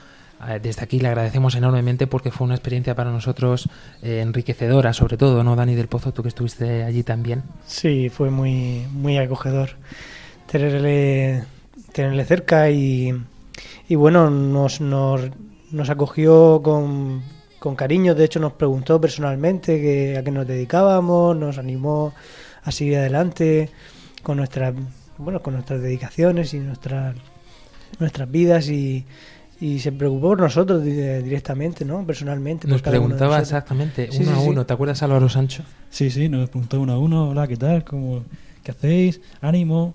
Desde 0.63 0.83
aquí 0.83 0.99
le 1.01 1.09
agradecemos 1.09 1.55
enormemente 1.55 2.07
porque 2.07 2.31
fue 2.31 2.47
una 2.47 2.55
experiencia 2.55 2.95
para 2.95 3.11
nosotros 3.11 3.69
enriquecedora, 4.01 4.95
sobre 4.95 5.19
todo, 5.19 5.45
¿no, 5.45 5.55
Dani 5.55 5.75
del 5.75 5.87
Pozo? 5.87 6.15
Tú 6.15 6.23
que 6.23 6.31
estuviste 6.31 6.83
allí 6.83 7.03
también. 7.03 7.43
Sí, 7.67 8.09
fue 8.09 8.31
muy, 8.31 8.87
muy 8.91 9.19
acogedor 9.19 9.77
tenerle, 10.51 11.45
tenerle 11.93 12.25
cerca 12.25 12.71
y, 12.71 13.13
y 13.89 13.95
bueno, 13.95 14.31
nos, 14.31 14.81
nos, 14.81 15.23
nos 15.71 15.91
acogió 15.91 16.61
con, 16.63 17.23
con 17.59 17.77
cariño. 17.77 18.15
De 18.15 18.25
hecho, 18.25 18.41
nos 18.41 18.53
preguntó 18.55 19.01
personalmente 19.01 19.81
que, 19.81 20.17
a 20.19 20.23
qué 20.23 20.31
nos 20.31 20.47
dedicábamos, 20.47 21.37
nos 21.37 21.59
animó 21.59 22.13
a 22.63 22.73
seguir 22.73 22.97
adelante 22.99 23.71
con 24.23 24.37
nuestras, 24.37 24.75
bueno, 25.19 25.41
con 25.43 25.55
nuestras 25.55 25.81
dedicaciones 25.81 26.53
y 26.55 26.59
nuestras, 26.59 27.17
nuestras 27.99 28.31
vidas 28.31 28.69
y, 28.69 29.05
y 29.61 29.79
se 29.81 29.93
preocupó 29.93 30.29
por 30.29 30.41
nosotros 30.41 30.85
di- 30.85 30.93
directamente, 30.93 31.85
¿no? 31.85 32.07
Personalmente. 32.07 32.63
por 32.67 32.73
Nos 32.73 32.83
cada 32.83 32.97
uno 32.99 33.09
de 33.09 33.09
preguntaba 33.09 33.39
nosotros. 33.39 33.49
exactamente, 33.49 34.09
Sí, 34.11 34.23
uno 34.23 34.31
sí, 34.33 34.37
a 34.37 34.41
sí. 34.43 34.49
uno. 34.49 34.67
¿Te 34.67 34.73
acuerdas, 34.75 35.03
Álvaro 35.03 35.29
Sancho? 35.29 35.63
Sí, 35.91 36.11
sí, 36.11 36.29
nos 36.29 36.49
preguntó 36.51 36.81
uno 36.81 36.93
a 36.95 36.99
uno, 36.99 37.31
hola, 37.31 37.47
¿qué 37.49 37.57
tal? 37.57 37.85
¿Cómo, 37.85 38.23
¿Qué 38.63 38.71
hacéis? 38.73 39.21
Ánimo. 39.41 39.95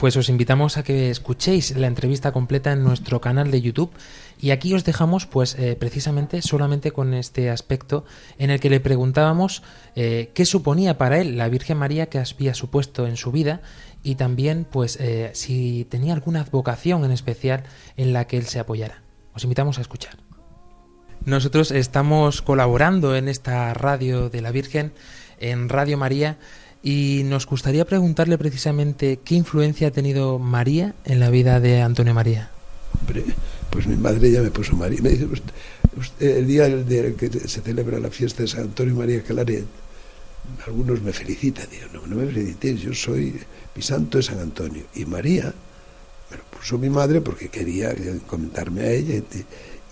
Pues 0.00 0.16
os 0.16 0.30
invitamos 0.30 0.78
a 0.78 0.82
que 0.82 1.10
escuchéis 1.10 1.76
la 1.76 1.86
entrevista 1.86 2.32
completa 2.32 2.72
en 2.72 2.82
nuestro 2.82 3.20
canal 3.20 3.50
de 3.50 3.60
YouTube 3.60 3.90
y 4.40 4.50
aquí 4.50 4.72
os 4.72 4.82
dejamos 4.82 5.26
pues 5.26 5.54
eh, 5.58 5.76
precisamente 5.78 6.40
solamente 6.40 6.90
con 6.90 7.12
este 7.12 7.50
aspecto 7.50 8.06
en 8.38 8.48
el 8.48 8.60
que 8.60 8.70
le 8.70 8.80
preguntábamos 8.80 9.62
eh, 9.96 10.30
qué 10.32 10.46
suponía 10.46 10.96
para 10.96 11.18
él 11.18 11.36
la 11.36 11.50
Virgen 11.50 11.76
María 11.76 12.06
que 12.06 12.18
había 12.18 12.54
supuesto 12.54 13.06
en 13.06 13.18
su 13.18 13.30
vida 13.30 13.60
y 14.02 14.14
también 14.14 14.64
pues 14.64 14.96
eh, 14.98 15.32
si 15.34 15.86
tenía 15.90 16.14
alguna 16.14 16.46
vocación 16.50 17.04
en 17.04 17.12
especial 17.12 17.64
en 17.98 18.14
la 18.14 18.26
que 18.26 18.38
él 18.38 18.46
se 18.46 18.58
apoyara. 18.58 19.02
Os 19.34 19.44
invitamos 19.44 19.76
a 19.76 19.82
escuchar. 19.82 20.16
Nosotros 21.26 21.72
estamos 21.72 22.40
colaborando 22.40 23.16
en 23.16 23.28
esta 23.28 23.74
radio 23.74 24.30
de 24.30 24.40
la 24.40 24.50
Virgen, 24.50 24.94
en 25.38 25.68
Radio 25.68 25.98
María, 25.98 26.38
y 26.82 27.22
nos 27.24 27.46
gustaría 27.46 27.84
preguntarle 27.84 28.38
precisamente 28.38 29.18
qué 29.24 29.34
influencia 29.34 29.88
ha 29.88 29.90
tenido 29.90 30.38
María 30.38 30.94
en 31.04 31.20
la 31.20 31.30
vida 31.30 31.60
de 31.60 31.82
Antonio 31.82 32.14
María. 32.14 32.50
Pues 33.70 33.86
mi 33.86 33.96
madre 33.96 34.30
ya 34.32 34.42
me 34.42 34.50
puso 34.50 34.74
María. 34.76 35.00
Me 35.02 35.10
dice, 35.10 35.24
"Usted- 35.26 35.52
usted, 35.96 36.36
el 36.38 36.46
día 36.46 36.68
de 36.68 37.14
que 37.14 37.30
se 37.30 37.60
celebra 37.60 38.00
la 38.00 38.10
fiesta 38.10 38.42
de 38.42 38.48
San 38.48 38.62
Antonio 38.62 38.94
María 38.94 39.22
Claret, 39.22 39.64
algunos 40.66 41.00
me 41.02 41.12
felicitan. 41.12 41.66
Digo, 41.70 41.86
no, 41.92 42.06
no 42.06 42.16
me 42.16 42.26
felicitéis, 42.32 42.80
yo 42.80 42.94
soy, 42.94 43.34
mi 43.76 43.82
santo 43.82 44.18
es 44.18 44.26
San 44.26 44.40
Antonio. 44.40 44.84
Y 44.94 45.04
María 45.04 45.52
me 46.30 46.36
lo 46.36 46.44
puso 46.44 46.78
mi 46.78 46.90
madre 46.90 47.20
porque 47.20 47.48
quería 47.48 47.94
comentarme 48.26 48.82
a 48.82 48.90
ella. 48.92 49.16
Y, 49.16 49.24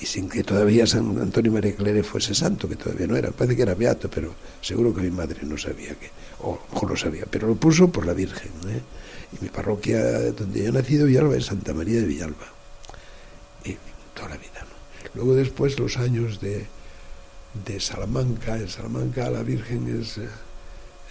y 0.00 0.06
sin 0.06 0.28
que 0.28 0.42
todavía 0.44 0.86
San 0.86 1.18
Antonio 1.20 1.52
María 1.52 1.74
Clare 1.74 2.02
fuese 2.02 2.34
santo, 2.34 2.68
que 2.68 2.76
todavía 2.76 3.06
no 3.06 3.16
era, 3.16 3.30
parece 3.30 3.56
que 3.56 3.62
era 3.62 3.74
beato, 3.74 4.08
pero 4.10 4.34
seguro 4.60 4.94
que 4.94 5.02
mi 5.02 5.10
madre 5.10 5.40
no 5.42 5.56
sabía 5.58 5.90
que, 5.94 6.10
o 6.40 6.58
no 6.72 6.88
lo 6.88 6.96
sabía, 6.96 7.26
pero 7.30 7.48
lo 7.48 7.56
puso 7.56 7.90
por 7.90 8.06
la 8.06 8.14
Virgen. 8.14 8.52
¿eh? 8.68 8.82
Y 9.32 9.44
mi 9.44 9.50
parroquia 9.50 10.32
donde 10.32 10.62
yo 10.62 10.68
he 10.68 10.72
nacido, 10.72 11.06
Villalba, 11.06 11.36
es 11.36 11.46
Santa 11.46 11.74
María 11.74 12.00
de 12.00 12.06
Villalba. 12.06 12.46
Y 13.64 13.76
toda 14.14 14.30
la 14.30 14.36
vida. 14.36 14.66
Luego 15.14 15.34
después 15.34 15.78
los 15.78 15.96
años 15.96 16.40
de, 16.40 16.66
de 17.66 17.80
Salamanca, 17.80 18.56
en 18.56 18.68
Salamanca 18.68 19.30
la 19.30 19.42
Virgen 19.42 20.00
es, 20.00 20.20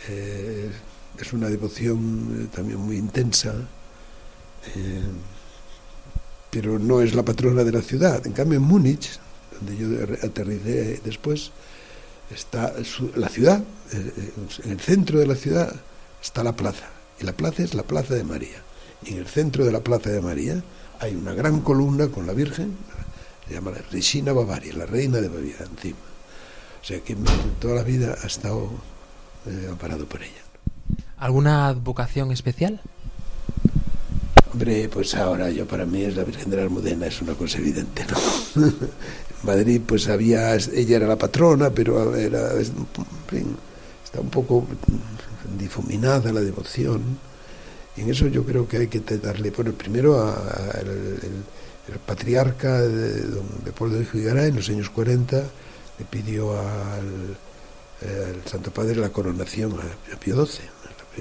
eh, 0.10 0.72
es 1.20 1.34
una 1.34 1.50
devoción 1.50 2.44
eh, 2.44 2.56
también 2.56 2.80
muy 2.80 2.98
intensa. 2.98 3.54
Eh, 4.76 5.02
pero 6.50 6.80
no 6.80 7.02
es 7.02 7.14
la 7.14 7.24
patrona 7.24 7.64
de 7.64 7.72
la 7.72 7.82
ciudad. 7.82 8.26
En 8.26 8.34
cambio, 8.34 8.58
en 8.58 8.64
Múnich, 8.64 9.20
donde 9.60 9.78
yo 9.78 9.88
aterricé 10.26 11.02
después, 11.04 11.52
está 12.32 12.74
la 13.16 13.30
ciudad, 13.30 13.64
en 13.94 14.72
el 14.72 14.80
centro 14.80 15.20
de 15.20 15.28
la 15.28 15.36
ciudad 15.36 15.74
está 16.22 16.44
la 16.44 16.56
plaza, 16.56 16.90
y 17.20 17.24
la 17.24 17.34
plaza 17.34 17.64
es 17.64 17.74
la 17.74 17.84
Plaza 17.84 18.14
de 18.14 18.24
María. 18.24 18.62
Y 19.04 19.14
en 19.14 19.20
el 19.20 19.28
centro 19.28 19.64
de 19.64 19.72
la 19.72 19.82
Plaza 19.82 20.10
de 20.10 20.22
María 20.22 20.64
hay 21.00 21.16
una 21.16 21.34
gran 21.34 21.62
columna 21.62 22.08
con 22.08 22.26
la 22.26 22.34
Virgen, 22.34 22.76
se 23.48 23.54
llama 23.54 23.72
la 23.72 23.82
Regina 23.92 24.34
Bavaria, 24.34 24.74
la 24.74 24.86
reina 24.86 25.22
de 25.22 25.30
Baviera, 25.30 25.66
encima. 25.66 25.98
O 26.82 26.86
sea 26.86 27.00
que 27.02 27.16
toda 27.60 27.76
la 27.76 27.84
vida 27.84 28.16
ha 28.22 28.28
estado 28.28 28.72
eh, 29.46 29.68
amparado 29.70 30.06
por 30.06 30.22
ella. 30.22 30.42
¿Alguna 31.18 31.74
vocación 31.74 32.32
especial? 32.32 32.82
Hombre, 34.52 34.90
pues 34.90 35.16
ahora 35.16 35.50
yo 35.50 35.68
para 35.68 35.86
mí 35.86 36.04
es 36.04 36.16
la 36.16 36.24
Virgen 36.24 36.50
de 36.50 36.58
la 36.58 36.64
Almudena, 36.64 37.08
es 37.08 37.22
una 37.22 37.34
cosa 37.34 37.60
evidente, 37.60 38.06
¿no? 38.06 38.74
Madrid 39.44 39.82
pues 39.86 40.08
había, 40.08 40.56
ella 40.56 40.98
era 40.98 41.08
la 41.08 41.18
patrona, 41.18 41.70
pero 41.70 42.16
era, 42.16 42.54
está 42.60 44.20
un 44.20 44.30
poco 44.30 44.66
difuminada 45.58 46.32
la 46.32 46.42
devoción. 46.42 47.02
Y 47.96 48.02
en 48.02 48.10
eso 48.10 48.28
yo 48.28 48.44
creo 48.44 48.68
que 48.68 48.78
hay 48.78 48.88
que 48.88 49.00
darle, 49.00 49.52
bueno, 49.52 49.72
primero 49.74 50.22
al 50.22 50.88
el, 50.88 52.00
patriarca 52.06 52.82
de 52.82 53.22
don 53.22 53.46
Leopoldo 53.64 53.98
de 53.98 54.06
Figueroa 54.06 54.46
en 54.46 54.58
los 54.58 54.68
años 54.68 54.90
40 54.90 55.38
le 55.38 56.06
pidió 56.06 56.52
al, 56.60 57.38
Santo 58.46 58.72
Padre 58.72 58.98
la 58.98 59.10
coronación 59.10 59.74
a 59.74 60.20
Pío 60.20 60.46
XII, 60.46 60.62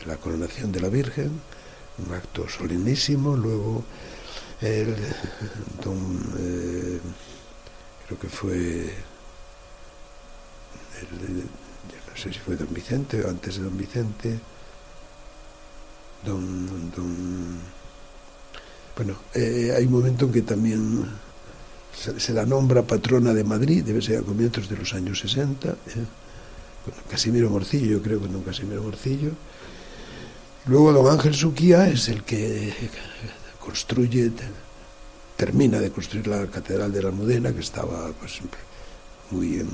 la 0.06 0.16
coronación 0.16 0.72
de 0.72 0.80
la 0.80 0.88
Virgen 0.88 1.40
un 1.98 2.14
acto 2.14 2.48
solemnísimo, 2.48 3.36
luego 3.36 3.84
el 4.60 4.94
don, 5.82 6.20
eh, 6.38 6.98
creo 8.07 8.18
que 8.18 8.28
fue, 8.28 8.92
no 12.09 12.16
sé 12.16 12.32
si 12.32 12.38
fue 12.38 12.57
don 12.57 12.72
Vicente 12.72 13.24
o 13.24 13.28
antes 13.28 13.57
de 13.57 13.62
don 13.62 13.76
Vicente, 13.76 14.38
don, 16.24 17.61
bueno, 18.96 19.16
eh, 19.34 19.74
hay 19.76 19.84
un 19.84 19.92
momento 19.92 20.26
en 20.26 20.32
que 20.32 20.42
también 20.42 21.07
se, 21.94 22.32
la 22.32 22.46
nombra 22.46 22.82
patrona 22.82 23.34
de 23.34 23.44
Madrid, 23.44 23.84
debe 23.84 24.00
ser 24.00 24.18
a 24.18 24.22
comienzos 24.22 24.68
de 24.68 24.76
los 24.76 24.94
años 24.94 25.20
60, 25.20 25.68
eh, 25.68 25.74
con 26.84 26.94
Casimiro 27.11 27.50
Morcillo, 27.50 27.98
yo 27.98 28.02
creo 28.02 28.20
con 28.20 28.32
don 28.32 28.42
Casimiro 28.42 28.82
Morcillo, 28.82 29.32
Luego 30.66 30.92
don 30.92 31.12
Ángel 31.12 31.32
Suquía 31.32 31.88
es 31.88 32.09
el 32.09 32.24
que 32.24 32.74
construye, 33.61 34.32
termina 35.37 35.78
de 35.78 35.91
construir 35.91 36.26
la 36.26 36.47
Catedral 36.47 36.93
de 36.93 37.03
la 37.03 37.09
Almudena, 37.09 37.53
que 37.53 37.61
estaba 37.61 38.11
pues, 38.18 38.41
muy, 39.30 39.64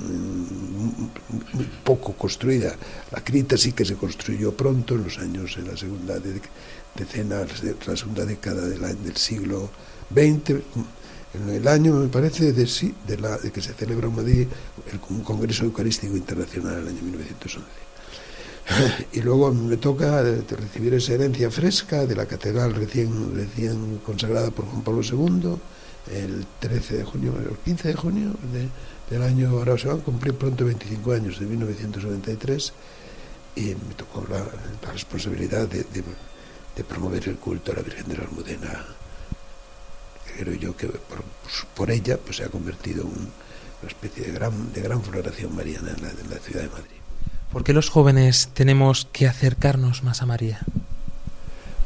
poco 1.84 2.14
construida. 2.14 2.74
La 3.10 3.22
cripta 3.22 3.56
sí 3.56 3.72
que 3.72 3.84
se 3.84 3.94
construyó 3.94 4.52
pronto, 4.52 4.94
en 4.94 5.04
los 5.04 5.18
años, 5.18 5.56
en 5.56 5.68
la 5.68 5.76
segunda 5.76 6.18
decena, 6.94 7.46
la 7.86 7.96
segunda 7.96 8.24
década 8.24 8.66
del, 8.66 9.16
siglo 9.16 9.70
XX, 10.10 10.60
en 11.34 11.48
el 11.48 11.66
año, 11.68 11.94
me 11.94 12.08
parece, 12.08 12.52
de, 12.52 12.92
de, 13.06 13.18
la, 13.18 13.38
de 13.38 13.50
que 13.50 13.62
se 13.62 13.72
celebra 13.72 14.08
en 14.08 14.16
Madrid 14.16 14.46
el, 14.92 15.00
Congreso 15.22 15.64
Eucarístico 15.64 16.16
Internacional 16.16 16.80
el 16.80 16.88
año 16.88 17.02
1911. 17.02 17.91
y 19.12 19.20
luego 19.20 19.52
me 19.52 19.76
toca 19.76 20.22
recibir 20.22 20.94
esa 20.94 21.14
herencia 21.14 21.50
fresca 21.50 22.06
de 22.06 22.14
la 22.14 22.26
catedral 22.26 22.74
recién, 22.74 23.34
recién 23.34 23.98
consagrada 24.04 24.50
por 24.50 24.66
Juan 24.66 24.82
Pablo 24.82 25.02
II 25.02 25.58
el 26.10 26.46
13 26.60 26.98
de 26.98 27.04
junio, 27.04 27.34
el 27.38 27.56
15 27.58 27.88
de 27.88 27.94
junio 27.94 28.32
del 29.10 29.22
año, 29.22 29.50
ahora 29.50 29.78
se 29.78 29.88
van 29.88 30.00
a 30.00 30.02
cumplir 30.02 30.34
pronto 30.34 30.64
25 30.64 31.12
años, 31.12 31.38
de 31.38 31.46
1993, 31.46 32.72
y 33.56 33.74
me 33.74 33.94
tocó 33.96 34.26
la, 34.28 34.44
responsabilidad 34.92 35.68
de, 35.68 36.84
promover 36.84 37.28
el 37.28 37.36
culto 37.36 37.72
a 37.72 37.76
la 37.76 37.82
Virgen 37.82 38.08
de 38.08 38.16
la 38.16 38.24
Almudena. 38.24 38.84
Creo 40.38 40.54
yo 40.54 40.76
que 40.76 40.88
por, 41.76 41.90
ella 41.90 42.16
pues, 42.16 42.38
se 42.38 42.44
ha 42.44 42.48
convertido 42.48 43.02
en 43.02 43.10
una 43.10 43.88
especie 43.88 44.24
de 44.24 44.32
gran, 44.32 44.72
de 44.72 44.80
gran 44.80 45.02
floración 45.02 45.54
mariana 45.54 45.90
en 45.90 46.30
la 46.30 46.38
ciudad 46.38 46.62
de 46.62 46.68
Madrid. 46.70 47.01
¿Por 47.52 47.64
qué 47.64 47.74
los 47.74 47.90
jóvenes 47.90 48.48
tenemos 48.54 49.06
que 49.12 49.26
acercarnos 49.26 50.02
más 50.02 50.22
a 50.22 50.26
María? 50.26 50.60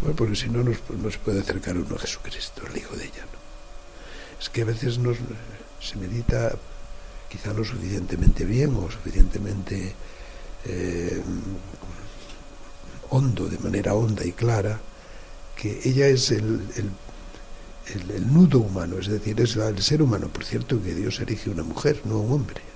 Bueno, 0.00 0.14
porque 0.14 0.36
si 0.36 0.48
no, 0.48 0.62
no 0.62 1.10
se 1.10 1.18
puede 1.18 1.40
acercar 1.40 1.76
uno 1.76 1.96
a 1.96 1.98
Jesucristo, 1.98 2.62
el 2.70 2.76
Hijo 2.76 2.94
de 2.94 3.06
ella. 3.06 3.26
Es 4.40 4.48
que 4.48 4.62
a 4.62 4.64
veces 4.64 4.98
nos, 4.98 5.16
se 5.80 5.96
medita 5.96 6.52
quizá 7.28 7.52
lo 7.52 7.64
suficientemente 7.64 8.44
bien 8.44 8.76
o 8.76 8.88
suficientemente 8.88 9.92
eh, 10.66 11.20
hondo, 13.10 13.48
de 13.48 13.58
manera 13.58 13.94
honda 13.94 14.24
y 14.24 14.30
clara, 14.30 14.78
que 15.56 15.80
ella 15.84 16.06
es 16.06 16.30
el, 16.30 16.60
el, 16.76 18.32
nudo 18.32 18.60
humano, 18.60 18.98
es 18.98 19.08
decir, 19.08 19.40
es 19.40 19.56
el 19.56 19.82
ser 19.82 20.00
humano. 20.00 20.28
Por 20.28 20.44
cierto, 20.44 20.80
que 20.80 20.94
Dios 20.94 21.18
elige 21.18 21.50
una 21.50 21.64
mujer, 21.64 22.02
no 22.04 22.20
un 22.20 22.32
hombre. 22.32 22.75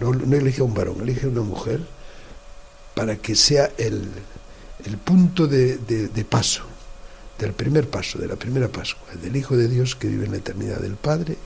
No, 0.00 0.12
elige 0.36 0.60
a 0.60 0.64
un 0.64 0.74
varón, 0.74 1.00
elige 1.00 1.26
a 1.26 1.28
una 1.28 1.42
mujer 1.42 1.80
para 2.94 3.16
que 3.16 3.34
sea 3.34 3.70
el, 3.78 4.08
punto 5.04 5.46
de, 5.46 5.78
paso, 6.28 6.64
del 7.38 7.52
primer 7.52 7.88
paso, 7.88 8.18
de 8.18 8.28
la 8.28 8.36
primera 8.36 8.68
Pascua, 8.68 9.14
del 9.20 9.36
Hijo 9.36 9.56
de 9.56 9.68
Dios 9.68 9.96
que 9.96 10.08
vive 10.08 10.26
en 10.26 10.32
la 10.32 10.38
eternidad 10.38 10.78
del 10.78 10.96
Padre 10.96 11.36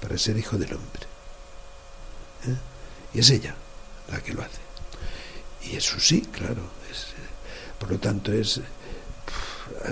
para 0.00 0.16
ser 0.16 0.38
Hijo 0.38 0.56
del 0.56 0.72
hombre. 0.72 1.02
¿Eh? 2.46 2.56
Y 3.14 3.20
es 3.20 3.30
ella 3.30 3.54
la 4.10 4.20
que 4.20 4.32
lo 4.32 4.42
hace. 4.42 4.60
Y 5.70 5.76
eso 5.76 6.00
sí, 6.00 6.22
claro. 6.32 6.62
por 7.78 7.90
lo 7.90 7.98
tanto, 7.98 8.32
es 8.32 8.60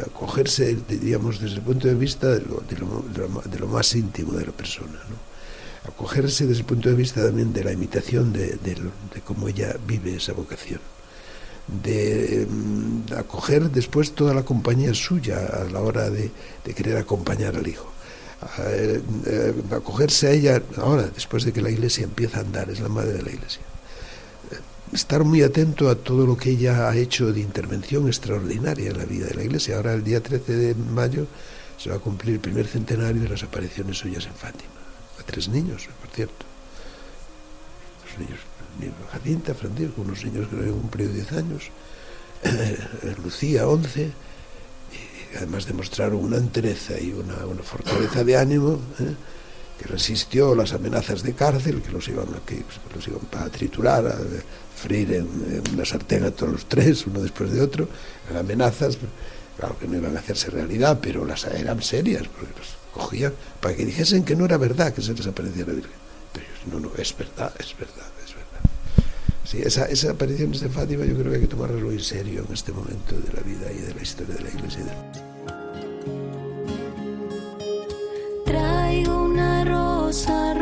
acogerse, 0.07 0.77
diríamos, 0.89 1.41
desde 1.41 1.57
el 1.57 1.63
punto 1.63 1.87
de 1.87 1.95
vista 1.95 2.29
de 2.29 2.41
lo, 2.41 2.61
de 2.61 3.59
lo 3.59 3.69
más 3.69 3.95
íntimo 3.95 4.33
de 4.33 4.47
la 4.47 4.53
persona. 4.53 4.99
¿no? 5.09 5.26
Acogerse 5.89 6.47
desde 6.47 6.61
el 6.61 6.67
punto 6.67 6.89
de 6.89 6.95
vista 6.95 7.23
también 7.25 7.53
de 7.53 7.65
la 7.65 7.73
imitación 7.73 8.33
de, 8.33 8.59
cómo 9.25 9.49
ella 9.49 9.77
vive 9.87 10.17
esa 10.17 10.33
vocación, 10.33 10.81
de 11.67 12.47
mm, 12.49 13.13
acoger 13.17 13.71
después 13.71 14.13
toda 14.13 14.35
la 14.35 14.45
compañía 14.45 14.95
suya 14.95 15.39
a 15.47 15.65
la 15.65 15.81
hora 15.81 16.11
de, 16.11 16.31
querer 16.75 16.97
acompañar 16.97 17.57
al 17.57 17.67
hijo, 17.67 17.91
eh, 18.59 19.01
acogerse 19.71 20.29
a 20.29 20.31
ella 20.33 20.63
ahora, 20.77 21.09
después 21.15 21.45
de 21.45 21.53
que 21.53 21.63
la 21.63 21.71
iglesia 21.71 22.05
empieza 22.05 22.39
a 22.39 22.41
andar, 22.43 22.71
es 22.71 22.81
la 22.81 22.89
madre 22.89 23.15
de 23.15 23.23
la 23.23 23.31
iglesia. 23.31 23.63
Estar 24.93 25.25
muy 25.25 25.43
atento 25.43 25.91
a 25.91 25.97
todo 25.97 26.27
lo 26.27 26.37
que 26.37 26.51
ella 26.51 26.89
ha 26.89 26.97
hecho 26.97 27.33
de 27.33 27.41
intervención 27.41 28.07
extraordinaria 28.07 28.91
en 28.91 28.99
la 28.99 29.05
vida 29.05 29.27
de 29.27 29.35
la 29.35 29.43
iglesia. 29.43 29.77
Ahora, 29.77 29.95
el 29.95 30.05
día 30.05 30.23
13 30.23 30.55
de 30.55 30.75
mayo, 30.77 31.27
se 31.77 31.91
va 31.91 31.97
a 31.97 31.99
cumplir 31.99 32.35
el 32.35 32.41
primer 32.41 32.69
centenario 32.69 33.21
de 33.21 33.29
las 33.29 33.43
apariciones 33.43 33.99
suyas 33.99 34.27
en 34.27 34.35
Fátima 34.35 34.76
tres 35.27 35.49
niños, 35.49 35.89
por 36.01 36.11
cierto. 36.11 36.47
Los 38.05 38.19
niños, 38.19 38.41
Jacinta, 39.13 39.55
Francisco, 39.55 40.03
unos 40.03 40.25
niños 40.25 40.49
que 40.49 40.57
no 40.57 40.63
habían 40.63 40.79
cumplido 40.79 41.13
10 41.13 41.33
años, 41.33 41.71
Lucía, 43.23 43.67
11, 43.67 44.03
y 44.03 45.37
además 45.37 45.67
demostraron 45.67 46.25
una 46.25 46.37
entereza 46.37 46.99
y 47.01 47.13
una, 47.13 47.35
fortaleza 47.63 48.23
de 48.25 48.37
ánimo 48.37 48.81
¿eh? 49.01 49.15
que 49.79 49.89
resistió 49.89 50.55
las 50.55 50.73
amenazas 50.73 51.23
de 51.23 51.35
cárcel 51.35 51.83
que 51.83 51.91
los 51.91 52.07
iban 52.09 52.27
que 52.47 52.63
los 52.95 53.09
iban 53.09 53.21
a 53.39 53.49
triturar, 53.49 54.07
a 54.07 54.17
freír 54.77 55.13
en, 55.15 55.63
una 55.73 55.85
sartén 55.85 56.25
a 56.25 56.31
todos 56.31 56.53
los 56.53 56.67
tres, 56.67 57.07
uno 57.07 57.21
después 57.21 57.53
de 57.53 57.61
otro, 57.61 57.89
amenazas, 58.39 58.99
claro 59.57 59.79
que 59.79 59.87
no 59.87 59.97
iban 59.97 60.17
a 60.17 60.21
hacerse 60.21 60.51
realidad, 60.51 60.99
pero 61.01 61.25
las 61.25 61.45
eran 61.45 61.83
serias, 61.83 62.27
porque 62.29 62.53
los, 62.59 62.77
cogían 62.93 63.33
para 63.61 63.77
que 63.77 63.85
dijesen 63.85 64.25
que 64.25 64.35
no 64.35 64.45
era 64.47 64.57
verdad 64.57 64.93
que 64.93 65.03
se 65.03 65.13
les 65.15 65.27
aparecía 65.27 65.67
la 65.67 65.75
Virgen. 65.75 65.93
Pero 66.33 66.47
no, 66.73 66.81
no, 66.81 66.91
es 66.97 67.17
verdad, 67.17 67.53
es 67.59 67.77
verdad, 67.79 68.11
es 68.25 68.35
verdad. 68.35 68.61
Sí, 69.45 69.59
esa, 69.63 69.87
esa 69.87 70.11
aparición 70.11 70.53
de 70.53 70.69
Fátima 70.69 71.05
yo 71.05 71.15
creo 71.15 71.31
que 71.31 71.37
hay 71.37 71.43
que 71.43 71.49
tomarlo 71.49 71.93
en 71.93 72.01
serio 72.01 72.45
en 72.47 72.55
este 72.55 72.73
momento 72.73 73.15
de 73.21 73.33
la 73.33 73.41
vida 73.41 73.71
y 73.73 73.79
de 73.79 73.95
la 73.95 74.03
historia 74.03 74.35
de 74.35 74.43
la 74.43 74.49
Iglesia. 74.49 74.85
Traigo 78.45 79.25
una 79.25 79.65
rosa 79.65 80.55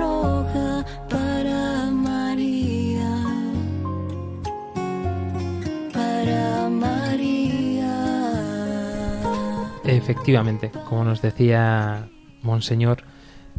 Efectivamente, 10.05 10.71
como 10.87 11.03
nos 11.03 11.23
decía 11.23 12.11
Monseñor, 12.43 13.05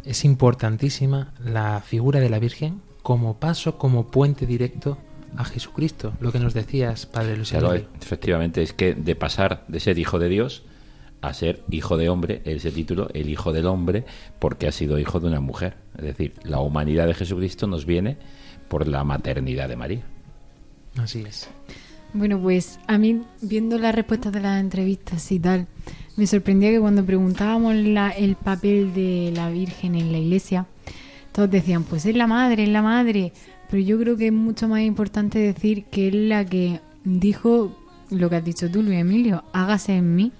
es 0.04 0.24
importantísima 0.24 1.34
la 1.44 1.80
figura 1.80 2.20
de 2.20 2.30
la 2.30 2.38
Virgen 2.38 2.82
como 3.02 3.40
paso, 3.40 3.78
como 3.78 4.12
puente 4.12 4.46
directo 4.46 4.96
a 5.36 5.44
Jesucristo, 5.44 6.12
lo 6.20 6.30
que 6.30 6.38
nos 6.38 6.54
decías, 6.54 7.06
Padre 7.06 7.34
Luis 7.34 7.50
Claro, 7.50 7.74
efectivamente, 8.00 8.62
es 8.62 8.72
que 8.72 8.94
de 8.94 9.16
pasar 9.16 9.64
de 9.66 9.80
ser 9.80 9.98
hijo 9.98 10.20
de 10.20 10.28
Dios 10.28 10.62
a 11.20 11.34
ser 11.34 11.64
hijo 11.68 11.96
de 11.96 12.08
hombre, 12.08 12.42
ese 12.44 12.70
título, 12.70 13.08
el 13.12 13.28
hijo 13.28 13.52
del 13.52 13.66
hombre, 13.66 14.04
porque 14.38 14.68
ha 14.68 14.72
sido 14.72 15.00
hijo 15.00 15.18
de 15.18 15.26
una 15.26 15.40
mujer. 15.40 15.74
Es 15.98 16.04
decir, 16.04 16.34
la 16.44 16.60
humanidad 16.60 17.08
de 17.08 17.14
Jesucristo 17.14 17.66
nos 17.66 17.86
viene 17.86 18.18
por 18.68 18.86
la 18.86 19.02
maternidad 19.02 19.68
de 19.68 19.74
María. 19.74 20.04
Así 20.96 21.24
es. 21.26 21.50
Bueno, 22.16 22.40
pues 22.40 22.78
a 22.86 22.96
mí, 22.96 23.22
viendo 23.42 23.76
las 23.78 23.94
respuestas 23.94 24.32
de 24.32 24.40
las 24.40 24.58
entrevistas 24.60 25.30
y 25.32 25.38
tal, 25.38 25.66
me 26.16 26.26
sorprendía 26.26 26.70
que 26.70 26.80
cuando 26.80 27.04
preguntábamos 27.04 27.74
la- 27.74 28.10
el 28.10 28.36
papel 28.36 28.94
de 28.94 29.32
la 29.34 29.50
Virgen 29.50 29.94
en 29.94 30.12
la 30.12 30.18
iglesia, 30.18 30.66
todos 31.32 31.50
decían, 31.50 31.84
pues 31.84 32.06
es 32.06 32.16
la 32.16 32.26
madre, 32.26 32.62
es 32.62 32.68
la 32.70 32.80
madre. 32.80 33.32
Pero 33.70 33.82
yo 33.82 33.98
creo 33.98 34.16
que 34.16 34.28
es 34.28 34.32
mucho 34.32 34.66
más 34.68 34.80
importante 34.80 35.38
decir 35.38 35.84
que 35.84 36.08
es 36.08 36.14
la 36.14 36.44
que 36.46 36.80
dijo 37.04 37.76
lo 38.10 38.30
que 38.30 38.36
has 38.36 38.44
dicho 38.44 38.70
tú, 38.70 38.82
Luis 38.82 38.98
Emilio, 39.00 39.44
hágase 39.52 39.96
en 39.96 40.14
mí. 40.14 40.32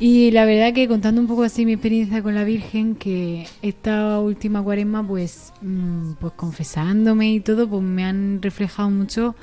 Y 0.00 0.30
la 0.30 0.44
verdad 0.44 0.72
que 0.72 0.86
contando 0.88 1.20
un 1.20 1.26
poco 1.26 1.42
así 1.42 1.66
mi 1.66 1.72
experiencia 1.72 2.22
con 2.22 2.34
la 2.34 2.44
Virgen, 2.44 2.94
que 2.94 3.46
esta 3.62 4.20
última 4.20 4.62
cuaresma, 4.62 5.06
pues, 5.06 5.52
mm, 5.60 6.12
pues 6.20 6.32
confesándome 6.34 7.32
y 7.32 7.40
todo, 7.40 7.68
pues 7.68 7.82
me 7.82 8.04
han 8.04 8.40
reflejado 8.40 8.88
mucho 8.90 9.34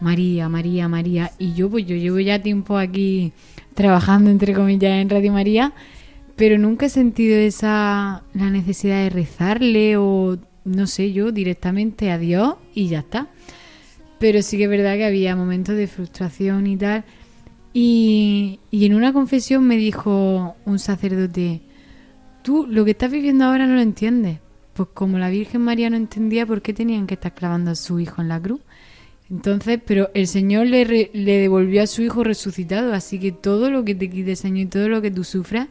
María, 0.00 0.48
María, 0.48 0.88
María. 0.88 1.32
Y 1.38 1.54
yo, 1.54 1.70
pues 1.70 1.86
yo 1.86 1.96
llevo 1.96 2.18
ya 2.20 2.40
tiempo 2.40 2.78
aquí 2.78 3.32
trabajando, 3.74 4.30
entre 4.30 4.54
comillas, 4.54 4.92
en 4.92 5.08
Radio 5.08 5.32
María, 5.32 5.72
pero 6.36 6.58
nunca 6.58 6.86
he 6.86 6.90
sentido 6.90 7.36
esa, 7.36 8.22
la 8.34 8.50
necesidad 8.50 9.02
de 9.02 9.10
rezarle 9.10 9.96
o, 9.96 10.38
no 10.64 10.86
sé, 10.86 11.12
yo 11.12 11.32
directamente 11.32 12.10
a 12.10 12.18
Dios 12.18 12.56
y 12.74 12.88
ya 12.88 13.00
está. 13.00 13.28
Pero 14.18 14.42
sí 14.42 14.56
que 14.56 14.64
es 14.64 14.70
verdad 14.70 14.96
que 14.96 15.04
había 15.04 15.36
momentos 15.36 15.76
de 15.76 15.86
frustración 15.86 16.66
y 16.66 16.76
tal. 16.76 17.04
Y, 17.72 18.60
y 18.70 18.86
en 18.86 18.94
una 18.94 19.12
confesión 19.12 19.64
me 19.66 19.76
dijo 19.76 20.56
un 20.64 20.78
sacerdote, 20.78 21.62
tú 22.42 22.66
lo 22.68 22.84
que 22.84 22.92
estás 22.92 23.10
viviendo 23.10 23.44
ahora 23.44 23.66
no 23.66 23.74
lo 23.74 23.80
entiendes. 23.80 24.38
Pues 24.74 24.88
como 24.94 25.18
la 25.18 25.28
Virgen 25.28 25.62
María 25.62 25.90
no 25.90 25.96
entendía 25.96 26.46
por 26.46 26.62
qué 26.62 26.72
tenían 26.72 27.06
que 27.06 27.14
estar 27.14 27.34
clavando 27.34 27.72
a 27.72 27.74
su 27.74 27.98
hijo 28.00 28.22
en 28.22 28.28
la 28.28 28.40
cruz. 28.40 28.60
Entonces, 29.30 29.78
pero 29.84 30.10
el 30.14 30.26
Señor 30.26 30.66
le, 30.66 30.84
re- 30.84 31.10
le 31.12 31.38
devolvió 31.38 31.82
a 31.82 31.86
su 31.86 32.02
hijo 32.02 32.24
resucitado, 32.24 32.94
así 32.94 33.18
que 33.18 33.30
todo 33.32 33.70
lo 33.70 33.84
que 33.84 33.94
te 33.94 34.08
quite, 34.08 34.36
Señor, 34.36 34.58
y 34.58 34.66
todo 34.66 34.88
lo 34.88 35.02
que 35.02 35.10
tú 35.10 35.22
sufras, 35.24 35.68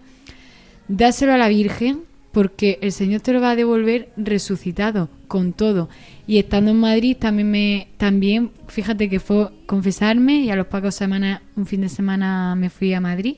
dáselo 0.87 1.33
a 1.33 1.37
la 1.37 1.47
Virgen, 1.47 2.01
porque 2.31 2.77
el 2.83 2.91
Señor 2.91 3.21
te 3.21 3.33
lo 3.33 3.41
va 3.41 3.51
a 3.51 3.55
devolver 3.55 4.09
resucitado, 4.15 5.09
con 5.27 5.53
todo. 5.53 5.89
Y 6.27 6.37
estando 6.37 6.69
en 6.69 6.77
Madrid 6.77 7.17
también 7.19 7.49
me, 7.49 7.87
también, 7.97 8.51
fíjate 8.67 9.09
que 9.09 9.19
fue 9.19 9.49
confesarme 9.65 10.41
y 10.41 10.51
a 10.51 10.55
los 10.55 10.67
pocos 10.67 10.93
semanas, 10.93 11.41
un 11.55 11.65
fin 11.65 11.81
de 11.81 11.89
semana 11.89 12.53
me 12.55 12.69
fui 12.69 12.93
a 12.93 13.01
Madrid. 13.01 13.37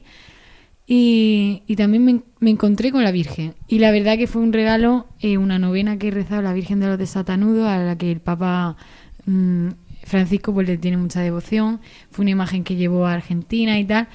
Y, 0.86 1.61
y 1.67 1.76
también 1.76 2.24
me, 2.39 2.49
encontré 2.49 2.91
con 2.91 3.03
la 3.03 3.11
Virgen. 3.11 3.53
Y 3.67 3.78
la 3.80 3.91
verdad 3.91 4.17
que 4.17 4.26
fue 4.28 4.41
un 4.41 4.51
regalo, 4.51 5.05
eh, 5.22 5.38
una 5.38 5.59
novena 5.59 5.97
que 5.97 6.07
he 6.07 6.11
rezado 6.11 6.41
la 6.41 6.51
Virgen 6.51 6.80
de 6.80 6.88
los 6.88 6.97
Desatanudos, 6.97 7.67
a 7.67 7.78
la 7.78 7.95
que 7.97 8.11
el 8.11 8.20
Papa 8.20 8.76
mm, 9.26 9.67
Francisco 10.10 10.53
pues 10.53 10.68
le 10.68 10.78
tiene 10.78 10.97
mucha 10.97 11.22
devoción. 11.22 11.80
Fue 12.12 12.24
una 12.24 12.32
imagen 12.32 12.64
que 12.64 12.76
llevó 12.76 13.05
a 13.05 13.14
Argentina 13.14 13.80
y 13.80 13.86
tal. 13.86 14.07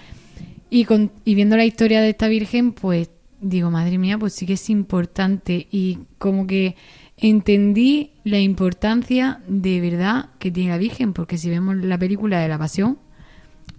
Y, 0.68 0.84
con, 0.84 1.12
y 1.24 1.34
viendo 1.34 1.56
la 1.56 1.64
historia 1.64 2.00
de 2.00 2.10
esta 2.10 2.28
Virgen, 2.28 2.72
pues 2.72 3.08
digo, 3.40 3.70
madre 3.70 3.96
mía, 3.98 4.18
pues 4.18 4.32
sí 4.34 4.44
que 4.44 4.54
es 4.54 4.70
importante. 4.70 5.68
Y 5.70 6.00
como 6.18 6.46
que 6.46 6.76
entendí 7.16 8.10
la 8.24 8.40
importancia 8.40 9.40
de 9.46 9.80
verdad 9.80 10.30
que 10.38 10.50
tiene 10.50 10.70
la 10.70 10.78
Virgen, 10.78 11.12
porque 11.12 11.38
si 11.38 11.48
vemos 11.48 11.76
la 11.76 11.96
película 11.96 12.40
de 12.40 12.48
la 12.48 12.58
Pasión, 12.58 12.98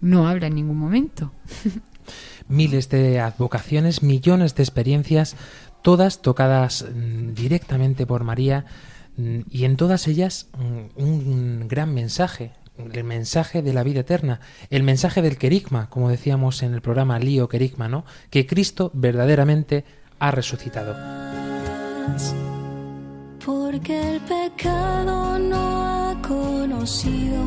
no 0.01 0.27
habla 0.27 0.47
en 0.47 0.55
ningún 0.55 0.77
momento. 0.77 1.31
Miles 2.47 2.89
de 2.89 3.19
advocaciones, 3.19 4.03
millones 4.03 4.55
de 4.55 4.63
experiencias, 4.63 5.35
todas 5.81 6.21
tocadas 6.21 6.85
mm, 6.95 7.33
directamente 7.33 8.05
por 8.05 8.23
María 8.23 8.65
y 9.17 9.65
en 9.65 9.77
todas 9.77 10.07
ellas 10.07 10.49
mm, 10.57 11.01
un 11.01 11.67
gran 11.67 11.93
mensaje, 11.93 12.51
el 12.91 13.03
mensaje 13.03 13.61
de 13.61 13.73
la 13.73 13.83
vida 13.83 14.01
eterna, 14.01 14.41
el 14.69 14.83
mensaje 14.83 15.21
del 15.21 15.37
querigma, 15.37 15.89
como 15.89 16.09
decíamos 16.09 16.63
en 16.63 16.73
el 16.73 16.81
programa 16.81 17.19
Lío 17.19 17.47
Querigma, 17.47 17.87
¿no? 17.87 18.05
Que 18.29 18.45
Cristo 18.45 18.91
verdaderamente 18.93 19.85
ha 20.19 20.31
resucitado. 20.31 20.95
Porque 23.45 24.15
el 24.15 24.21
pecado 24.21 25.39
no 25.39 25.83
ha 25.85 26.21
conocido, 26.21 27.43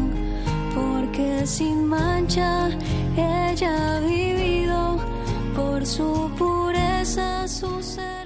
porque 0.74 1.46
sin 1.46 1.84
mancha 1.86 2.70
ella 3.16 3.96
ha 3.96 4.00
vivido, 4.00 4.98
por 5.54 5.84
su 5.84 6.30
pureza, 6.38 7.46
su 7.46 7.82
ser 7.82 8.18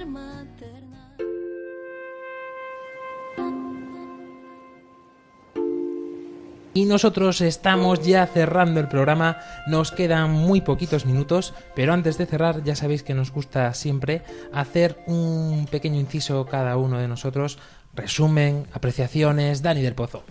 Y 6.75 6.85
nosotros 6.85 7.39
estamos 7.41 8.03
ya 8.03 8.25
cerrando 8.25 8.79
el 8.79 8.87
programa, 8.87 9.37
nos 9.67 9.91
quedan 9.91 10.31
muy 10.31 10.61
poquitos 10.61 11.05
minutos, 11.05 11.53
pero 11.75 11.93
antes 11.93 12.17
de 12.17 12.25
cerrar 12.25 12.63
ya 12.63 12.75
sabéis 12.75 13.03
que 13.03 13.13
nos 13.13 13.31
gusta 13.31 13.73
siempre 13.75 14.23
hacer 14.51 14.97
un 15.05 15.67
pequeño 15.69 15.99
inciso 15.99 16.47
cada 16.47 16.75
uno 16.77 16.97
de 16.97 17.07
nosotros, 17.07 17.59
resumen, 17.95 18.65
apreciaciones, 18.73 19.61
Dani 19.61 19.83
del 19.83 19.93
Pozo. 19.93 20.23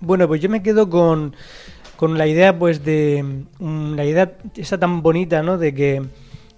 Bueno, 0.00 0.26
pues 0.26 0.40
yo 0.40 0.48
me 0.48 0.64
quedo 0.64 0.90
con, 0.90 1.36
con 1.96 2.18
la 2.18 2.26
idea, 2.26 2.58
pues, 2.58 2.84
de 2.84 3.44
mm, 3.60 3.94
la 3.94 4.04
idea 4.04 4.32
esa 4.56 4.78
tan 4.78 5.00
bonita, 5.00 5.44
¿no? 5.44 5.58
De 5.58 5.74
que, 5.74 6.02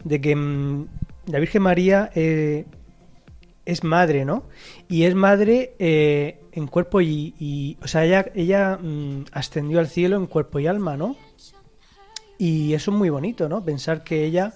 de 0.03 0.21
que 0.23 0.35
mm, 0.35 0.87
la 1.27 1.39
Virgen 1.41 1.63
María 1.63 2.11
eh, 2.15 2.65
es 3.67 3.85
madre, 3.85 4.25
¿no? 4.25 4.45
Y 4.89 5.03
es 5.05 5.15
madre 5.15 5.75
eh, 5.79 6.41
en 6.53 6.67
cuerpo 6.69 7.01
y, 7.03 7.35
y- 7.39 7.77
o 7.83 7.87
sea, 7.89 8.05
ella, 8.07 8.27
ella 8.35 8.79
mm, 8.81 9.25
ascendió 9.33 9.79
al 9.81 9.89
cielo 9.89 10.17
en 10.17 10.27
cuerpo 10.27 10.59
y 10.61 10.67
alma, 10.67 10.97
¿no? 10.97 11.17
Y 12.39 12.73
eso 12.75 12.91
es 12.91 12.97
muy 12.97 13.11
bonito, 13.11 13.49
¿no? 13.49 13.65
Pensar 13.65 14.03
que 14.05 14.25
ella 14.25 14.55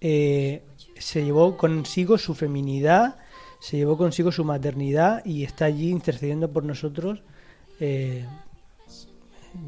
eh, 0.00 0.62
se 0.98 1.24
llevó 1.24 1.56
consigo 1.56 2.18
su 2.18 2.34
feminidad, 2.34 3.16
se 3.60 3.76
llevó 3.76 3.96
consigo 3.96 4.32
su 4.32 4.44
maternidad 4.44 5.24
y 5.24 5.44
está 5.44 5.64
allí 5.66 5.90
intercediendo 5.90 6.50
por 6.52 6.64
nosotros. 6.64 7.22
eh, 7.80 8.24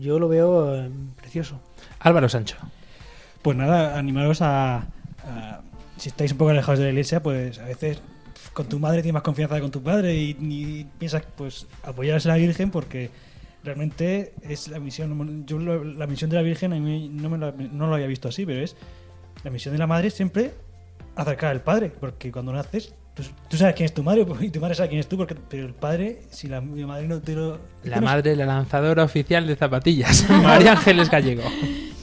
yo 0.00 0.18
lo 0.18 0.28
veo 0.28 0.74
eh, 0.76 0.90
precioso. 1.16 1.60
Álvaro 2.00 2.28
Sancho. 2.28 2.56
Pues 3.42 3.56
nada, 3.56 3.98
animaros 3.98 4.40
a, 4.42 4.86
a- 5.26 5.60
Si 5.98 6.08
estáis 6.08 6.32
un 6.32 6.38
poco 6.38 6.50
alejados 6.50 6.78
de 6.78 6.86
la 6.86 6.90
iglesia, 6.90 7.22
pues 7.22 7.58
a 7.58 7.64
veces 7.66 8.00
con 8.54 8.66
tu 8.66 8.78
madre 8.78 9.02
tienes 9.02 9.12
más 9.14 9.22
confianza 9.22 9.56
que 9.56 9.60
con 9.60 9.70
tu 9.70 9.82
padre 9.82 10.14
y, 10.14 10.30
y 10.40 10.86
piensas, 10.98 11.22
pues, 11.36 11.66
apoyarse 11.82 12.28
a 12.30 12.32
la 12.32 12.38
Virgen 12.38 12.70
porque 12.70 13.10
realmente 13.62 14.32
es 14.42 14.68
la 14.68 14.78
misión. 14.78 15.44
Yo 15.46 15.58
lo- 15.58 15.84
la 15.84 16.06
misión 16.06 16.30
de 16.30 16.36
la 16.36 16.42
Virgen 16.42 16.72
a 16.72 16.76
mí 16.76 17.08
no, 17.12 17.28
me 17.28 17.36
la- 17.38 17.52
no 17.52 17.86
lo 17.88 17.94
había 17.94 18.06
visto 18.06 18.28
así, 18.28 18.46
pero 18.46 18.62
es 18.62 18.76
la 19.42 19.50
misión 19.50 19.72
de 19.74 19.78
la 19.78 19.86
madre 19.86 20.10
siempre 20.10 20.52
acercar 21.16 21.50
al 21.50 21.60
padre, 21.62 21.90
porque 22.00 22.32
cuando 22.32 22.52
naces. 22.52 22.94
Tú, 23.14 23.22
tú 23.48 23.56
sabes 23.56 23.74
quién 23.76 23.84
es 23.84 23.94
tu 23.94 24.02
madre 24.02 24.26
y 24.40 24.48
tu 24.50 24.60
madre 24.60 24.74
sabe 24.74 24.88
quién 24.88 24.98
es 25.00 25.08
tú, 25.08 25.16
porque, 25.16 25.36
pero 25.48 25.66
el 25.66 25.74
padre, 25.74 26.22
si 26.30 26.48
la 26.48 26.60
mi 26.60 26.84
madre 26.84 27.06
no 27.06 27.20
te 27.20 27.34
lo. 27.34 27.58
La 27.84 28.00
madre, 28.00 28.34
la 28.36 28.44
lanzadora 28.46 29.04
oficial 29.04 29.46
de 29.46 29.54
zapatillas, 29.56 30.28
María 30.42 30.72
Ángeles 30.72 31.10
Gallego. 31.10 31.42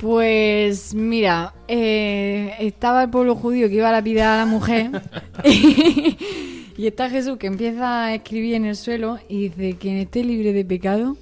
Pues 0.00 0.94
mira, 0.94 1.54
eh, 1.66 2.54
estaba 2.60 3.02
el 3.02 3.10
pueblo 3.10 3.34
judío 3.34 3.68
que 3.68 3.74
iba 3.74 3.88
a 3.88 3.92
lapidar 3.92 4.28
a 4.28 4.36
la 4.38 4.46
mujer 4.46 4.90
y 5.44 6.86
está 6.86 7.10
Jesús 7.10 7.36
que 7.36 7.48
empieza 7.48 8.04
a 8.04 8.14
escribir 8.14 8.54
en 8.54 8.64
el 8.64 8.76
suelo 8.76 9.18
y 9.28 9.48
dice, 9.48 9.76
quien 9.76 9.96
esté 9.96 10.22
libre 10.22 10.52
de 10.52 10.64
pecado, 10.64 11.16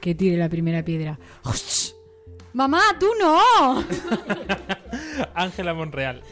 que 0.00 0.14
tire 0.14 0.36
la 0.36 0.48
primera 0.48 0.84
piedra. 0.84 1.18
¡Mamá, 2.52 2.80
tú 3.00 3.06
no! 3.20 3.84
Ángela 5.34 5.74
Monreal. 5.74 6.22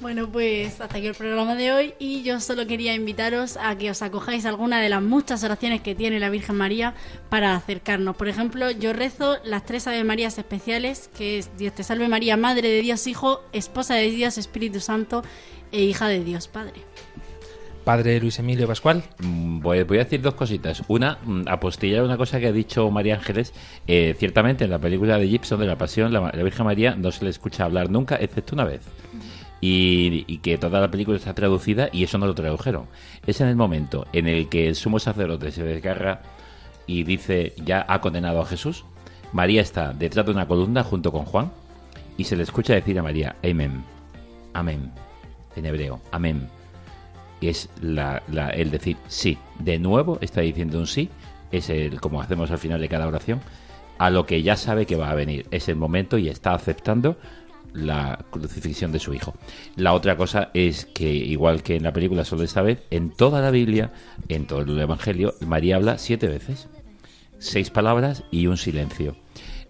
Bueno, 0.00 0.26
pues 0.30 0.80
hasta 0.80 0.96
aquí 0.96 1.08
el 1.08 1.14
programa 1.14 1.54
de 1.56 1.72
hoy 1.72 1.94
y 1.98 2.22
yo 2.22 2.40
solo 2.40 2.66
quería 2.66 2.94
invitaros 2.94 3.58
a 3.58 3.76
que 3.76 3.90
os 3.90 4.00
acojáis 4.00 4.46
a 4.46 4.48
alguna 4.48 4.80
de 4.80 4.88
las 4.88 5.02
muchas 5.02 5.44
oraciones 5.44 5.82
que 5.82 5.94
tiene 5.94 6.18
la 6.18 6.30
Virgen 6.30 6.56
María 6.56 6.94
para 7.28 7.54
acercarnos. 7.54 8.16
Por 8.16 8.28
ejemplo, 8.28 8.70
yo 8.70 8.94
rezo 8.94 9.36
las 9.44 9.66
tres 9.66 9.86
Ave 9.86 10.02
Marías 10.02 10.38
especiales, 10.38 11.10
que 11.18 11.36
es 11.36 11.50
Dios 11.58 11.74
te 11.74 11.82
salve 11.82 12.08
María, 12.08 12.38
Madre 12.38 12.70
de 12.70 12.80
Dios 12.80 13.06
Hijo, 13.06 13.42
Esposa 13.52 13.94
de 13.94 14.10
Dios 14.10 14.38
Espíritu 14.38 14.80
Santo 14.80 15.22
e 15.70 15.82
Hija 15.82 16.08
de 16.08 16.24
Dios 16.24 16.48
Padre. 16.48 16.80
Padre 17.84 18.20
Luis 18.20 18.38
Emilio 18.38 18.66
Pascual. 18.66 19.04
Mm, 19.18 19.60
Voy, 19.60 19.82
voy 19.82 19.98
a 19.98 20.04
decir 20.04 20.22
dos 20.22 20.32
cositas. 20.32 20.82
Una, 20.88 21.18
mm, 21.22 21.42
apostillar 21.46 22.02
una 22.02 22.16
cosa 22.16 22.40
que 22.40 22.46
ha 22.46 22.52
dicho 22.52 22.90
María 22.90 23.16
Ángeles. 23.16 23.52
Eh, 23.86 24.14
ciertamente, 24.18 24.64
en 24.64 24.70
la 24.70 24.78
película 24.78 25.18
de 25.18 25.28
Gibson 25.28 25.60
de 25.60 25.66
la 25.66 25.76
Pasión, 25.76 26.10
la, 26.10 26.20
la 26.34 26.42
Virgen 26.42 26.64
María 26.64 26.94
no 26.94 27.12
se 27.12 27.24
le 27.24 27.30
escucha 27.30 27.64
hablar 27.64 27.90
nunca, 27.90 28.16
excepto 28.16 28.54
una 28.54 28.64
vez. 28.64 28.80
Y, 29.62 30.38
que 30.38 30.56
toda 30.56 30.80
la 30.80 30.90
película 30.90 31.18
está 31.18 31.34
traducida 31.34 31.90
y 31.92 32.02
eso 32.04 32.16
no 32.16 32.26
lo 32.26 32.34
tradujeron. 32.34 32.86
Es 33.26 33.40
en 33.42 33.48
el 33.48 33.56
momento 33.56 34.06
en 34.12 34.26
el 34.26 34.48
que 34.48 34.68
el 34.68 34.74
sumo 34.74 34.98
sacerdote 34.98 35.50
se 35.50 35.62
desgarra 35.64 36.22
y 36.86 37.02
dice 37.04 37.52
ya 37.62 37.84
ha 37.86 38.00
condenado 38.00 38.40
a 38.40 38.46
Jesús. 38.46 38.84
María 39.32 39.60
está 39.60 39.92
detrás 39.92 40.24
de 40.26 40.32
una 40.32 40.48
columna 40.48 40.82
junto 40.82 41.12
con 41.12 41.24
Juan 41.26 41.52
y 42.16 42.24
se 42.24 42.36
le 42.36 42.42
escucha 42.42 42.74
decir 42.74 42.98
a 42.98 43.02
María, 43.02 43.36
Amén, 43.44 43.84
Amén, 44.54 44.90
en 45.56 45.66
hebreo, 45.66 46.00
Amén. 46.10 46.48
Y 47.40 47.48
es 47.48 47.68
la- 47.80 48.22
la- 48.28 48.50
el 48.50 48.70
decir 48.70 48.96
sí. 49.08 49.36
De 49.58 49.78
nuevo 49.78 50.18
está 50.22 50.40
diciendo 50.40 50.78
un 50.78 50.86
sí, 50.86 51.10
es 51.52 51.68
el 51.70 52.00
como 52.00 52.20
hacemos 52.22 52.50
al 52.50 52.58
final 52.58 52.80
de 52.80 52.88
cada 52.88 53.06
oración, 53.06 53.40
a 53.98 54.08
lo 54.10 54.24
que 54.24 54.42
ya 54.42 54.56
sabe 54.56 54.86
que 54.86 54.96
va 54.96 55.10
a 55.10 55.14
venir. 55.14 55.46
Es 55.50 55.68
el 55.68 55.76
momento 55.76 56.16
y 56.18 56.28
está 56.28 56.54
aceptando 56.54 57.16
la 57.72 58.24
crucifixión 58.30 58.92
de 58.92 58.98
su 58.98 59.14
hijo. 59.14 59.34
La 59.76 59.92
otra 59.92 60.16
cosa 60.16 60.50
es 60.54 60.86
que, 60.86 61.10
igual 61.10 61.62
que 61.62 61.76
en 61.76 61.82
la 61.82 61.92
película 61.92 62.24
solo 62.24 62.42
esta 62.42 62.62
vez, 62.62 62.82
en 62.90 63.10
toda 63.10 63.40
la 63.40 63.50
Biblia, 63.50 63.92
en 64.28 64.46
todo 64.46 64.60
el 64.60 64.78
Evangelio, 64.78 65.34
María 65.46 65.76
habla 65.76 65.98
siete 65.98 66.28
veces. 66.28 66.68
Seis 67.38 67.70
palabras 67.70 68.24
y 68.30 68.46
un 68.46 68.56
silencio. 68.56 69.16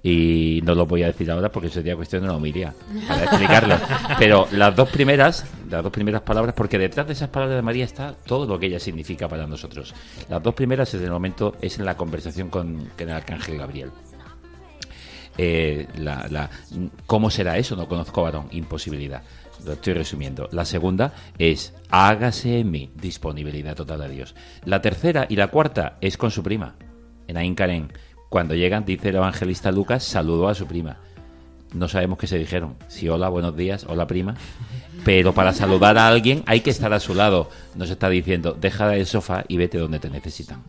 Y 0.02 0.60
no 0.64 0.74
lo 0.74 0.86
voy 0.86 1.02
a 1.02 1.08
decir 1.08 1.30
ahora 1.30 1.52
porque 1.52 1.68
sería 1.68 1.94
cuestión 1.94 2.22
de 2.22 2.28
una 2.28 2.36
homilia 2.36 2.74
para 3.06 3.24
explicarlo. 3.24 3.76
Pero 4.18 4.48
las 4.52 4.74
dos 4.74 4.88
primeras, 4.88 5.44
las 5.68 5.82
dos 5.82 5.92
primeras 5.92 6.22
palabras, 6.22 6.54
porque 6.54 6.78
detrás 6.78 7.06
de 7.06 7.12
esas 7.12 7.28
palabras 7.28 7.56
de 7.56 7.62
María 7.62 7.84
está 7.84 8.14
todo 8.14 8.46
lo 8.46 8.58
que 8.58 8.66
ella 8.66 8.80
significa 8.80 9.28
para 9.28 9.46
nosotros. 9.46 9.94
Las 10.28 10.42
dos 10.42 10.54
primeras 10.54 10.92
es 10.94 11.02
el 11.02 11.10
momento, 11.10 11.54
es 11.60 11.78
en 11.78 11.84
la 11.84 11.96
conversación 11.96 12.48
con, 12.48 12.88
con 12.96 13.08
el 13.08 13.14
arcángel 13.14 13.58
Gabriel. 13.58 13.90
Eh, 15.42 15.86
la, 15.96 16.50
¿Cómo 17.06 17.30
será 17.30 17.56
eso? 17.56 17.74
No 17.74 17.88
conozco 17.88 18.22
varón. 18.22 18.48
Imposibilidad. 18.50 19.22
Lo 19.64 19.72
estoy 19.72 19.94
resumiendo. 19.94 20.50
La 20.52 20.66
segunda 20.66 21.14
es 21.38 21.72
hágase 21.88 22.60
en 22.60 22.70
mí. 22.70 22.90
Disponibilidad 23.00 23.74
total 23.74 24.02
a 24.02 24.08
Dios. 24.08 24.34
La 24.66 24.82
tercera 24.82 25.24
y 25.30 25.36
la 25.36 25.46
cuarta 25.46 25.96
es 26.02 26.18
con 26.18 26.30
su 26.30 26.42
prima. 26.42 26.74
En 27.26 27.38
Ain. 27.38 27.56
Cuando 28.28 28.54
llegan, 28.54 28.84
dice 28.84 29.08
el 29.08 29.16
evangelista 29.16 29.72
Lucas, 29.72 30.04
saludó 30.04 30.46
a 30.46 30.54
su 30.54 30.66
prima. 30.66 30.98
No 31.72 31.88
sabemos 31.88 32.18
qué 32.18 32.26
se 32.26 32.36
dijeron. 32.36 32.76
Si 32.88 33.08
hola, 33.08 33.30
buenos 33.30 33.56
días, 33.56 33.86
hola 33.88 34.06
prima. 34.06 34.34
Pero 35.06 35.32
para 35.32 35.54
saludar 35.54 35.96
a 35.96 36.06
alguien 36.06 36.42
hay 36.44 36.60
que 36.60 36.68
estar 36.68 36.92
a 36.92 37.00
su 37.00 37.14
lado. 37.14 37.48
Nos 37.76 37.88
está 37.88 38.10
diciendo, 38.10 38.54
deja 38.60 38.94
el 38.94 39.06
sofá 39.06 39.44
y 39.48 39.56
vete 39.56 39.78
donde 39.78 40.00
te 40.00 40.10
necesitan. 40.10 40.64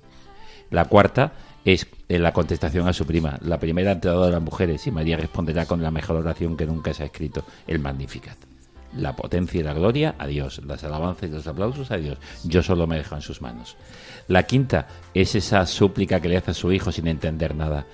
La 0.69 0.85
cuarta 0.85 1.33
es 1.65 1.87
eh, 2.09 2.19
la 2.19 2.33
contestación 2.33 2.87
a 2.87 2.93
su 2.93 3.05
prima. 3.05 3.37
La 3.41 3.59
primera 3.59 3.91
entrada 3.91 4.25
de 4.25 4.31
las 4.31 4.41
mujeres 4.41 4.85
y 4.87 4.91
María 4.91 5.17
responderá 5.17 5.65
con 5.65 5.81
la 5.81 5.91
mejor 5.91 6.17
oración 6.17 6.57
que 6.57 6.65
nunca 6.65 6.93
se 6.93 7.03
ha 7.03 7.07
escrito, 7.07 7.45
el 7.67 7.79
Magnificat. 7.79 8.37
La 8.95 9.15
potencia 9.15 9.59
y 9.59 9.63
la 9.63 9.73
gloria 9.73 10.15
a 10.17 10.27
Dios, 10.27 10.61
las 10.65 10.83
alabanzas 10.83 11.29
y 11.29 11.31
los 11.31 11.47
aplausos 11.47 11.91
a 11.91 11.97
Dios. 11.97 12.17
Yo 12.43 12.61
solo 12.61 12.87
me 12.87 12.97
dejo 12.97 13.15
en 13.15 13.21
sus 13.21 13.41
manos. 13.41 13.77
La 14.27 14.43
quinta 14.43 14.87
es 15.13 15.35
esa 15.35 15.65
súplica 15.65 16.19
que 16.19 16.27
le 16.27 16.37
hace 16.37 16.51
a 16.51 16.55
su 16.55 16.71
hijo 16.71 16.91
sin 16.91 17.07
entender 17.07 17.55
nada. 17.55 17.85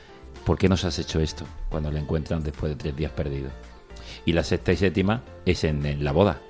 ¿Por 0.43 0.57
qué 0.57 0.69
nos 0.69 0.85
has 0.85 0.97
hecho 0.97 1.19
esto? 1.19 1.45
Cuando 1.69 1.91
le 1.91 1.99
encuentran 1.99 2.41
después 2.41 2.71
de 2.71 2.77
tres 2.77 2.95
días 2.95 3.11
perdido. 3.11 3.49
Y 4.25 4.33
la 4.33 4.43
sexta 4.43 4.71
y 4.71 4.77
séptima 4.77 5.21
es 5.45 5.63
en, 5.63 5.85
en 5.85 6.03
la 6.03 6.13
boda. 6.13 6.41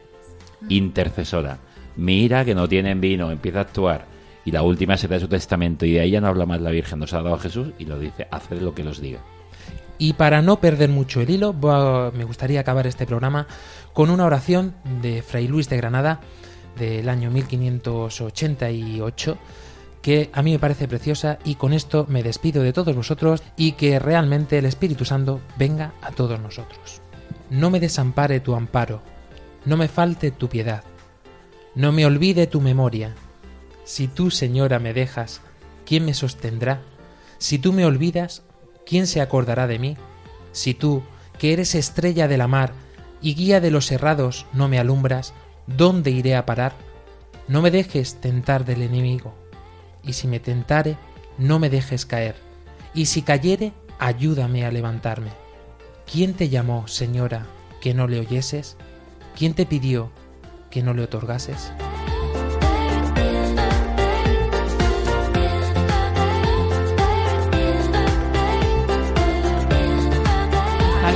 Intercesora. 0.69 1.59
Mira 1.97 2.45
que 2.45 2.55
no 2.55 2.69
tienen 2.69 3.01
vino, 3.01 3.31
empieza 3.31 3.59
a 3.59 3.61
actuar. 3.63 4.16
Y 4.47 4.51
la 4.51 4.63
última 4.63 4.95
se 4.95 5.09
da 5.09 5.19
su 5.19 5.27
testamento 5.27 5.85
y 5.85 5.91
de 5.91 5.99
ahí 5.99 6.11
ya 6.11 6.21
no 6.21 6.27
habla 6.27 6.45
más 6.45 6.61
la 6.61 6.71
Virgen, 6.71 6.99
nos 6.99 7.11
ha 7.11 7.17
dado 7.17 7.35
a 7.35 7.39
Jesús 7.39 7.73
y 7.77 7.83
lo 7.83 7.99
dice, 7.99 8.29
haced 8.31 8.61
lo 8.61 8.73
que 8.73 8.81
los 8.81 9.01
diga. 9.01 9.19
Y 9.97 10.13
para 10.13 10.41
no 10.41 10.61
perder 10.61 10.89
mucho 10.89 11.19
el 11.19 11.29
hilo, 11.29 11.51
me 12.13 12.23
gustaría 12.23 12.61
acabar 12.61 12.87
este 12.87 13.05
programa 13.05 13.45
con 13.91 14.09
una 14.09 14.23
oración 14.23 14.73
de 15.01 15.21
Fray 15.21 15.49
Luis 15.49 15.67
de 15.67 15.75
Granada 15.75 16.21
del 16.79 17.09
año 17.09 17.29
1588 17.29 19.37
que 20.01 20.29
a 20.31 20.41
mí 20.41 20.53
me 20.53 20.59
parece 20.59 20.87
preciosa 20.87 21.39
y 21.43 21.55
con 21.55 21.73
esto 21.73 22.05
me 22.07 22.23
despido 22.23 22.63
de 22.63 22.71
todos 22.71 22.95
vosotros 22.95 23.43
y 23.57 23.73
que 23.73 23.99
realmente 23.99 24.57
el 24.57 24.65
Espíritu 24.65 25.03
Santo 25.03 25.41
venga 25.57 25.91
a 26.01 26.11
todos 26.11 26.39
nosotros. 26.39 27.01
No 27.49 27.69
me 27.69 27.81
desampare 27.81 28.39
tu 28.39 28.55
amparo, 28.55 29.01
no 29.65 29.75
me 29.75 29.89
falte 29.89 30.31
tu 30.31 30.47
piedad, 30.47 30.85
no 31.75 31.91
me 31.91 32.05
olvide 32.05 32.47
tu 32.47 32.61
memoria. 32.61 33.13
Si 33.87 34.09
tú, 34.09 34.31
Señora, 34.31 34.79
me 34.79 34.93
dejas, 34.93 35.39
¿quién 35.85 36.03
me 36.03 36.13
sostendrá? 36.13 36.81
Si 37.37 37.57
tú 37.57 37.71
me 37.71 37.85
olvidas, 37.85 38.43
¿quién 38.85 39.07
se 39.07 39.21
acordará 39.21 39.65
de 39.65 39.79
mí? 39.79 39.95
Si 40.51 40.73
tú, 40.73 41.03
que 41.39 41.53
eres 41.53 41.73
estrella 41.73 42.27
de 42.27 42.37
la 42.37 42.49
mar 42.49 42.73
y 43.21 43.33
guía 43.33 43.61
de 43.61 43.71
los 43.71 43.89
errados, 43.93 44.45
no 44.51 44.67
me 44.67 44.77
alumbras, 44.77 45.33
¿dónde 45.67 46.11
iré 46.11 46.35
a 46.35 46.45
parar? 46.45 46.73
No 47.47 47.61
me 47.61 47.71
dejes 47.71 48.19
tentar 48.19 48.65
del 48.65 48.81
enemigo, 48.81 49.33
y 50.03 50.11
si 50.13 50.27
me 50.27 50.41
tentare, 50.41 50.97
no 51.37 51.57
me 51.57 51.69
dejes 51.69 52.05
caer, 52.05 52.35
y 52.93 53.05
si 53.05 53.21
cayere, 53.21 53.71
ayúdame 53.99 54.65
a 54.65 54.71
levantarme. 54.71 55.31
¿Quién 56.11 56.33
te 56.33 56.49
llamó, 56.49 56.89
Señora, 56.89 57.45
que 57.79 57.93
no 57.93 58.09
le 58.09 58.19
oyeses? 58.19 58.75
¿Quién 59.37 59.53
te 59.53 59.65
pidió 59.65 60.11
que 60.71 60.83
no 60.83 60.93
le 60.93 61.03
otorgases? 61.03 61.71